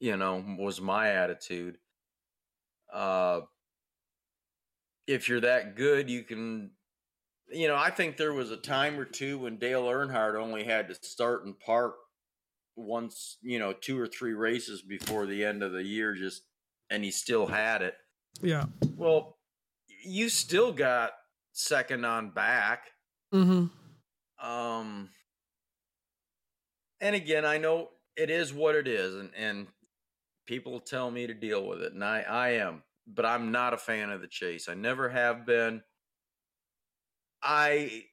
You 0.00 0.16
know, 0.16 0.42
was 0.58 0.80
my 0.80 1.10
attitude. 1.10 1.76
Uh, 2.92 3.40
if 5.06 5.28
you're 5.28 5.40
that 5.40 5.76
good, 5.76 6.10
you 6.10 6.22
can. 6.22 6.70
You 7.48 7.68
know, 7.68 7.76
I 7.76 7.90
think 7.90 8.16
there 8.16 8.32
was 8.32 8.50
a 8.50 8.56
time 8.56 8.98
or 8.98 9.04
two 9.04 9.38
when 9.38 9.58
Dale 9.58 9.84
Earnhardt 9.84 10.34
only 10.34 10.64
had 10.64 10.88
to 10.88 10.94
start 10.94 11.44
and 11.44 11.58
park 11.60 11.94
once, 12.74 13.38
you 13.40 13.58
know, 13.60 13.72
two 13.72 13.98
or 13.98 14.08
three 14.08 14.32
races 14.32 14.82
before 14.82 15.26
the 15.26 15.44
end 15.44 15.62
of 15.62 15.72
the 15.72 15.84
year, 15.84 16.14
just 16.14 16.42
and 16.90 17.04
he 17.04 17.10
still 17.10 17.46
had 17.46 17.82
it. 17.82 17.94
Yeah. 18.40 18.64
Well, 18.96 19.38
you 20.04 20.28
still 20.28 20.72
got 20.72 21.12
second 21.52 22.04
on 22.04 22.30
back. 22.30 22.84
Mm-hmm. 23.34 23.66
Um, 24.46 25.08
and 27.00 27.16
again, 27.16 27.44
I 27.44 27.58
know 27.58 27.90
it 28.16 28.30
is 28.30 28.52
what 28.52 28.74
it 28.74 28.86
is, 28.86 29.14
and 29.14 29.30
and 29.36 29.66
people 30.46 30.80
tell 30.80 31.10
me 31.10 31.26
to 31.26 31.34
deal 31.34 31.66
with 31.66 31.82
it, 31.82 31.92
and 31.92 32.04
I 32.04 32.20
I 32.20 32.48
am, 32.50 32.82
but 33.06 33.26
I'm 33.26 33.52
not 33.52 33.74
a 33.74 33.78
fan 33.78 34.10
of 34.10 34.20
the 34.20 34.28
chase. 34.28 34.68
I 34.68 34.74
never 34.74 35.08
have 35.08 35.46
been. 35.46 35.82
I 37.42 38.04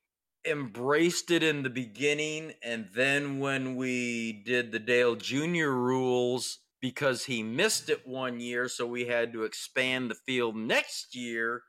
embraced 0.46 1.32
it 1.32 1.44
in 1.44 1.64
the 1.64 1.70
beginning, 1.70 2.54
and 2.62 2.90
then 2.94 3.40
when 3.40 3.76
we 3.76 4.32
did 4.46 4.72
the 4.72 4.80
Dale 4.80 5.16
Jr. 5.16 5.70
rules 5.70 6.60
because 6.84 7.26
he 7.26 7.42
missed 7.42 7.90
it 7.90 8.06
one 8.06 8.40
year, 8.40 8.68
so 8.68 8.86
we 8.86 9.06
had 9.06 9.34
to 9.34 9.44
expand 9.44 10.12
the 10.12 10.16
field 10.28 10.56
next 10.56 11.16
year 11.16 11.64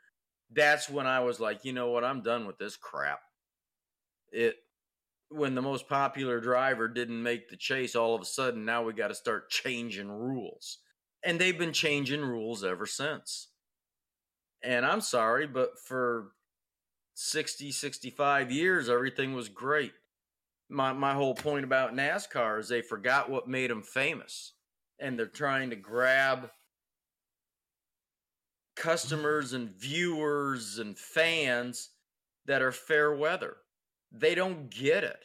that's 0.55 0.89
when 0.89 1.07
I 1.07 1.21
was 1.21 1.41
like, 1.41 1.65
you 1.65 1.73
know 1.73 1.91
what, 1.91 2.05
I'm 2.05 2.23
done 2.23 2.47
with 2.47 2.59
this 2.59 2.77
crap. 2.77 3.21
It 4.33 4.57
when 5.31 5.55
the 5.55 5.63
most 5.63 5.89
popular 5.89 6.39
driver 6.39 6.87
didn't 6.87 7.23
make 7.23 7.49
the 7.49 7.57
chase, 7.57 7.97
all 7.97 8.15
of 8.15 8.21
a 8.21 8.27
sudden 8.27 8.65
now 8.65 8.85
we 8.85 8.93
got 8.93 9.09
to 9.09 9.15
start 9.15 9.51
changing 9.51 10.11
rules. 10.11 10.79
And 11.25 11.41
they've 11.41 11.59
been 11.59 11.73
changing 11.73 12.21
rules 12.21 12.63
ever 12.63 12.87
since. 12.87 13.49
And 14.63 14.87
I'm 14.87 15.01
sorry, 15.01 15.47
but 15.47 15.79
for 15.81 16.33
60, 17.15 17.73
65 17.73 18.53
years, 18.53 18.89
everything 18.89 19.35
was 19.35 19.49
great. 19.49 19.93
My, 20.69 20.93
my 20.93 21.15
whole 21.15 21.35
point 21.35 21.65
about 21.65 21.95
NASCAR 21.95 22.61
is 22.61 22.69
they 22.69 22.83
forgot 22.83 23.29
what 23.29 23.49
made 23.49 23.71
them 23.71 23.83
famous. 23.83 24.53
And 25.05 25.19
they're 25.19 25.27
trying 25.27 25.69
to 25.69 25.77
grab 25.77 26.51
customers 28.75 29.53
and 29.53 29.69
viewers 29.69 30.79
and 30.79 30.97
fans 30.99 31.91
that 32.47 32.63
are 32.63 32.73
fair 32.73 33.15
weather. 33.15 33.57
They 34.11 34.35
don't 34.35 34.71
get 34.71 35.05
it. 35.05 35.23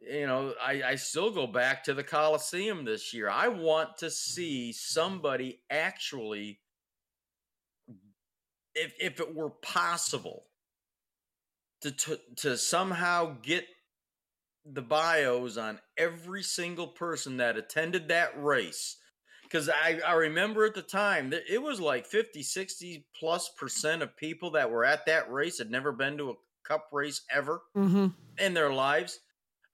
You 0.00 0.26
know, 0.26 0.54
I, 0.62 0.82
I 0.82 0.94
still 0.94 1.30
go 1.30 1.46
back 1.46 1.84
to 1.84 1.92
the 1.92 2.02
Coliseum 2.02 2.86
this 2.86 3.12
year. 3.12 3.28
I 3.28 3.48
want 3.48 3.98
to 3.98 4.10
see 4.10 4.72
somebody 4.72 5.60
actually, 5.68 6.60
if 8.74 8.94
if 8.98 9.20
it 9.20 9.34
were 9.34 9.50
possible, 9.50 10.44
to 11.82 11.90
to, 11.90 12.20
to 12.36 12.56
somehow 12.56 13.36
get 13.42 13.66
the 14.72 14.82
bios 14.82 15.56
on 15.56 15.80
every 15.96 16.42
single 16.42 16.88
person 16.88 17.38
that 17.38 17.56
attended 17.56 18.08
that 18.08 18.32
race. 18.42 18.96
Because 19.42 19.68
I, 19.68 20.00
I 20.06 20.12
remember 20.12 20.66
at 20.66 20.74
the 20.74 20.82
time 20.82 21.30
that 21.30 21.44
it 21.50 21.62
was 21.62 21.80
like 21.80 22.06
50 22.06 22.42
60 22.42 23.06
plus 23.18 23.48
percent 23.58 24.02
of 24.02 24.16
people 24.16 24.50
that 24.52 24.70
were 24.70 24.84
at 24.84 25.06
that 25.06 25.32
race 25.32 25.58
had 25.58 25.70
never 25.70 25.90
been 25.90 26.18
to 26.18 26.30
a 26.30 26.34
cup 26.66 26.88
race 26.92 27.22
ever 27.34 27.62
mm-hmm. 27.74 28.08
in 28.38 28.54
their 28.54 28.72
lives. 28.72 29.20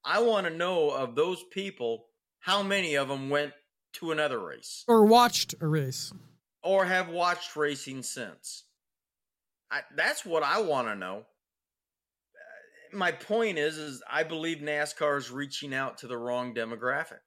I 0.05 0.21
want 0.21 0.47
to 0.47 0.53
know 0.53 0.91
of 0.91 1.15
those 1.15 1.43
people 1.51 2.05
how 2.39 2.63
many 2.63 2.95
of 2.95 3.09
them 3.09 3.29
went 3.29 3.53
to 3.93 4.11
another 4.11 4.39
race? 4.39 4.83
Or 4.87 5.05
watched 5.05 5.55
a 5.59 5.67
race. 5.67 6.13
Or 6.63 6.85
have 6.85 7.09
watched 7.09 7.55
racing 7.55 8.03
since. 8.03 8.63
I, 9.71 9.81
that's 9.95 10.23
what 10.23 10.43
i 10.43 10.61
want 10.61 10.87
to 10.87 10.95
know 10.95 11.25
my 12.95 13.11
point 13.11 13.57
is 13.57 13.77
is 13.77 14.01
i 14.09 14.23
believe 14.23 14.57
nascar 14.59 15.17
is 15.17 15.29
reaching 15.29 15.73
out 15.73 15.97
to 15.97 16.07
the 16.07 16.17
wrong 16.17 16.53
demographic 16.53 17.19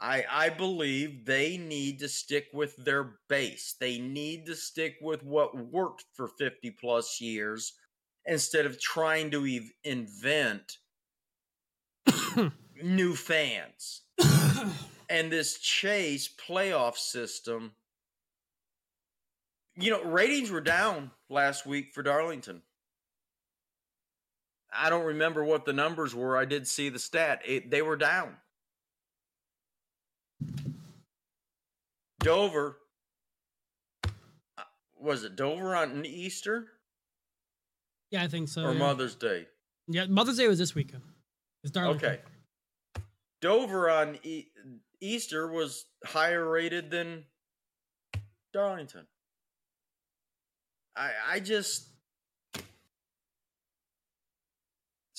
I 0.00 0.24
I 0.30 0.48
believe 0.48 1.26
they 1.26 1.58
need 1.58 1.98
to 1.98 2.08
stick 2.08 2.46
with 2.54 2.74
their 2.76 3.16
base. 3.28 3.74
They 3.78 3.98
need 3.98 4.46
to 4.46 4.56
stick 4.56 4.96
with 5.00 5.22
what 5.22 5.54
worked 5.54 6.04
for 6.14 6.26
50 6.26 6.70
plus 6.80 7.20
years 7.20 7.74
instead 8.24 8.64
of 8.64 8.80
trying 8.80 9.30
to 9.32 9.46
ev- 9.46 9.72
invent 9.84 10.78
new 12.82 13.14
fans. 13.14 14.02
and 15.10 15.30
this 15.30 15.58
chase 15.58 16.32
playoff 16.48 16.96
system 16.96 17.72
you 19.76 19.90
know, 19.90 20.02
ratings 20.02 20.50
were 20.50 20.60
down 20.60 21.10
last 21.30 21.64
week 21.64 21.92
for 21.94 22.02
Darlington. 22.02 22.62
I 24.72 24.90
don't 24.90 25.04
remember 25.04 25.44
what 25.44 25.64
the 25.64 25.72
numbers 25.72 26.14
were. 26.14 26.36
I 26.36 26.44
did 26.44 26.66
see 26.66 26.88
the 26.88 26.98
stat. 26.98 27.42
It, 27.44 27.70
they 27.70 27.82
were 27.82 27.96
down. 27.96 28.36
Dover 32.20 32.76
uh, 34.06 34.62
was 34.98 35.24
it 35.24 35.36
Dover 35.36 35.74
on 35.74 36.04
Easter? 36.04 36.66
Yeah, 38.10 38.22
I 38.22 38.28
think 38.28 38.48
so. 38.48 38.62
Or 38.64 38.72
yeah. 38.72 38.78
Mother's 38.78 39.14
Day. 39.14 39.46
Yeah, 39.88 40.06
Mother's 40.06 40.36
Day 40.36 40.46
was 40.46 40.58
this 40.58 40.74
weekend. 40.74 41.02
It's 41.64 41.72
Darlington. 41.72 42.10
Okay. 42.10 42.20
Dover 43.40 43.90
on 43.90 44.18
e- 44.22 44.48
Easter 45.00 45.50
was 45.50 45.86
higher 46.04 46.48
rated 46.48 46.90
than 46.90 47.24
Darlington. 48.52 49.06
I 50.96 51.10
I 51.28 51.40
just 51.40 51.89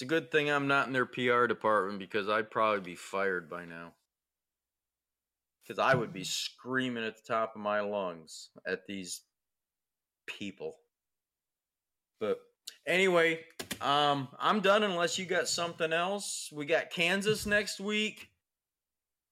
It's 0.02 0.08
a 0.08 0.10
good 0.10 0.32
thing 0.32 0.50
I'm 0.50 0.68
not 0.68 0.88
in 0.88 0.94
their 0.94 1.06
PR 1.06 1.46
department 1.46 2.00
because 2.00 2.28
I'd 2.28 2.50
probably 2.50 2.80
be 2.82 2.96
fired 2.96 3.48
by 3.48 3.66
now. 3.66 3.94
Cuz 5.68 5.78
I 5.78 5.94
would 5.94 6.12
be 6.12 6.24
screaming 6.24 7.04
at 7.06 7.18
the 7.18 7.22
top 7.32 7.54
of 7.56 7.62
my 7.62 7.82
lungs 7.82 8.50
at 8.66 8.88
these 8.88 9.22
people. 10.26 10.76
But 12.20 12.40
anyway, 12.88 13.46
um 13.80 14.28
I'm 14.40 14.62
done 14.62 14.82
unless 14.82 15.20
you 15.20 15.28
got 15.28 15.48
something 15.48 15.94
else. 15.94 16.50
We 16.52 16.66
got 16.66 16.90
Kansas 16.90 17.46
next 17.46 17.80
week. 17.80 18.32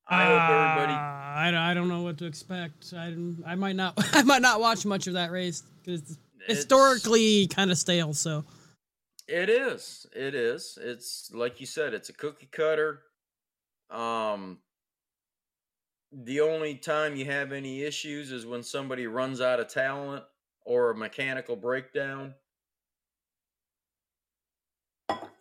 I 0.08 0.26
hope 0.26 0.42
everybody 0.52 0.94
Uh, 0.94 1.58
I, 1.58 1.72
I 1.72 1.74
don't 1.74 1.88
know 1.88 2.04
what 2.04 2.20
to 2.20 2.26
expect. 2.26 2.94
I, 2.96 3.16
I 3.44 3.56
might 3.56 3.76
not 3.76 3.96
I 4.16 4.22
might 4.22 4.44
not 4.44 4.62
watch 4.62 4.86
much 4.86 5.08
of 5.08 5.14
that 5.14 5.32
race 5.32 5.64
because 5.82 6.02
It's- 6.02 6.58
historically 6.58 7.48
kind 7.48 7.72
of 7.72 7.80
stale. 7.80 8.14
So 8.14 8.46
It 9.30 9.48
is. 9.48 10.08
It 10.16 10.34
is. 10.34 10.80
It's 10.82 11.32
like 11.32 11.60
you 11.60 11.68
said, 11.68 11.94
it's 11.94 12.10
a 12.10 12.14
cookie 12.14 12.50
cutter. 12.52 13.04
Um 13.92 14.58
the 16.12 16.42
only 16.42 16.74
time 16.74 17.16
you 17.16 17.26
have 17.26 17.52
any 17.52 17.84
issues 17.84 18.32
is 18.32 18.48
when 18.48 18.64
somebody 18.64 19.06
runs 19.06 19.40
out 19.40 19.60
of 19.60 19.68
talent 19.68 20.24
or 20.66 20.90
a 20.90 20.96
mechanical 20.96 21.56
breakdown. 21.56 22.34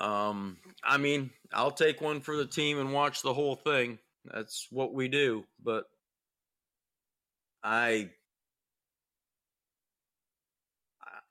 Um 0.01 0.59
I 0.84 0.99
mean, 0.99 1.30
I'll 1.55 1.70
take 1.70 2.03
one 2.03 2.20
for 2.20 2.36
the 2.36 2.47
team 2.47 2.78
and 2.78 2.93
watch 2.93 3.22
the 3.22 3.32
whole 3.32 3.57
thing. 3.57 3.99
That's 4.26 4.66
what 4.70 4.93
we 4.93 5.09
do, 5.09 5.45
but 5.64 5.84
I 7.64 8.11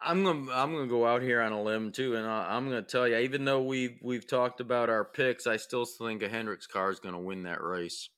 I'm 0.08 0.24
gonna 0.24 0.52
I'm 0.52 0.74
gonna 0.74 0.88
go 0.88 1.06
out 1.06 1.22
here 1.22 1.42
on 1.42 1.52
a 1.52 1.62
limb 1.62 1.92
too, 1.92 2.16
and 2.16 2.26
I, 2.26 2.56
I'm 2.56 2.66
gonna 2.70 2.82
tell 2.82 3.08
you, 3.08 3.18
even 3.18 3.46
though 3.46 3.62
we've 3.62 3.98
we've 4.02 4.26
talked 4.26 4.62
about 4.62 4.90
our 4.90 5.04
picks, 5.04 5.46
I 5.46 5.58
still 5.58 5.86
think 5.86 6.24
a 6.24 6.30
Hendricks 6.30 6.66
car 6.68 6.90
is 6.90 7.00
gonna 7.00 7.20
win 7.20 7.44
that 7.44 7.62
race. 7.62 8.10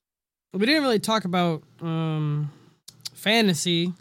we 0.54 0.66
didn't 0.66 0.84
really 0.84 1.00
talk 1.00 1.26
about 1.26 1.64
um 1.82 2.52
fantasy. 3.14 3.94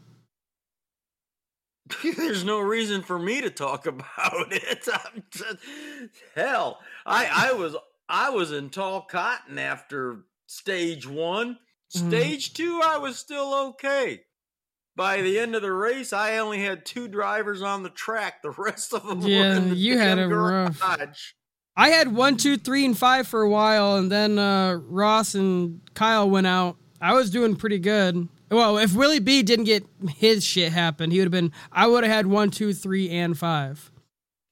There's 2.03 2.45
no 2.45 2.61
reason 2.61 3.03
for 3.03 3.19
me 3.19 3.41
to 3.41 3.51
talk 3.51 3.87
about 3.87 4.07
it. 4.53 4.87
I'm 4.93 5.23
just, 5.31 5.57
hell, 6.35 6.81
I 7.07 7.49
I 7.49 7.53
was 7.53 7.75
I 8.09 8.31
was 8.31 8.53
in 8.53 8.71
tall 8.71 9.03
cotton 9.03 9.59
after 9.59 10.19
stage 10.47 11.07
one. 11.07 11.59
Mhm. 11.97 12.09
Stage 12.09 12.53
two, 12.53 12.83
I 12.85 12.99
was 12.99 13.19
still 13.19 13.55
okay. 13.71 14.21
By 14.99 15.23
the 15.23 15.39
end 15.39 15.55
of 15.55 15.63
the 15.63 15.73
race, 15.73 16.13
I 16.13 16.39
only 16.39 16.61
had 16.61 16.85
two 16.85 17.07
drivers 17.07 17.63
on 17.63 17.85
the 17.85 17.89
track. 17.89 18.43
The 18.43 18.51
rest 18.51 18.93
of 18.93 19.07
them 19.07 19.21
Yeah, 19.21 19.39
were 19.51 19.55
in 19.57 19.69
the 19.71 19.77
you 19.77 19.97
had 19.97 20.19
a 20.19 20.29
rough- 20.29 20.81
garage. 20.81 21.33
I 21.77 21.91
had 21.91 22.13
one, 22.13 22.37
two, 22.37 22.57
three, 22.57 22.85
and 22.85 22.99
five 22.99 23.29
for 23.29 23.41
a 23.43 23.49
while, 23.49 23.95
and 23.97 24.11
then 24.11 24.37
uh, 24.41 24.81
Ross 24.83 25.37
and 25.37 25.81
Kyle 25.95 26.29
went 26.29 26.49
out. 26.49 26.77
I 27.01 27.15
was 27.15 27.31
doing 27.31 27.55
pretty 27.55 27.79
good. 27.79 28.27
Well, 28.51 28.79
if 28.79 28.93
Willie 28.97 29.21
B 29.21 29.45
didn't 29.45 29.67
get 29.67 29.87
his 30.17 30.43
shit 30.45 30.73
happen, 30.73 31.13
he 31.13 31.19
would 31.19 31.27
have 31.27 31.31
been. 31.31 31.53
I 31.71 31.87
would 31.87 32.03
have 32.03 32.13
had 32.13 32.27
one, 32.27 32.51
two, 32.51 32.73
three, 32.75 33.09
and 33.11 33.39
five. 33.39 33.93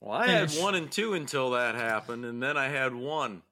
Well, 0.01 0.12
I 0.16 0.28
had 0.28 0.53
one 0.53 0.76
and 0.76 0.88
two 0.92 1.14
until 1.14 1.51
that 1.51 1.74
happened, 1.74 2.24
and 2.24 2.40
then 2.40 2.57
I 2.57 2.68
had 2.68 2.94
one. 2.94 3.42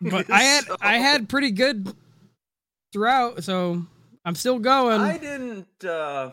But 0.00 0.30
I 0.30 0.42
had 0.42 0.64
So, 0.66 0.76
I 0.80 0.98
had 0.98 1.28
pretty 1.28 1.50
good 1.50 1.92
throughout, 2.92 3.42
so 3.42 3.84
I'm 4.24 4.34
still 4.34 4.58
going. 4.58 5.00
I 5.00 5.16
didn't. 5.18 5.84
uh 5.84 6.30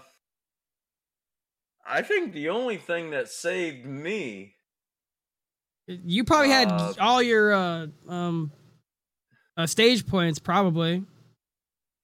I 1.89 2.01
think 2.01 2.33
the 2.33 2.49
only 2.49 2.75
thing 2.77 3.11
that 3.11 3.29
saved 3.29 3.85
me. 3.85 4.55
you 5.87 6.25
probably 6.25 6.49
had 6.49 6.69
uh, 6.69 6.93
all 6.99 7.23
your 7.23 7.53
uh, 7.53 7.87
um 8.09 8.51
uh, 9.55 9.65
stage 9.65 10.05
points, 10.05 10.37
probably. 10.37 11.03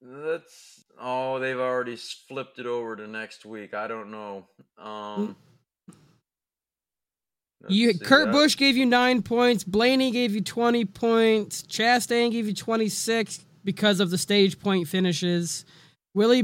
That's 0.01 0.86
oh, 0.99 1.39
they've 1.39 1.59
already 1.59 1.97
flipped 1.97 2.59
it 2.59 2.65
over 2.65 2.95
to 2.95 3.07
next 3.07 3.45
week. 3.45 3.73
I 3.73 3.88
don't 3.88 4.09
know. 4.09 4.47
Um, 4.77 5.36
You 7.67 7.97
Kurt 7.97 8.27
that- 8.27 8.31
Busch 8.31 8.55
gave 8.57 8.77
you 8.77 8.86
nine 8.86 9.21
points. 9.21 9.63
Blaney 9.65 10.11
gave 10.11 10.34
you 10.34 10.41
twenty 10.41 10.86
points. 10.86 11.61
Chastain 11.63 12.31
gave 12.31 12.47
you 12.47 12.53
twenty 12.53 12.88
six 12.89 13.41
because 13.64 13.99
of 13.99 14.09
the 14.09 14.18
stage 14.18 14.59
point 14.59 14.88
finishes. 14.88 15.66
Willie 16.14 16.43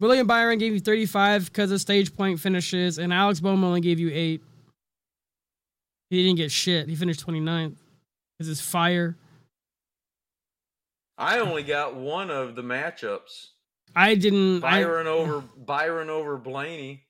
William 0.00 0.26
Byron 0.26 0.58
gave 0.58 0.72
you 0.72 0.80
thirty 0.80 1.06
five 1.06 1.46
because 1.46 1.70
of 1.70 1.80
stage 1.80 2.14
point 2.16 2.40
finishes, 2.40 2.98
and 2.98 3.12
Alex 3.12 3.40
Bowman 3.40 3.64
only 3.64 3.80
gave 3.80 3.98
you 4.00 4.10
eight. 4.12 4.42
He 6.10 6.22
didn't 6.22 6.36
get 6.36 6.50
shit. 6.52 6.90
He 6.90 6.94
finished 6.94 7.26
29th. 7.26 7.76
Because 8.38 8.50
it's 8.50 8.60
fire. 8.60 9.16
I 11.16 11.38
only 11.38 11.62
got 11.62 11.94
one 11.94 12.30
of 12.30 12.54
the 12.54 12.62
matchups. 12.62 13.46
I 13.96 14.14
didn't. 14.14 14.60
Byron 14.60 15.06
I, 15.06 15.10
over 15.10 15.40
Byron 15.56 16.10
over 16.10 16.36
Blaney. 16.36 17.04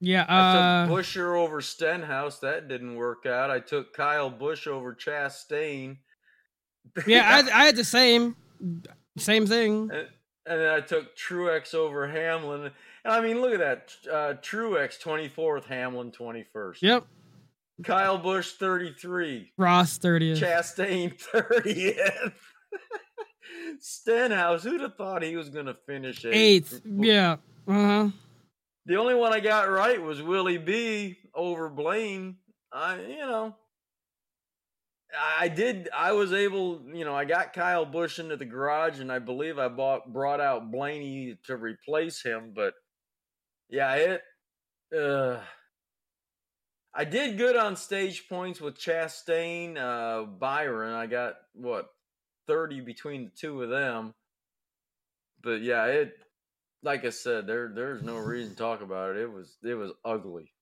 Yeah. 0.00 0.24
I 0.28 0.40
Uh, 0.40 0.86
took 0.86 0.96
Buescher 0.96 1.36
over 1.38 1.60
Stenhouse. 1.60 2.38
That 2.40 2.68
didn't 2.68 2.94
work 2.96 3.26
out. 3.26 3.50
I 3.50 3.60
took 3.60 3.92
Kyle 3.94 4.30
Busch 4.30 4.66
over 4.66 4.94
Chastain. 4.94 5.98
Yeah. 7.06 7.26
I, 7.28 7.38
I 7.62 7.64
had 7.66 7.76
the 7.76 7.84
same. 7.84 8.36
Same 9.16 9.46
thing. 9.46 9.90
and, 9.92 10.08
and 10.46 10.60
then 10.60 10.70
I 10.74 10.80
took 10.80 11.16
Truex 11.16 11.74
over 11.74 12.06
Hamlin. 12.06 12.62
And 12.64 12.72
I 13.04 13.20
mean, 13.20 13.40
look 13.40 13.52
at 13.54 13.60
that. 13.60 13.92
Uh, 14.10 14.34
Truex 14.40 15.00
24th, 15.02 15.64
Hamlin 15.64 16.10
21st. 16.12 16.82
Yep. 16.82 17.06
Kyle 17.84 18.18
Busch 18.18 18.52
33. 18.52 19.52
Ross 19.56 19.98
30th. 19.98 20.38
Chastain 20.38 21.18
30th. 21.32 22.32
Stenhouse, 23.80 24.62
who'd 24.62 24.80
have 24.80 24.96
thought 24.96 25.22
he 25.22 25.36
was 25.36 25.48
going 25.48 25.66
to 25.66 25.76
finish 25.86 26.24
eighth? 26.24 26.34
Eighth. 26.34 26.82
Yeah. 26.84 27.36
Uh 27.66 27.72
huh. 27.72 28.08
The 28.86 28.96
only 28.96 29.14
one 29.14 29.32
I 29.32 29.40
got 29.40 29.70
right 29.70 30.00
was 30.02 30.22
Willie 30.22 30.58
B 30.58 31.16
over 31.34 31.68
Blaney. 31.68 32.36
I, 32.72 33.00
you 33.00 33.18
know, 33.18 33.54
I 35.18 35.48
did. 35.48 35.88
I 35.96 36.12
was 36.12 36.32
able, 36.32 36.82
you 36.92 37.04
know, 37.04 37.14
I 37.14 37.24
got 37.24 37.52
Kyle 37.52 37.84
Busch 37.84 38.18
into 38.18 38.36
the 38.36 38.44
garage, 38.44 39.00
and 39.00 39.10
I 39.10 39.18
believe 39.18 39.58
I 39.58 39.68
bought 39.68 40.12
brought 40.12 40.40
out 40.40 40.70
Blaney 40.70 41.36
to 41.46 41.56
replace 41.56 42.22
him. 42.22 42.52
But 42.54 42.74
yeah, 43.68 43.94
it. 43.94 44.22
Uh, 44.96 45.40
I 46.92 47.04
did 47.04 47.38
good 47.38 47.56
on 47.56 47.76
stage 47.76 48.28
points 48.28 48.60
with 48.60 48.78
Chastain, 48.78 49.76
uh, 49.76 50.26
Byron. 50.26 50.92
I 50.94 51.06
got 51.06 51.34
what 51.54 51.88
thirty 52.46 52.80
between 52.80 53.24
the 53.24 53.30
two 53.30 53.62
of 53.62 53.70
them. 53.70 54.14
But 55.42 55.62
yeah, 55.62 55.86
it 55.86 56.12
like 56.82 57.04
I 57.04 57.10
said, 57.10 57.46
there 57.46 57.70
there's 57.74 58.02
no 58.02 58.16
reason 58.16 58.52
to 58.52 58.56
talk 58.58 58.82
about 58.82 59.16
it. 59.16 59.22
It 59.22 59.32
was 59.32 59.56
it 59.62 59.74
was 59.74 59.92
ugly. 60.04 60.52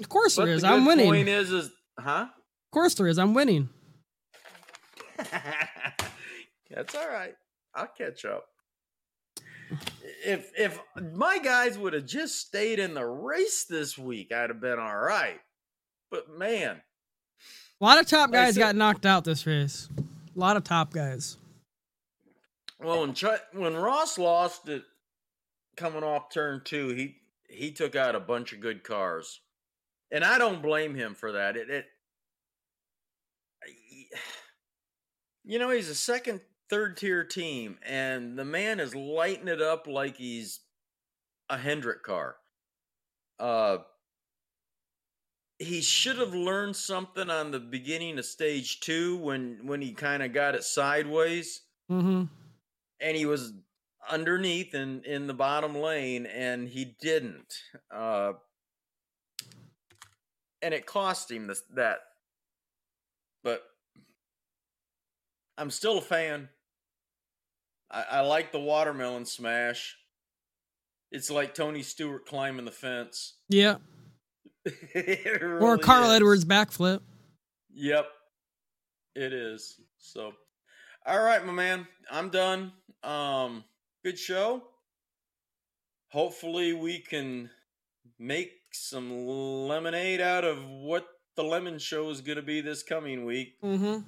Of 0.00 0.08
course 0.08 0.36
But 0.36 0.46
there 0.46 0.54
is. 0.54 0.62
the 0.62 0.68
I'm 0.68 0.84
winning. 0.84 1.06
Point 1.06 1.28
is, 1.28 1.52
is 1.52 1.70
huh? 1.98 2.26
Of 2.70 2.72
course 2.72 2.94
there 2.94 3.08
is. 3.08 3.18
I'm 3.18 3.34
winning. 3.34 3.68
That's 6.70 6.94
all 6.94 7.08
right. 7.08 7.34
I'll 7.74 7.88
catch 7.98 8.24
up. 8.24 8.44
If 10.24 10.52
if 10.56 10.80
my 11.14 11.38
guys 11.38 11.76
would 11.78 11.94
have 11.94 12.06
just 12.06 12.36
stayed 12.38 12.78
in 12.78 12.94
the 12.94 13.04
race 13.04 13.64
this 13.68 13.98
week, 13.98 14.32
I'd 14.32 14.50
have 14.50 14.60
been 14.60 14.78
all 14.78 14.96
right. 14.98 15.40
But 16.12 16.30
man, 16.38 16.80
A 17.80 17.84
lot 17.84 17.98
of 18.00 18.06
top 18.06 18.30
guys 18.32 18.54
said- 18.54 18.60
got 18.60 18.76
knocked 18.76 19.06
out 19.06 19.24
this 19.24 19.46
race. 19.46 19.88
A 19.98 20.38
lot 20.38 20.56
of 20.56 20.64
top 20.64 20.92
guys. 20.92 21.36
Well, 22.80 23.00
when 23.00 23.14
Ch- 23.14 23.24
when 23.52 23.74
Ross 23.76 24.16
lost 24.18 24.68
it 24.68 24.84
coming 25.76 26.02
off 26.04 26.32
turn 26.32 26.62
two, 26.64 26.88
he 26.88 27.16
he 27.48 27.72
took 27.72 27.94
out 27.96 28.14
a 28.14 28.20
bunch 28.20 28.52
of 28.52 28.60
good 28.60 28.82
cars, 28.84 29.40
and 30.10 30.24
I 30.24 30.38
don't 30.38 30.62
blame 30.62 30.94
him 30.94 31.14
for 31.14 31.32
that. 31.32 31.56
It, 31.56 31.68
it 31.70 31.86
you 35.44 35.58
know, 35.58 35.70
he's 35.70 35.88
a 35.88 35.94
second, 35.94 36.40
third 36.68 36.96
tier 36.96 37.24
team, 37.24 37.78
and 37.86 38.38
the 38.38 38.44
man 38.44 38.80
is 38.80 38.94
lighting 38.94 39.48
it 39.48 39.60
up 39.62 39.86
like 39.86 40.16
he's 40.16 40.60
a 41.48 41.56
Hendrick 41.58 42.02
car. 42.02 42.36
Uh, 43.38 43.78
he 45.58 45.80
should 45.80 46.18
have 46.18 46.34
learned 46.34 46.76
something 46.76 47.28
on 47.28 47.50
the 47.50 47.60
beginning 47.60 48.18
of 48.18 48.24
stage 48.24 48.80
two 48.80 49.16
when 49.18 49.60
when 49.66 49.82
he 49.82 49.92
kind 49.92 50.22
of 50.22 50.32
got 50.32 50.54
it 50.54 50.64
sideways, 50.64 51.62
Mm-hmm. 51.90 52.24
and 53.00 53.16
he 53.16 53.26
was 53.26 53.52
underneath 54.08 54.74
in 54.74 55.02
in 55.04 55.26
the 55.26 55.34
bottom 55.34 55.74
lane, 55.74 56.26
and 56.26 56.68
he 56.68 56.96
didn't. 57.00 57.54
Uh, 57.90 58.32
and 60.62 60.72
it 60.74 60.86
cost 60.86 61.30
him 61.30 61.46
this 61.46 61.62
that. 61.74 62.00
But 63.42 63.62
I'm 65.60 65.70
still 65.70 65.98
a 65.98 66.00
fan. 66.00 66.48
I, 67.90 68.04
I 68.12 68.20
like 68.22 68.50
the 68.50 68.58
watermelon 68.58 69.26
smash. 69.26 69.98
It's 71.12 71.30
like 71.30 71.54
Tony 71.54 71.82
Stewart 71.82 72.24
climbing 72.24 72.64
the 72.64 72.70
fence. 72.70 73.34
Yeah. 73.48 73.76
It 74.94 75.42
or 75.42 75.78
Carl 75.78 76.10
is. 76.10 76.16
Edwards 76.16 76.44
backflip. 76.44 77.00
Yep, 77.74 78.06
it 79.14 79.32
is. 79.32 79.80
So, 79.98 80.32
all 81.06 81.22
right, 81.22 81.44
my 81.44 81.52
man, 81.52 81.86
I'm 82.10 82.28
done. 82.28 82.72
Um, 83.02 83.64
good 84.04 84.18
show. 84.18 84.62
Hopefully, 86.08 86.74
we 86.74 86.98
can 86.98 87.48
make 88.18 88.52
some 88.72 89.26
lemonade 89.26 90.20
out 90.20 90.44
of 90.44 90.62
what 90.68 91.06
the 91.36 91.42
lemon 91.42 91.78
show 91.78 92.10
is 92.10 92.20
going 92.20 92.36
to 92.36 92.42
be 92.42 92.60
this 92.60 92.82
coming 92.82 93.24
week. 93.24 93.60
Mm-hmm. 93.62 94.00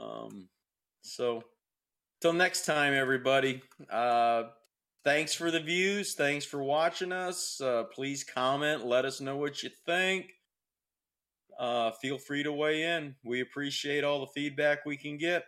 Um, 0.00 0.48
so 1.02 1.42
till 2.20 2.32
next 2.32 2.64
time, 2.64 2.94
everybody. 2.94 3.62
Uh, 3.90 4.44
thanks 5.04 5.34
for 5.34 5.50
the 5.50 5.60
views. 5.60 6.14
Thanks 6.14 6.44
for 6.44 6.62
watching 6.62 7.12
us. 7.12 7.60
Uh, 7.60 7.84
please 7.84 8.24
comment. 8.24 8.86
Let 8.86 9.04
us 9.04 9.20
know 9.20 9.36
what 9.36 9.62
you 9.62 9.70
think. 9.86 10.32
Uh, 11.58 11.90
feel 11.90 12.16
free 12.16 12.42
to 12.42 12.52
weigh 12.52 12.84
in. 12.84 13.14
We 13.22 13.40
appreciate 13.40 14.02
all 14.04 14.20
the 14.20 14.32
feedback 14.34 14.86
we 14.86 14.96
can 14.96 15.18
get. 15.18 15.44